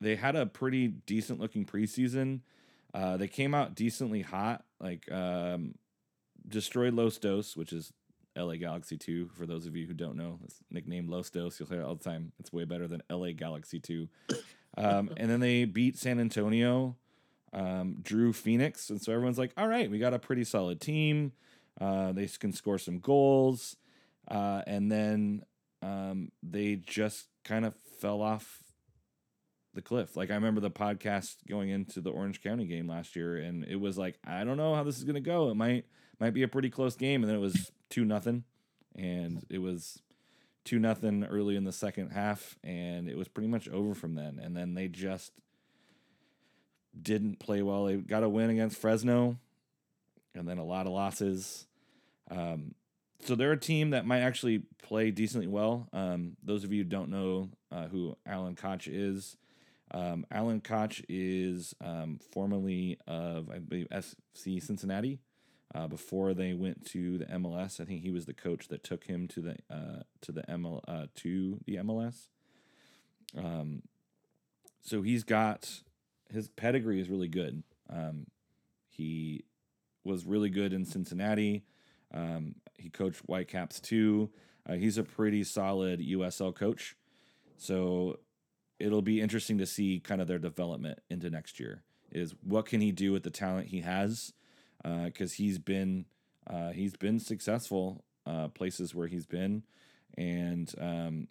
they 0.01 0.17
had 0.17 0.35
a 0.35 0.47
pretty 0.47 0.89
decent 0.89 1.39
looking 1.41 1.67
preseason. 1.67 2.41
Uh, 2.95 3.17
they 3.17 3.29
came 3.29 3.55
out 3.55 3.75
decently 3.75 4.23
hot, 4.23 4.65
like 4.81 5.11
um, 5.13 5.75
destroyed 6.49 6.95
Los 6.95 7.19
Dos, 7.19 7.57
which 7.57 7.73
is 7.73 7.93
LA 8.37 8.57
Galaxy 8.57 8.97
2. 8.97 9.29
For 9.29 9.47
those 9.47 9.67
of 9.67 9.77
you 9.77 9.87
who 9.87 9.95
don't 9.95 10.17
know, 10.17 10.39
it's 10.45 10.57
nicknamed 10.71 11.09
Los 11.09 11.31
Dos. 11.31 11.59
You'll 11.59 11.69
hear 11.69 11.81
it 11.81 11.85
all 11.85 11.95
the 11.95 12.05
time. 12.05 12.33
It's 12.39 12.53
way 12.53 12.65
better 12.65 12.89
than 12.89 13.03
LA 13.11 13.33
Galaxy 13.33 13.81
2. 13.81 14.09
Um, 14.77 15.11
and 15.17 15.31
then 15.31 15.39
they 15.39 15.67
beat 15.67 15.97
San 15.97 16.19
Antonio, 16.19 16.97
um, 17.53 17.99
drew 18.03 18.33
Phoenix. 18.33 18.91
And 18.91 19.01
so 19.01 19.13
everyone's 19.13 19.39
like, 19.39 19.53
all 19.57 19.69
right, 19.69 19.89
we 19.89 20.01
got 20.01 20.13
a 20.13 20.19
pretty 20.19 20.43
solid 20.43 20.81
team. 20.81 21.31
Uh, 21.81 22.11
they 22.11 22.27
can 22.27 22.53
score 22.53 22.79
some 22.79 22.99
goals. 22.99 23.77
Uh, 24.27 24.63
and 24.67 24.91
then 24.91 25.45
um, 25.81 26.33
they 26.43 26.75
just 26.75 27.29
kind 27.45 27.65
of 27.65 27.77
fell 28.01 28.21
off 28.21 28.65
the 29.75 29.83
cliff. 29.83 30.17
Like 30.17 30.31
I 30.31 30.35
remember 30.35 30.61
the 30.61 30.71
podcast 30.71 31.37
going 31.49 31.69
into 31.71 32.01
the 32.01 32.11
Orange 32.11 32.43
County 32.43 32.67
game 32.67 32.89
last 32.89 33.17
year, 33.17 33.37
and 33.37 33.65
it 33.65 33.77
was 33.77 33.99
like, 33.99 34.19
I 34.25 34.45
don't 34.45 34.57
know 34.57 34.75
how 34.75 34.85
this 34.85 34.99
is 34.99 35.05
gonna 35.05 35.21
go. 35.21 35.51
It 35.51 35.55
might 35.55 35.85
might 36.21 36.35
be 36.35 36.43
a 36.43 36.49
pretty 36.49 36.71
close 36.71 36.97
game, 36.97 37.23
and 37.23 37.29
then 37.29 37.37
it 37.37 37.43
was 37.43 37.73
two 37.91 38.05
nothing, 38.05 38.45
and 38.97 39.45
it 39.49 39.59
was 39.59 40.03
two 40.65 40.79
nothing 40.79 41.25
early 41.25 41.57
in 41.57 41.65
the 41.65 41.73
second 41.73 42.11
half, 42.11 42.57
and 42.65 43.09
it 43.09 43.17
was 43.17 43.29
pretty 43.29 43.49
much 43.49 43.69
over 43.69 43.95
from 43.95 44.15
then. 44.15 44.41
And 44.43 44.57
then 44.57 44.75
they 44.75 44.89
just 44.89 45.33
didn't 47.01 47.39
play 47.39 47.63
well. 47.63 47.85
They 47.85 47.97
got 47.97 48.23
a 48.23 48.29
win 48.29 48.51
against 48.51 48.79
Fresno, 48.79 49.39
and 50.35 50.49
then 50.49 50.59
a 50.59 50.65
lot 50.65 50.87
of 50.87 50.93
losses. 50.93 51.67
Um, 52.31 52.75
so 53.25 53.35
they're 53.35 53.53
a 53.53 53.61
team 53.61 53.91
that 53.91 54.07
might 54.07 54.21
actually 54.21 54.63
play 54.83 55.11
decently 55.11 55.47
well. 55.47 55.89
Um, 55.93 56.37
those 56.43 56.65
of 56.65 56.73
you 56.73 56.83
who 56.83 56.89
don't 56.89 57.11
know 57.11 57.51
uh, 57.73 57.87
who 57.87 58.17
Alan 58.27 58.55
Koch 58.55 58.87
is, 58.87 59.37
um, 59.91 60.27
Alan 60.31 60.61
Koch 60.61 61.03
is 61.09 61.75
um, 61.83 62.19
formerly 62.33 62.99
of 63.07 63.51
I 63.51 63.59
believe 63.59 63.89
FC 63.91 64.63
Cincinnati. 64.63 65.21
Uh, 65.75 65.89
before 65.89 66.35
they 66.35 66.53
went 66.53 66.85
to 66.87 67.19
the 67.19 67.25
MLS, 67.27 67.81
I 67.81 67.85
think 67.85 68.03
he 68.03 68.11
was 68.11 68.27
the 68.27 68.35
coach 68.35 68.69
that 68.69 68.85
took 68.85 69.05
him 69.05 69.27
to 69.29 69.41
the 69.41 69.57
uh, 69.69 70.03
to 70.23 70.33
the 70.33 70.43
ML 70.43 70.81
uh, 70.87 71.07
to 71.17 71.59
the 71.67 71.77
MLS. 71.77 72.29
Um, 73.37 73.83
so 74.83 75.03
he's 75.03 75.25
got 75.25 75.83
his 76.31 76.49
pedigree 76.49 77.01
is 77.01 77.09
really 77.09 77.29
good. 77.29 77.63
Um, 77.91 78.27
he 78.89 79.45
was 80.05 80.27
really 80.27 80.51
good 80.51 80.73
in 80.73 80.85
Cincinnati. 80.85 81.65
Um, 82.13 82.57
he 82.79 82.91
coached 82.91 83.21
Whitecaps 83.27 83.81
too. 83.81 84.31
Uh, 84.69 84.75
he's 84.75 84.99
a 84.99 85.03
pretty 85.03 85.45
solid 85.45 86.01
USL 86.01 86.55
coach. 86.55 86.97
So 87.57 88.19
it'll 88.79 89.03
be 89.03 89.21
interesting 89.21 89.59
to 89.59 89.67
see 89.67 90.01
kind 90.01 90.21
of 90.21 90.29
their 90.29 90.39
development 90.39 91.01
into 91.11 91.31
next 91.31 91.59
year. 91.59 91.83
Is 92.11 92.35
what 92.43 92.67
can 92.67 92.81
he 92.81 92.93
do 92.93 93.13
with 93.13 93.23
the 93.23 93.31
talent 93.31 93.69
he 93.69 93.81
has? 93.81 94.33
Because 94.85 95.33
uh, 95.33 95.37
he's 95.37 95.59
been 95.59 96.05
uh, 96.47 96.71
he's 96.71 96.95
been 96.95 97.19
successful 97.19 98.05
uh, 98.27 98.49
places 98.49 98.95
where 98.95 99.07
he's 99.07 99.27
been, 99.27 99.63
and 100.17 100.73
um, 100.79 101.29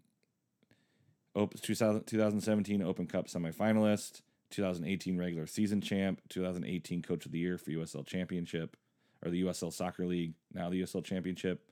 Open 1.36 1.60
2017 1.60 2.82
Open 2.82 3.08
Cup 3.08 3.28
semifinalist, 3.28 4.22
2018 4.52 5.18
regular 5.18 5.48
season 5.48 5.82
champ, 5.82 6.22
2018 6.30 7.02
Coach 7.02 7.26
of 7.26 7.32
the 7.32 7.40
Year 7.40 7.58
for 7.58 7.72
USL 7.72 8.06
Championship, 8.06 8.78
or 9.24 9.32
the 9.32 9.44
USL 9.44 9.74
Soccer 9.74 10.06
League, 10.06 10.34
now 10.54 10.70
the 10.70 10.82
USL 10.82 11.04
Championship. 11.04 11.70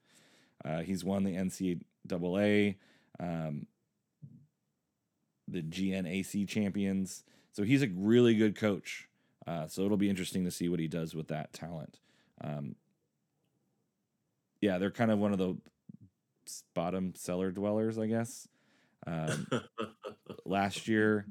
Uh, 0.63 0.79
he's 0.79 1.03
won 1.03 1.23
the 1.23 1.35
NCAA, 1.35 2.75
um, 3.19 3.67
the 5.47 5.61
GNAC 5.61 6.47
champions. 6.47 7.23
So 7.51 7.63
he's 7.63 7.83
a 7.83 7.89
really 7.95 8.35
good 8.35 8.55
coach. 8.55 9.07
Uh, 9.47 9.67
so 9.67 9.83
it'll 9.83 9.97
be 9.97 10.09
interesting 10.09 10.43
to 10.45 10.51
see 10.51 10.69
what 10.69 10.79
he 10.79 10.87
does 10.87 11.15
with 11.15 11.27
that 11.29 11.53
talent. 11.53 11.99
Um, 12.43 12.75
yeah, 14.61 14.77
they're 14.77 14.91
kind 14.91 15.11
of 15.11 15.19
one 15.19 15.31
of 15.31 15.39
the 15.39 15.57
bottom 16.75 17.13
cellar 17.15 17.51
dwellers, 17.51 17.97
I 17.97 18.07
guess. 18.07 18.47
Um, 19.07 19.47
last 20.45 20.87
year, 20.87 21.25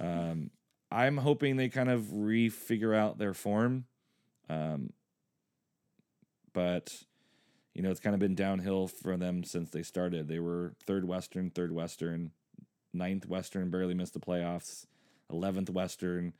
um, 0.00 0.50
I'm 0.90 1.16
hoping 1.16 1.56
they 1.56 1.68
kind 1.68 1.90
of 1.90 2.02
refigure 2.02 2.96
out 2.96 3.18
their 3.18 3.34
form. 3.34 3.84
Um, 4.48 4.92
but 6.52 6.96
you 7.74 7.82
know, 7.82 7.90
it's 7.90 8.00
kind 8.00 8.14
of 8.14 8.20
been 8.20 8.36
downhill 8.36 8.86
for 8.86 9.16
them 9.16 9.42
since 9.42 9.70
they 9.70 9.82
started. 9.82 10.28
They 10.28 10.38
were 10.38 10.74
third 10.86 11.04
Western, 11.04 11.50
third 11.50 11.72
Western, 11.72 12.30
ninth 12.92 13.26
Western, 13.26 13.70
barely 13.70 13.94
missed 13.94 14.14
the 14.14 14.20
playoffs, 14.20 14.86
eleventh 15.30 15.70
Western, 15.70 16.32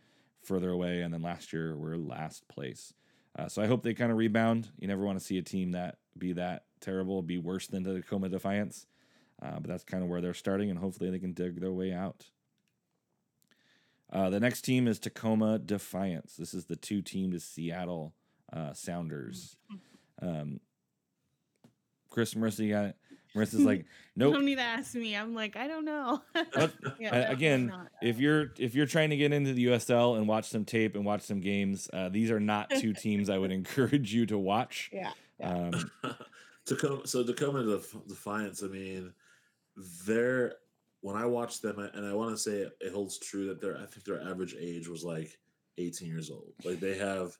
further 0.46 0.70
away, 0.70 1.02
and 1.02 1.12
then 1.12 1.22
last 1.22 1.52
year 1.52 1.76
we're 1.76 1.96
last 1.96 2.46
place. 2.48 2.92
Uh, 3.36 3.48
so 3.48 3.62
I 3.62 3.66
hope 3.66 3.82
they 3.82 3.94
kind 3.94 4.12
of 4.12 4.18
rebound. 4.18 4.70
You 4.78 4.86
never 4.88 5.04
want 5.04 5.18
to 5.18 5.24
see 5.24 5.38
a 5.38 5.42
team 5.42 5.72
that 5.72 5.98
be 6.16 6.32
that 6.34 6.64
terrible, 6.80 7.22
be 7.22 7.38
worse 7.38 7.66
than 7.66 7.82
the 7.82 7.94
Tacoma 7.94 8.28
Defiance. 8.28 8.86
Uh, 9.42 9.54
but 9.54 9.66
that's 9.66 9.84
kind 9.84 10.02
of 10.02 10.08
where 10.08 10.20
they're 10.20 10.34
starting, 10.34 10.70
and 10.70 10.78
hopefully 10.78 11.10
they 11.10 11.18
can 11.18 11.32
dig 11.32 11.60
their 11.60 11.72
way 11.72 11.92
out. 11.92 12.26
Uh, 14.12 14.30
the 14.30 14.38
next 14.38 14.62
team 14.62 14.86
is 14.86 14.98
Tacoma 14.98 15.58
Defiance. 15.58 16.36
This 16.36 16.54
is 16.54 16.66
the 16.66 16.76
two 16.76 17.02
team 17.02 17.32
to 17.32 17.40
Seattle 17.40 18.14
uh, 18.52 18.72
Sounders. 18.72 19.56
Um, 20.22 20.60
Chris 22.10 22.34
you 22.34 22.72
got. 22.72 22.94
Marissa's 23.34 23.64
like, 23.64 23.84
nope. 24.16 24.28
You 24.28 24.34
don't 24.34 24.44
need 24.44 24.54
to 24.56 24.62
ask 24.62 24.94
me. 24.94 25.16
I'm 25.16 25.34
like, 25.34 25.56
I 25.56 25.66
don't 25.66 25.84
know. 25.84 26.22
yeah, 26.98 27.30
again, 27.30 27.72
if 28.02 28.18
you're 28.18 28.52
if 28.58 28.74
you're 28.74 28.86
trying 28.86 29.10
to 29.10 29.16
get 29.16 29.32
into 29.32 29.52
the 29.52 29.66
USL 29.66 30.16
and 30.16 30.28
watch 30.28 30.48
some 30.48 30.64
tape 30.64 30.94
and 30.94 31.04
watch 31.04 31.22
some 31.22 31.40
games, 31.40 31.88
uh, 31.92 32.08
these 32.08 32.30
are 32.30 32.40
not 32.40 32.70
two 32.70 32.92
teams 32.92 33.28
I 33.28 33.38
would 33.38 33.52
encourage 33.52 34.14
you 34.14 34.26
to 34.26 34.38
watch. 34.38 34.90
Yeah. 34.92 35.10
yeah. 35.40 35.52
Um, 35.52 35.90
Tacoma, 36.66 37.06
so 37.06 37.24
Tacoma 37.24 37.80
Defiance. 38.06 38.62
I 38.62 38.68
mean, 38.68 39.12
they're 40.06 40.54
when 41.00 41.16
I 41.16 41.26
watched 41.26 41.60
them, 41.60 41.78
and 41.78 42.06
I 42.06 42.14
want 42.14 42.30
to 42.30 42.38
say 42.38 42.66
it 42.80 42.92
holds 42.92 43.18
true 43.18 43.46
that 43.48 43.60
their 43.60 43.76
I 43.76 43.86
think 43.86 44.04
their 44.04 44.22
average 44.22 44.56
age 44.58 44.88
was 44.88 45.04
like 45.04 45.38
18 45.78 46.08
years 46.08 46.30
old. 46.30 46.52
Like 46.64 46.80
they 46.80 46.96
have, 46.96 47.36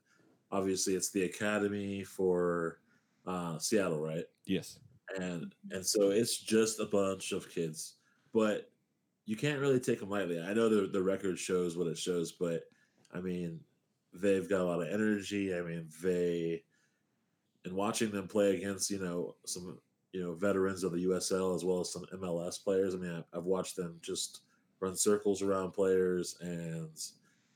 obviously, 0.50 0.94
it's 0.94 1.10
the 1.10 1.24
academy 1.24 2.04
for 2.04 2.80
uh, 3.26 3.58
Seattle, 3.58 4.02
right? 4.02 4.24
Yes. 4.44 4.78
And 5.18 5.54
and 5.70 5.84
so 5.84 6.10
it's 6.10 6.38
just 6.38 6.80
a 6.80 6.86
bunch 6.86 7.32
of 7.32 7.50
kids, 7.50 7.94
but 8.32 8.70
you 9.26 9.36
can't 9.36 9.60
really 9.60 9.80
take 9.80 10.00
them 10.00 10.10
lightly. 10.10 10.40
I 10.40 10.52
know 10.52 10.68
the 10.68 10.86
the 10.88 11.02
record 11.02 11.38
shows 11.38 11.76
what 11.76 11.86
it 11.86 11.98
shows, 11.98 12.32
but 12.32 12.62
I 13.12 13.20
mean, 13.20 13.60
they've 14.12 14.48
got 14.48 14.60
a 14.60 14.64
lot 14.64 14.82
of 14.82 14.88
energy. 14.88 15.54
I 15.54 15.62
mean, 15.62 15.88
they 16.02 16.62
and 17.64 17.74
watching 17.74 18.10
them 18.10 18.28
play 18.28 18.56
against 18.56 18.90
you 18.90 18.98
know 18.98 19.36
some 19.46 19.78
you 20.12 20.22
know 20.22 20.34
veterans 20.34 20.84
of 20.84 20.92
the 20.92 21.04
USL 21.04 21.54
as 21.54 21.64
well 21.64 21.80
as 21.80 21.92
some 21.92 22.06
MLS 22.14 22.62
players. 22.62 22.94
I 22.94 22.98
mean, 22.98 23.24
I've 23.32 23.44
watched 23.44 23.76
them 23.76 23.98
just 24.02 24.40
run 24.80 24.96
circles 24.96 25.42
around 25.42 25.72
players, 25.72 26.36
and 26.40 26.90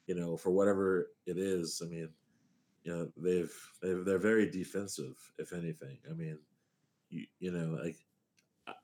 you 0.06 0.14
know, 0.14 0.36
for 0.36 0.50
whatever 0.50 1.10
it 1.26 1.36
is, 1.38 1.82
I 1.84 1.88
mean, 1.88 2.08
you 2.82 2.92
know, 2.92 3.08
they've, 3.16 3.54
they've 3.82 4.04
they're 4.04 4.18
very 4.18 4.50
defensive, 4.50 5.16
if 5.38 5.52
anything. 5.52 5.98
I 6.10 6.14
mean, 6.14 6.38
you 7.10 7.26
you 7.38 7.50
know, 7.50 7.78
like 7.82 7.96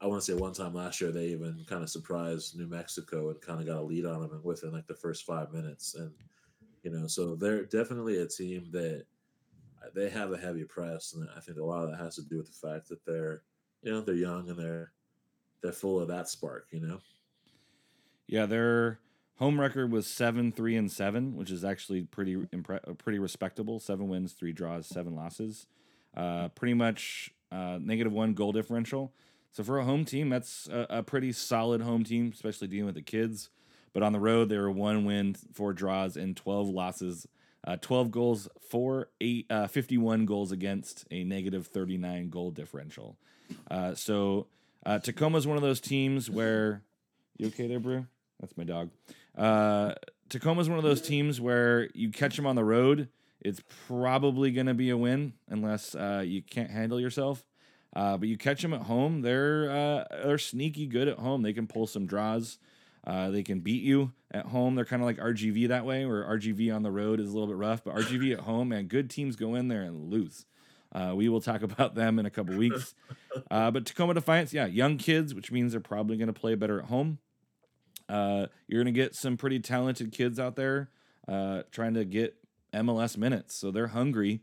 I 0.00 0.06
want 0.06 0.22
to 0.22 0.32
say 0.32 0.38
one 0.38 0.52
time 0.52 0.74
last 0.74 1.00
year 1.00 1.10
they 1.10 1.26
even 1.26 1.64
kind 1.68 1.82
of 1.82 1.90
surprised 1.90 2.58
New 2.58 2.66
Mexico 2.66 3.30
and 3.30 3.40
kind 3.40 3.60
of 3.60 3.66
got 3.66 3.76
a 3.76 3.82
lead 3.82 4.06
on 4.06 4.20
them 4.20 4.40
within 4.42 4.72
like 4.72 4.86
the 4.86 4.94
first 4.94 5.24
five 5.24 5.52
minutes, 5.52 5.94
and 5.94 6.12
you 6.82 6.90
know, 6.90 7.06
so 7.06 7.34
they're 7.34 7.64
definitely 7.64 8.18
a 8.18 8.26
team 8.26 8.68
that 8.72 9.04
they 9.94 10.08
have 10.08 10.32
a 10.32 10.38
heavy 10.38 10.64
press, 10.64 11.14
and 11.14 11.28
I 11.36 11.40
think 11.40 11.58
a 11.58 11.64
lot 11.64 11.84
of 11.84 11.90
that 11.90 12.02
has 12.02 12.16
to 12.16 12.22
do 12.22 12.38
with 12.38 12.46
the 12.46 12.68
fact 12.68 12.88
that 12.88 13.04
they're 13.04 13.42
you 13.84 13.92
know 13.92 14.00
they're 14.00 14.14
young 14.14 14.48
and 14.48 14.58
they're 14.58 14.92
they're 15.62 15.72
full 15.72 16.00
of 16.00 16.08
that 16.08 16.28
spark 16.28 16.66
you 16.72 16.80
know? 16.80 16.98
Yeah 18.26 18.46
their 18.46 18.98
home 19.36 19.60
record 19.60 19.92
was 19.92 20.06
seven 20.06 20.50
three 20.50 20.76
and 20.76 20.90
seven 20.90 21.36
which 21.36 21.50
is 21.50 21.64
actually 21.64 22.02
pretty 22.02 22.36
impre- 22.36 22.98
pretty 22.98 23.18
respectable. 23.18 23.78
Seven 23.78 24.08
wins 24.08 24.32
three 24.32 24.52
draws 24.52 24.86
seven 24.86 25.14
losses. 25.14 25.66
Uh, 26.16 26.48
pretty 26.48 26.74
much 26.74 27.32
uh, 27.54 27.78
negative 27.80 28.12
one 28.12 28.34
goal 28.34 28.52
differential 28.52 29.12
so 29.52 29.62
for 29.62 29.78
a 29.78 29.84
home 29.84 30.04
team 30.04 30.28
that's 30.28 30.68
a, 30.68 30.86
a, 30.90 31.02
pretty 31.02 31.32
solid 31.32 31.80
home 31.80 32.04
team 32.04 32.30
especially 32.34 32.68
dealing 32.68 32.86
with 32.86 32.94
the 32.94 33.02
kids 33.02 33.50
but 33.92 34.02
on 34.02 34.12
the 34.12 34.20
road 34.20 34.48
they 34.48 34.58
were 34.58 34.70
one 34.70 35.04
win 35.04 35.34
four 35.52 35.72
draws 35.72 36.16
and 36.16 36.36
12 36.36 36.68
losses 36.68 37.28
uh, 37.66 37.78
12 37.80 38.10
goals 38.10 38.46
for 38.68 39.08
eight, 39.22 39.46
uh, 39.48 39.66
51 39.66 40.26
goals 40.26 40.52
against 40.52 41.06
a 41.10 41.24
negative 41.24 41.66
39 41.66 42.28
goal 42.28 42.50
differential 42.50 43.16
uh, 43.70 43.94
so 43.94 44.46
uh, 44.86 44.98
Tacoma's 44.98 45.46
one 45.46 45.56
of 45.56 45.62
those 45.62 45.80
teams 45.80 46.28
where 46.28 46.82
you 47.36 47.48
okay 47.48 47.66
there, 47.66 47.80
Brew? 47.80 48.06
That's 48.40 48.56
my 48.56 48.64
dog. 48.64 48.90
Uh, 49.36 49.94
Tacoma's 50.28 50.68
one 50.68 50.78
of 50.78 50.84
those 50.84 51.00
teams 51.00 51.40
where 51.40 51.88
you 51.94 52.10
catch 52.10 52.36
them 52.36 52.46
on 52.46 52.56
the 52.56 52.64
road, 52.64 53.08
it's 53.44 53.60
probably 53.86 54.50
going 54.50 54.66
to 54.66 54.74
be 54.74 54.90
a 54.90 54.96
win 54.96 55.34
unless 55.48 55.94
uh, 55.94 56.22
you 56.24 56.42
can't 56.42 56.70
handle 56.70 56.98
yourself. 56.98 57.44
Uh, 57.94 58.16
but 58.16 58.28
you 58.28 58.36
catch 58.36 58.60
them 58.62 58.74
at 58.74 58.82
home, 58.82 59.22
they're 59.22 59.70
uh, 59.70 60.04
they're 60.24 60.38
sneaky 60.38 60.86
good 60.86 61.06
at 61.06 61.18
home. 61.18 61.42
They 61.42 61.52
can 61.52 61.68
pull 61.68 61.86
some 61.86 62.06
draws. 62.06 62.58
Uh, 63.06 63.30
they 63.30 63.42
can 63.42 63.60
beat 63.60 63.82
you 63.82 64.12
at 64.32 64.46
home. 64.46 64.74
They're 64.74 64.84
kind 64.84 65.02
of 65.02 65.06
like 65.06 65.18
RGV 65.18 65.68
that 65.68 65.84
way, 65.84 66.04
where 66.06 66.24
RGV 66.24 66.74
on 66.74 66.82
the 66.82 66.90
road 66.90 67.20
is 67.20 67.28
a 67.28 67.32
little 67.32 67.46
bit 67.46 67.56
rough, 67.56 67.84
but 67.84 67.94
RGV 67.94 68.32
at 68.32 68.40
home, 68.40 68.70
man, 68.70 68.86
good 68.86 69.10
teams 69.10 69.36
go 69.36 69.54
in 69.54 69.68
there 69.68 69.82
and 69.82 70.10
lose. 70.10 70.46
Uh, 70.92 71.12
we 71.14 71.28
will 71.28 71.40
talk 71.40 71.62
about 71.70 71.94
them 71.94 72.18
in 72.18 72.26
a 72.26 72.30
couple 72.30 72.56
weeks. 72.56 72.94
Uh, 73.50 73.70
but 73.70 73.84
Tacoma 73.84 74.14
Defiance, 74.14 74.52
yeah, 74.52 74.66
young 74.66 74.96
kids, 74.96 75.34
which 75.34 75.52
means 75.52 75.72
they're 75.72 75.80
probably 75.80 76.16
going 76.16 76.28
to 76.28 76.32
play 76.32 76.54
better 76.54 76.80
at 76.80 76.86
home. 76.86 77.18
Uh, 78.08 78.46
you're 78.66 78.82
going 78.82 78.92
to 78.92 79.00
get 79.00 79.14
some 79.14 79.36
pretty 79.36 79.60
talented 79.60 80.12
kids 80.12 80.40
out 80.40 80.56
there 80.56 80.90
uh, 81.28 81.62
trying 81.70 81.94
to 81.94 82.04
get 82.04 82.36
MLS 82.74 83.16
minutes. 83.16 83.54
So 83.54 83.70
they're 83.70 83.88
hungry. 83.88 84.42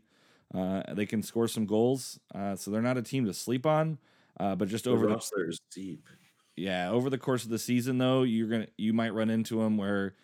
Uh, 0.54 0.82
they 0.92 1.06
can 1.06 1.22
score 1.22 1.48
some 1.48 1.66
goals. 1.66 2.18
Uh, 2.34 2.56
so 2.56 2.70
they're 2.70 2.82
not 2.82 2.98
a 2.98 3.02
team 3.02 3.24
to 3.26 3.34
sleep 3.34 3.66
on. 3.66 3.98
but 4.38 4.68
just 4.68 4.84
the 4.84 4.90
over 4.90 5.06
the 5.06 5.58
deep. 5.74 6.06
Yeah, 6.56 6.90
over 6.90 7.08
the 7.08 7.18
course 7.18 7.44
of 7.44 7.50
the 7.50 7.58
season, 7.58 7.98
though, 7.98 8.24
you're 8.24 8.48
gonna 8.48 8.66
you 8.76 8.92
might 8.92 9.14
run 9.14 9.30
into 9.30 9.60
them 9.60 9.78
where, 9.78 10.14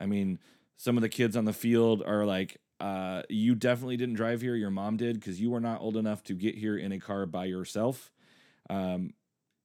I 0.00 0.06
mean, 0.06 0.38
some 0.76 0.96
of 0.96 1.02
the 1.02 1.08
kids 1.08 1.36
on 1.36 1.46
the 1.46 1.52
field 1.52 2.02
are 2.04 2.26
like 2.26 2.58
uh, 2.80 3.22
you 3.28 3.54
definitely 3.54 3.96
didn't 3.96 4.14
drive 4.14 4.40
here. 4.40 4.56
Your 4.56 4.70
mom 4.70 4.96
did 4.96 5.20
because 5.20 5.40
you 5.40 5.50
were 5.50 5.60
not 5.60 5.80
old 5.80 5.96
enough 5.96 6.24
to 6.24 6.34
get 6.34 6.54
here 6.54 6.76
in 6.76 6.92
a 6.92 6.98
car 6.98 7.26
by 7.26 7.44
yourself. 7.44 8.10
Um, 8.70 9.12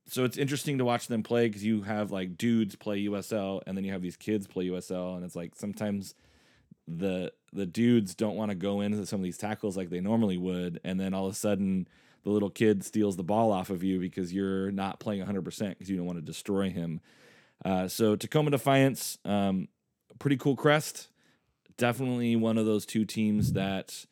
so 0.07 0.23
it's 0.23 0.37
interesting 0.37 0.77
to 0.77 0.85
watch 0.85 1.07
them 1.07 1.23
play 1.23 1.47
because 1.47 1.63
you 1.63 1.81
have 1.83 2.11
like 2.11 2.37
dudes 2.37 2.75
play 2.75 3.05
USL 3.05 3.61
and 3.65 3.75
then 3.75 3.83
you 3.83 3.91
have 3.91 4.01
these 4.01 4.17
kids 4.17 4.47
play 4.47 4.67
USL, 4.67 5.15
and 5.15 5.25
it's 5.25 5.35
like 5.35 5.55
sometimes 5.55 6.15
the 6.87 7.31
the 7.56 7.66
dudes 7.66 8.14
don't 8.14 8.36
want 8.36 8.51
to 8.51 8.56
go 8.56 8.82
into 8.82 9.06
some 9.06 9.20
of 9.20 9.24
these 9.24 9.38
tackles 9.38 9.78
like 9.78 9.89
they 9.89 10.01
normally 10.01 10.38
would, 10.38 10.80
and 10.84 10.99
then 10.99 11.14
all 11.14 11.28
of 11.28 11.34
a 11.34 11.36
sudden 11.36 11.88
the 12.24 12.30
little 12.30 12.49
kid 12.49 12.84
steals 12.84 13.16
the 13.16 13.24
ball 13.24 13.51
off 13.51 13.70
of 13.70 13.84
you 13.84 13.99
because 13.99 14.34
you're 14.34 14.72
not 14.72 14.99
playing 14.99 15.24
100% 15.26 15.70
because 15.70 15.89
you 15.89 15.95
don't 15.95 16.06
want 16.06 16.18
to 16.18 16.26
destroy 16.26 16.70
him. 16.70 16.99
Uh, 17.64 17.88
so 17.88 18.16
Tacoma 18.16 18.51
Defiance, 18.51 19.18
um, 19.24 19.68
pretty 20.20 20.38
cool 20.38 20.56
crest. 20.56 21.10
Definitely 21.78 22.36
one 22.36 22.58
of 22.58 22.66
those 22.66 22.86
two 22.86 23.06
teams 23.06 23.53
that 23.53 24.06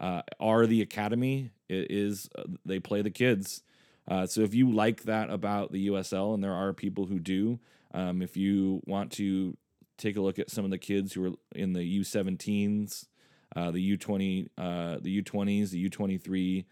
uh, 0.00 0.22
are 0.38 0.66
the 0.66 0.82
academy. 0.82 1.50
It 1.68 1.90
is 1.90 2.28
uh, 2.36 2.44
they 2.64 2.80
play 2.80 3.02
the 3.02 3.10
kids. 3.10 3.62
Uh, 4.08 4.26
so 4.26 4.40
if 4.40 4.54
you 4.54 4.70
like 4.70 5.04
that 5.04 5.30
about 5.30 5.70
the 5.70 5.88
USL, 5.88 6.34
and 6.34 6.42
there 6.42 6.52
are 6.52 6.72
people 6.72 7.06
who 7.06 7.18
do, 7.20 7.60
um, 7.94 8.22
if 8.22 8.36
you 8.36 8.82
want 8.86 9.12
to 9.12 9.56
take 10.00 10.16
a 10.16 10.20
look 10.20 10.38
at 10.38 10.50
some 10.50 10.64
of 10.64 10.70
the 10.70 10.78
kids 10.78 11.12
who 11.12 11.26
are 11.26 11.32
in 11.54 11.72
the 11.72 12.00
U17s, 12.00 13.06
uh, 13.54 13.70
the 13.70 13.96
U20, 13.96 14.48
uh, 14.58 14.98
the 15.00 15.22
U20s, 15.22 15.70
the 15.70 15.88
U23, 15.88 16.64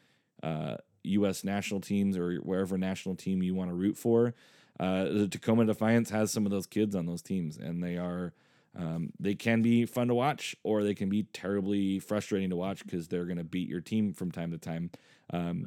U.S. 1.05 1.45
national 1.45 1.81
teams, 1.81 2.17
or 2.17 2.37
wherever 2.37 2.77
national 2.77 3.15
team 3.15 3.43
you 3.43 3.55
want 3.55 3.71
to 3.71 3.75
root 3.75 3.97
for, 3.97 4.35
uh, 4.81 5.05
the 5.05 5.29
Tacoma 5.29 5.65
Defiance 5.65 6.11
has 6.11 6.31
some 6.31 6.45
of 6.45 6.53
those 6.53 6.67
kids 6.67 6.95
on 6.95 7.07
those 7.07 7.23
teams, 7.23 7.57
and 7.57 7.83
they 7.83 7.97
are. 7.97 8.33
Um, 8.79 9.13
they 9.19 9.35
can 9.35 9.61
be 9.61 9.87
fun 9.87 10.07
to 10.07 10.15
watch, 10.15 10.55
or 10.63 10.85
they 10.85 10.95
can 10.95 11.09
be 11.09 11.25
terribly 11.33 11.99
frustrating 11.99 12.51
to 12.51 12.57
watch 12.57 12.85
because 12.85 13.09
they're 13.09 13.25
going 13.25 13.39
to 13.39 13.43
beat 13.45 13.69
your 13.69 13.81
team 13.81 14.13
from 14.13 14.31
time 14.31 14.53
to 14.53 14.59
time. 14.59 14.91
Um, 15.31 15.67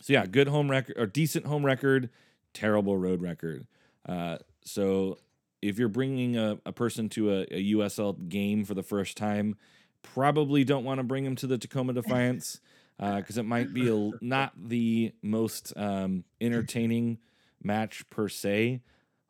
so 0.00 0.12
yeah, 0.12 0.26
good 0.26 0.48
home 0.48 0.68
record 0.68 0.96
or 0.98 1.06
decent 1.06 1.46
home 1.46 1.64
record, 1.64 2.10
terrible 2.54 2.96
road 2.96 3.22
record. 3.22 3.66
Uh, 4.08 4.38
so 4.64 5.18
if 5.62 5.78
you're 5.78 5.88
bringing 5.88 6.36
a, 6.36 6.58
a 6.66 6.72
person 6.72 7.08
to 7.10 7.30
a, 7.30 7.40
a, 7.42 7.72
USL 7.74 8.28
game 8.28 8.64
for 8.64 8.74
the 8.74 8.82
first 8.82 9.16
time, 9.16 9.56
probably 10.02 10.64
don't 10.64 10.84
want 10.84 10.98
to 10.98 11.04
bring 11.04 11.24
them 11.24 11.36
to 11.36 11.46
the 11.46 11.56
Tacoma 11.56 11.92
Defiance 11.92 12.60
because 12.98 13.38
uh, 13.38 13.40
it 13.40 13.44
might 13.44 13.72
be 13.72 13.88
a, 13.88 14.10
not 14.20 14.52
the 14.56 15.12
most 15.22 15.72
um, 15.76 16.24
entertaining 16.40 17.18
match 17.62 18.08
per 18.10 18.28
se. 18.28 18.80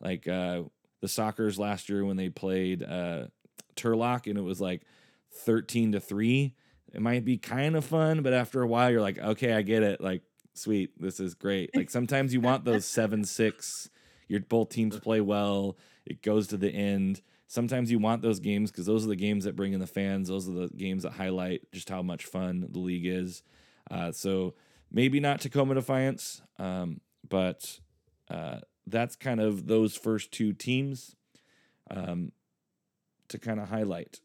Like 0.00 0.26
uh, 0.26 0.62
the 1.00 1.06
Sockers 1.06 1.58
last 1.58 1.88
year 1.88 2.04
when 2.04 2.16
they 2.16 2.30
played 2.30 2.82
uh, 2.82 3.26
Turlock 3.76 4.26
and 4.26 4.38
it 4.38 4.42
was 4.42 4.60
like 4.60 4.82
13 5.32 5.92
to 5.92 6.00
3. 6.00 6.54
It 6.94 7.00
might 7.00 7.24
be 7.24 7.38
kind 7.38 7.76
of 7.76 7.84
fun, 7.84 8.22
but 8.22 8.32
after 8.32 8.62
a 8.62 8.66
while, 8.66 8.90
you're 8.90 9.00
like, 9.00 9.18
okay, 9.18 9.52
I 9.54 9.62
get 9.62 9.82
it. 9.82 10.00
Like, 10.00 10.22
sweet, 10.54 10.90
this 11.00 11.20
is 11.20 11.34
great. 11.34 11.74
Like 11.74 11.90
sometimes 11.90 12.34
you 12.34 12.40
want 12.40 12.64
those 12.64 12.84
7 12.84 13.24
6. 13.24 13.90
Your 14.28 14.40
both 14.40 14.70
teams 14.70 14.98
play 14.98 15.20
well. 15.20 15.76
It 16.04 16.22
goes 16.22 16.48
to 16.48 16.56
the 16.56 16.70
end. 16.70 17.22
Sometimes 17.46 17.90
you 17.90 17.98
want 17.98 18.22
those 18.22 18.40
games 18.40 18.70
because 18.70 18.86
those 18.86 19.04
are 19.04 19.08
the 19.08 19.16
games 19.16 19.44
that 19.44 19.56
bring 19.56 19.72
in 19.72 19.80
the 19.80 19.86
fans. 19.86 20.28
Those 20.28 20.48
are 20.48 20.52
the 20.52 20.68
games 20.68 21.02
that 21.02 21.12
highlight 21.12 21.70
just 21.72 21.88
how 21.88 22.02
much 22.02 22.24
fun 22.24 22.66
the 22.70 22.78
league 22.78 23.06
is. 23.06 23.42
Uh, 23.90 24.12
so 24.12 24.54
maybe 24.90 25.20
not 25.20 25.40
Tacoma 25.40 25.74
Defiance, 25.74 26.42
um, 26.58 27.00
but 27.28 27.78
uh, 28.30 28.60
that's 28.86 29.16
kind 29.16 29.40
of 29.40 29.66
those 29.66 29.96
first 29.96 30.32
two 30.32 30.52
teams 30.52 31.14
um, 31.90 32.32
to 33.28 33.38
kind 33.38 33.60
of 33.60 33.68
highlight. 33.68 34.20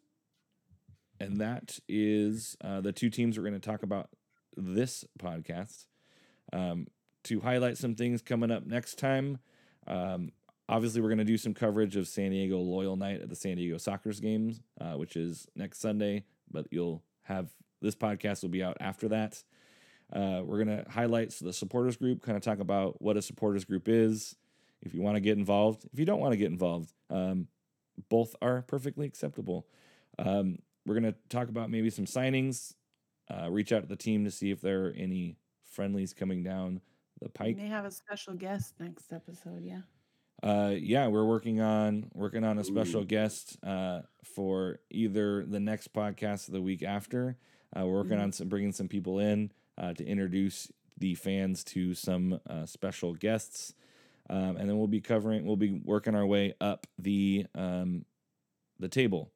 And 1.20 1.38
that 1.42 1.80
is 1.88 2.56
uh, 2.64 2.82
the 2.82 2.92
two 2.92 3.10
teams 3.10 3.38
we're 3.38 3.44
going 3.44 3.60
to 3.60 3.70
talk 3.70 3.84
about 3.84 4.10
this 4.56 5.06
podcast. 5.20 5.86
Um, 6.54 6.88
to 7.24 7.42
highlight 7.42 7.78
some 7.78 7.96
things 7.96 8.22
coming 8.22 8.52
up 8.52 8.66
next 8.66 8.98
time, 8.98 9.40
um, 9.86 10.32
obviously 10.70 11.02
we're 11.02 11.10
going 11.10 11.18
to 11.18 11.24
do 11.24 11.38
some 11.38 11.54
coverage 11.54 11.96
of 11.96 12.08
San 12.08 12.32
Diego 12.32 12.58
Loyal 12.60 12.96
Night 12.96 13.22
at 13.22 13.30
the 13.30 13.36
San 13.36 13.58
Diego 13.58 13.78
Sockers' 13.78 14.22
games, 14.22 14.62
uh, 14.80 14.94
which 14.94 15.16
is 15.16 15.48
next 15.56 15.80
Sunday. 15.80 16.26
But 16.52 16.68
you'll 16.72 17.04
have 17.24 17.50
this 17.82 17.96
podcast 17.96 18.42
will 18.42 18.50
be 18.50 18.64
out 18.64 18.78
after 18.80 19.10
that. 19.10 19.44
Uh, 20.12 20.42
we're 20.44 20.64
going 20.64 20.84
to 20.84 20.90
highlight 20.90 21.32
the 21.42 21.52
supporters 21.52 21.98
group, 21.98 22.22
kind 22.22 22.38
of 22.38 22.44
talk 22.44 22.60
about 22.60 23.02
what 23.02 23.18
a 23.18 23.22
supporters 23.22 23.66
group 23.66 23.90
is, 23.90 24.36
if 24.82 24.94
you 24.94 25.02
want 25.02 25.16
to 25.16 25.22
get 25.22 25.38
involved. 25.38 25.86
If 25.92 26.00
you 26.00 26.06
don't 26.06 26.22
want 26.22 26.32
to 26.32 26.38
get 26.38 26.50
involved, 26.50 26.94
um, 27.10 27.48
both 28.10 28.36
are 28.42 28.62
perfectly 28.62 29.06
acceptable. 29.06 29.68
Um, 30.18 30.60
we're 30.86 31.00
going 31.00 31.12
to 31.12 31.16
talk 31.30 31.50
about 31.50 31.70
maybe 31.70 31.90
some 31.90 32.06
signings, 32.06 32.74
uh, 33.30 33.52
reach 33.52 33.74
out 33.74 33.82
to 33.82 33.88
the 33.88 33.98
team 33.98 34.24
to 34.24 34.32
see 34.32 34.52
if 34.52 34.62
there 34.62 34.86
are 34.86 34.94
any 34.98 35.38
friendlies 35.66 36.14
coming 36.14 36.42
down 36.42 36.80
the 37.22 37.30
pike. 37.30 37.58
We 37.58 37.64
may 37.64 37.70
have 37.70 37.86
a 37.86 37.92
special 37.92 38.34
guest 38.34 38.76
next 38.80 39.12
episode, 39.12 39.64
yeah. 39.64 39.82
Uh, 40.44 40.74
yeah, 40.78 41.08
we're 41.08 41.26
working 41.26 41.62
on 41.62 42.10
working 42.14 42.44
on 42.44 42.60
a 42.60 42.64
special 42.64 43.02
Ooh. 43.02 43.06
guest 43.06 43.58
uh, 43.66 44.02
for 44.24 44.80
either 44.92 45.46
the 45.46 45.60
next 45.60 45.94
podcast 45.94 46.48
or 46.48 46.52
the 46.52 46.62
week 46.62 46.84
after. 46.84 47.38
Uh, 47.76 47.86
we're 47.86 47.94
working 47.94 48.12
mm-hmm. 48.14 48.24
on 48.24 48.32
some 48.32 48.48
bringing 48.48 48.72
some 48.72 48.88
people 48.88 49.20
in 49.20 49.52
uh, 49.78 49.94
to 49.94 50.06
introduce 50.06 50.72
the 50.98 51.16
fans 51.16 51.64
to 51.64 51.94
some 51.94 52.40
uh, 52.50 52.66
special 52.66 53.14
guests. 53.14 53.74
Um, 54.30 54.58
and 54.58 54.70
then 54.70 54.78
we'll 54.78 54.88
be 54.88 55.02
covering, 55.02 55.46
we'll 55.46 55.56
be 55.56 55.80
working 55.84 56.14
our 56.14 56.26
way 56.26 56.54
up 56.60 56.86
the 57.00 57.46
um, 57.56 58.06
the 58.80 58.90
table. 58.90 59.32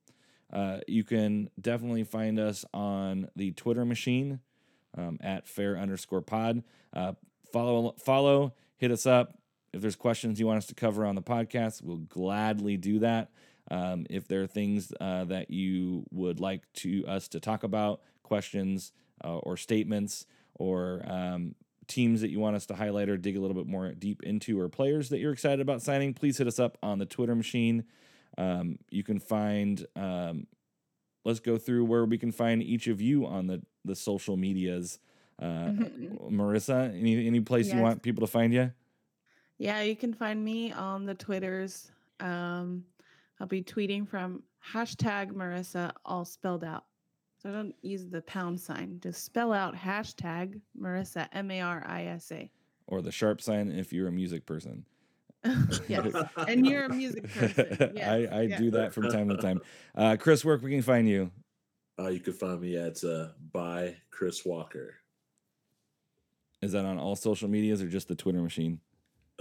Uh, 0.51 0.79
you 0.87 1.03
can 1.03 1.49
definitely 1.59 2.03
find 2.03 2.37
us 2.37 2.65
on 2.73 3.29
the 3.35 3.51
Twitter 3.51 3.85
machine 3.85 4.39
um, 4.97 5.17
at 5.21 5.47
fair 5.47 5.77
underscore 5.77 6.21
pod. 6.21 6.63
Uh, 6.93 7.13
follow, 7.53 7.95
follow, 7.97 8.53
hit 8.75 8.91
us 8.91 9.05
up. 9.05 9.37
If 9.74 9.82
there's 9.82 9.95
questions 9.95 10.39
you 10.39 10.47
want 10.47 10.57
us 10.57 10.65
to 10.67 10.76
cover 10.76 11.05
on 11.05 11.15
the 11.15 11.22
podcast, 11.22 11.82
we'll 11.82 11.97
gladly 11.97 12.78
do 12.78 12.99
that. 12.99 13.32
Um, 13.69 14.05
if 14.09 14.28
there 14.28 14.41
are 14.43 14.47
things 14.47 14.91
uh, 14.99 15.26
that 15.26 15.49
you 15.49 16.05
would 16.11 16.39
like 16.39 16.63
to 16.76 17.05
us 17.07 17.28
to 17.30 17.39
talk 17.39 17.63
about, 17.63 18.01
questions, 18.24 18.91
uh, 19.24 19.38
or 19.38 19.57
statements 19.57 20.26
or 20.55 21.01
um, 21.05 21.55
teams 21.88 22.22
that 22.22 22.30
you 22.30 22.39
want 22.39 22.55
us 22.55 22.65
to 22.67 22.76
highlight 22.76 23.09
or 23.09 23.17
dig 23.17 23.38
a 23.38 23.39
little 23.39 23.55
bit 23.55 23.67
more 23.67 23.91
deep 23.91 24.24
into 24.24 24.59
or 24.59 24.69
players 24.69 25.09
that 25.09 25.19
you're 25.19 25.34
excited 25.34 25.59
about 25.59 25.82
signing, 25.82 26.13
please 26.13 26.38
hit 26.38 26.47
us 26.47 26.59
up 26.59 26.78
on 26.82 26.99
the 26.99 27.05
Twitter 27.05 27.36
machine. 27.36 27.84
Um, 28.38 28.78
you 28.89 29.03
can 29.03 29.19
find, 29.19 29.86
um, 29.95 30.47
let's 31.26 31.39
go 31.39 31.57
through 31.57 31.86
where 31.86 32.05
we 32.05 32.17
can 32.17 32.32
find 32.32 32.63
each 32.63 32.88
of 32.88 33.01
you 33.01 33.26
on 33.26 33.47
the, 33.47 33.61
the 33.84 33.95
social 33.95 34.38
medias. 34.38 34.99
Uh, 35.41 35.45
mm-hmm. 35.45 36.39
Marissa, 36.39 36.97
any, 36.97 37.28
any 37.28 37.41
place 37.41 37.67
yes. 37.67 37.76
you 37.76 37.82
want 37.82 38.01
people 38.01 38.26
to 38.26 38.32
find 38.32 38.53
you? 38.53 38.72
Yeah, 39.62 39.82
you 39.82 39.95
can 39.95 40.12
find 40.12 40.43
me 40.43 40.72
on 40.72 41.05
the 41.05 41.14
Twitters. 41.14 41.91
Um, 42.20 42.84
I'll 43.39 43.45
be 43.45 43.62
tweeting 43.62 44.07
from 44.07 44.41
hashtag 44.74 45.34
Marissa, 45.34 45.91
all 46.03 46.26
spelled 46.26 46.64
out. 46.64 46.86
So 47.38 47.51
don't 47.51 47.76
use 47.84 48.07
the 48.07 48.24
pound 48.24 48.59
sign. 48.59 48.99
Just 49.03 49.24
spell 49.24 49.53
out 49.53 49.76
hashtag 49.76 50.59
Marissa, 50.80 51.28
M 51.34 51.51
A 51.51 51.62
R 51.62 51.84
I 51.86 52.05
S 52.05 52.32
A. 52.32 52.49
Or 52.88 53.03
the 53.03 53.12
sharp 53.12 53.39
sign 53.39 53.70
if 53.70 53.93
you're 53.93 54.07
a 54.07 54.12
music 54.12 54.47
person. 54.47 54.84
yes. 55.88 56.07
and 56.47 56.66
you're 56.66 56.86
a 56.86 56.89
music 56.89 57.32
person. 57.32 57.91
Yes. 57.95 58.32
I, 58.32 58.39
I 58.39 58.45
do 58.47 58.72
that 58.72 58.95
from 58.95 59.12
time 59.12 59.30
to 59.30 59.38
time. 59.38 59.62
Uh, 59.93 60.18
Chris, 60.20 60.43
where 60.43 60.57
we 60.57 60.72
can 60.72 60.82
find 60.82 61.07
you? 61.07 61.30
Uh, 61.99 62.07
you 62.07 62.20
can 62.20 62.34
find 62.34 62.62
me 62.62 62.78
at 62.78 63.03
uh, 63.03 63.28
by 63.53 63.97
Chris 64.09 64.43
Walker. 64.43 64.95
Is 66.64 66.72
that 66.72 66.84
on 66.84 66.97
all 66.97 67.16
social 67.16 67.47
medias 67.47 67.80
or 67.80 67.89
just 67.89 68.07
the 68.07 68.16
Twitter 68.16 68.41
machine? 68.41 68.80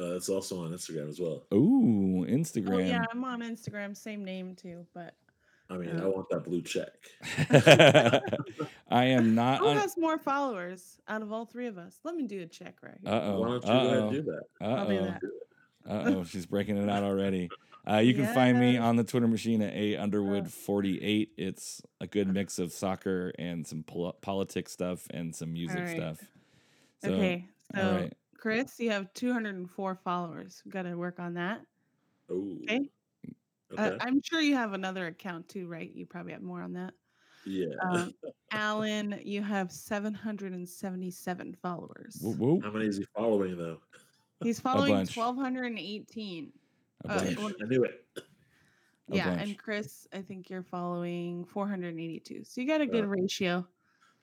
Uh, 0.00 0.16
it's 0.16 0.28
also 0.28 0.64
on 0.64 0.70
Instagram 0.70 1.08
as 1.08 1.20
well. 1.20 1.44
Ooh, 1.52 2.24
Instagram. 2.28 2.74
Oh, 2.74 2.78
yeah, 2.78 3.04
I'm 3.12 3.22
on 3.24 3.42
Instagram, 3.42 3.96
same 3.96 4.24
name 4.24 4.54
too, 4.54 4.86
but 4.94 5.14
I 5.70 5.76
mean, 5.76 6.00
I 6.00 6.06
want 6.06 6.28
that 6.30 6.44
blue 6.44 6.62
check. 6.62 6.88
I 8.90 9.04
am 9.04 9.34
not. 9.34 9.58
Who 9.58 9.68
on... 9.68 9.76
has 9.76 9.96
more 9.96 10.18
followers 10.18 10.98
out 11.06 11.22
of 11.22 11.32
all 11.32 11.44
three 11.44 11.68
of 11.68 11.78
us? 11.78 12.00
Let 12.02 12.16
me 12.16 12.24
do 12.24 12.42
a 12.42 12.46
check 12.46 12.76
right 12.82 12.96
here. 13.00 13.12
Uh 13.12 13.20
oh. 13.22 13.40
Why 13.40 13.48
don't 13.48 13.64
you 13.64 13.70
Uh-oh. 13.70 14.10
do 14.10 14.22
that? 14.22 14.42
Uh 14.60 14.64
oh. 14.66 15.14
Uh 15.88 16.02
oh. 16.06 16.24
She's 16.24 16.46
breaking 16.46 16.76
it 16.76 16.88
out 16.88 17.04
already. 17.04 17.50
Uh, 17.88 17.98
you 17.98 18.14
can 18.14 18.26
find 18.34 18.58
me 18.58 18.76
on 18.76 18.96
the 18.96 19.04
Twitter 19.04 19.28
machine 19.28 19.62
at 19.62 19.72
a 19.74 19.96
underwood 19.96 20.52
forty 20.52 21.00
eight. 21.02 21.30
It's 21.36 21.82
a 22.00 22.06
good 22.06 22.32
mix 22.32 22.58
of 22.58 22.72
soccer 22.72 23.32
and 23.38 23.66
some 23.66 23.84
pol- 23.84 24.16
politics 24.20 24.72
stuff 24.72 25.06
and 25.10 25.34
some 25.34 25.52
music 25.52 25.78
right. 25.78 25.96
stuff. 25.96 26.18
So, 27.02 27.12
okay, 27.12 27.48
so 27.74 27.92
right. 27.92 28.12
Chris, 28.40 28.80
you 28.80 28.90
have 28.90 29.12
two 29.12 29.32
hundred 29.32 29.56
and 29.56 29.70
four 29.70 29.94
followers. 29.94 30.62
Got 30.68 30.82
to 30.82 30.94
work 30.94 31.20
on 31.20 31.34
that. 31.34 31.60
Oh. 32.30 32.56
Okay. 32.62 32.88
Uh, 33.76 33.82
okay. 33.82 33.96
Uh, 33.96 33.98
I'm 34.00 34.20
sure 34.22 34.40
you 34.40 34.54
have 34.54 34.72
another 34.72 35.06
account 35.08 35.48
too, 35.48 35.68
right? 35.68 35.90
You 35.94 36.06
probably 36.06 36.32
have 36.32 36.42
more 36.42 36.62
on 36.62 36.72
that. 36.72 36.94
Yeah. 37.44 37.74
Um, 37.82 38.14
Alan, 38.52 39.20
you 39.24 39.42
have 39.42 39.70
777 39.70 41.56
followers. 41.62 42.18
Whoop, 42.22 42.38
whoop. 42.38 42.64
How 42.64 42.70
many 42.70 42.86
is 42.86 42.96
he 42.96 43.06
following 43.14 43.56
though? 43.56 43.78
He's 44.42 44.58
following 44.58 44.94
1218. 44.94 46.52
Uh, 47.08 47.12
I 47.12 47.64
knew 47.66 47.84
it. 47.84 48.04
yeah, 49.08 49.32
and 49.32 49.56
Chris, 49.58 50.06
I 50.14 50.22
think 50.22 50.48
you're 50.48 50.62
following 50.62 51.44
482. 51.44 52.44
So 52.44 52.60
you 52.60 52.66
got 52.66 52.80
a 52.80 52.86
good 52.86 53.04
uh, 53.04 53.08
ratio. 53.08 53.66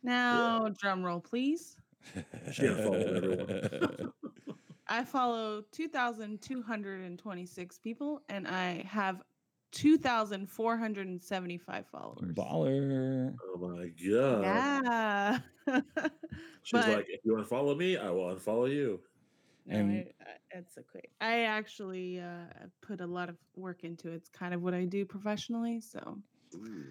Now, 0.02 0.66
yeah. 0.66 0.74
drum 0.80 1.04
roll, 1.04 1.20
please. 1.20 1.78
I 4.90 5.04
follow 5.04 5.64
2,226 5.72 7.78
people, 7.80 8.22
and 8.30 8.48
I 8.48 8.86
have 8.88 9.22
2,475 9.74 11.86
followers. 11.88 12.32
Baller. 12.34 13.36
Oh 13.44 13.58
my 13.58 13.88
god. 14.10 14.42
Yeah. 14.42 15.40
She's 16.64 16.80
but- 16.80 16.88
like, 16.90 17.08
if 17.10 17.20
you 17.24 17.36
unfollow 17.36 17.78
me, 17.78 17.98
I 17.98 18.10
will 18.10 18.34
unfollow 18.34 18.74
you. 18.74 19.02
No, 19.66 19.76
And- 19.78 19.92
I, 19.92 20.08
I, 20.24 20.38
it's 20.52 20.78
okay. 20.78 21.10
I 21.20 21.42
actually 21.42 22.22
uh, 22.22 22.46
put 22.82 23.02
a 23.02 23.06
lot 23.06 23.28
of 23.28 23.36
work 23.56 23.84
into 23.84 24.10
it. 24.12 24.16
It's 24.16 24.30
kind 24.30 24.54
of 24.54 24.62
what 24.62 24.74
I 24.74 24.86
do 24.86 25.04
professionally. 25.06 25.82
So 25.82 26.18
Ooh. 26.56 26.86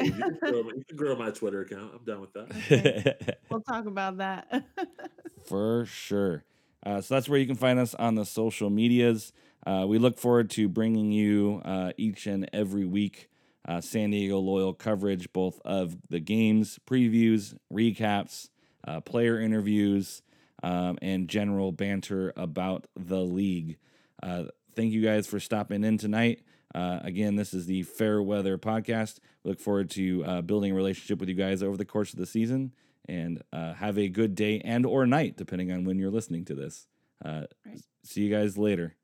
Yeah, 0.00 0.16
you, 0.16 0.22
can 0.22 0.38
grow, 0.52 0.62
my- 0.62 0.72
you 0.76 0.84
can 0.88 0.96
grow 0.96 1.16
my 1.16 1.30
Twitter 1.30 1.60
account. 1.62 1.92
I'm 1.94 2.04
done 2.04 2.20
with 2.20 2.32
that. 2.34 3.38
we'll 3.50 3.60
talk 3.68 3.86
about 3.86 4.18
that. 4.18 4.64
For 5.46 5.84
sure. 5.86 6.44
Uh, 6.84 7.00
so 7.00 7.14
that's 7.14 7.28
where 7.28 7.38
you 7.38 7.46
can 7.46 7.56
find 7.56 7.78
us 7.78 7.94
on 7.94 8.14
the 8.14 8.24
social 8.24 8.70
medias. 8.70 9.32
Uh, 9.66 9.84
we 9.86 9.98
look 9.98 10.18
forward 10.18 10.50
to 10.50 10.68
bringing 10.68 11.12
you 11.12 11.60
uh, 11.64 11.92
each 11.96 12.26
and 12.26 12.48
every 12.52 12.84
week 12.84 13.28
uh, 13.68 13.80
San 13.80 14.10
Diego 14.10 14.38
loyal 14.38 14.72
coverage, 14.72 15.32
both 15.32 15.60
of 15.64 15.96
the 16.08 16.20
games, 16.20 16.78
previews, 16.86 17.54
recaps, 17.72 18.48
uh, 18.86 19.00
player 19.00 19.38
interviews, 19.38 20.22
um, 20.62 20.98
and 21.02 21.28
general 21.28 21.70
banter 21.72 22.32
about 22.36 22.86
the 22.96 23.20
league. 23.20 23.76
Uh, 24.22 24.44
thank 24.74 24.92
you 24.92 25.02
guys 25.02 25.26
for 25.26 25.38
stopping 25.40 25.84
in 25.84 25.98
tonight. 25.98 26.40
Uh, 26.74 27.00
again, 27.02 27.36
this 27.36 27.52
is 27.52 27.66
the 27.66 27.82
Fair 27.82 28.22
Weather 28.22 28.56
Podcast. 28.58 29.18
We 29.44 29.50
look 29.50 29.60
forward 29.60 29.90
to 29.90 30.24
uh, 30.24 30.40
building 30.42 30.72
a 30.72 30.74
relationship 30.74 31.18
with 31.18 31.28
you 31.28 31.34
guys 31.34 31.62
over 31.62 31.76
the 31.76 31.84
course 31.84 32.12
of 32.12 32.18
the 32.18 32.26
season 32.26 32.72
and 33.08 33.42
uh, 33.52 33.72
have 33.74 33.98
a 33.98 34.08
good 34.08 34.34
day 34.34 34.60
and 34.64 34.84
or 34.86 35.06
night 35.06 35.36
depending 35.36 35.72
on 35.72 35.84
when 35.84 35.98
you're 35.98 36.10
listening 36.10 36.44
to 36.44 36.54
this 36.54 36.86
uh, 37.24 37.42
Right. 37.66 37.80
see 38.04 38.22
you 38.22 38.30
guys 38.34 38.56
later 38.58 38.94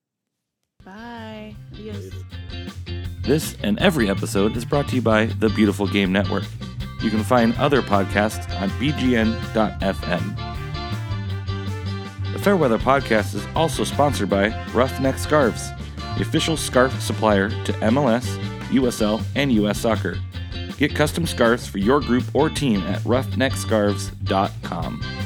Bye. 0.85 1.57
Adios. 1.73 2.13
this 3.23 3.57
and 3.63 3.79
every 3.79 4.09
episode 4.11 4.55
is 4.57 4.65
brought 4.67 4.87
to 4.89 4.97
you 4.97 5.03
by 5.03 5.27
the 5.27 5.49
beautiful 5.49 5.87
game 5.89 6.13
network 6.13 6.45
you 7.03 7.09
can 7.11 7.25
find 7.25 7.55
other 7.57 7.81
podcasts 7.83 8.49
on 8.61 8.69
bgn.fm 8.79 10.37
the 12.35 12.39
fairweather 12.39 12.79
podcast 12.79 13.35
is 13.35 13.45
also 13.57 13.83
sponsored 13.83 14.29
by 14.29 14.51
ruffneck 14.73 15.19
scarves 15.19 15.71
the 16.17 16.23
official 16.23 16.57
scarf 16.57 17.01
supplier 17.01 17.51
to 17.65 17.73
mls 17.75 18.27
usl 18.71 19.23
and 19.35 19.53
us 19.53 19.81
soccer. 19.81 20.19
Get 20.79 20.95
custom 20.95 21.27
scarves 21.27 21.67
for 21.67 21.79
your 21.79 22.01
group 22.01 22.25
or 22.35 22.51
team 22.51 22.83
at 22.83 23.01
ruffneckscarves.com 23.03 25.26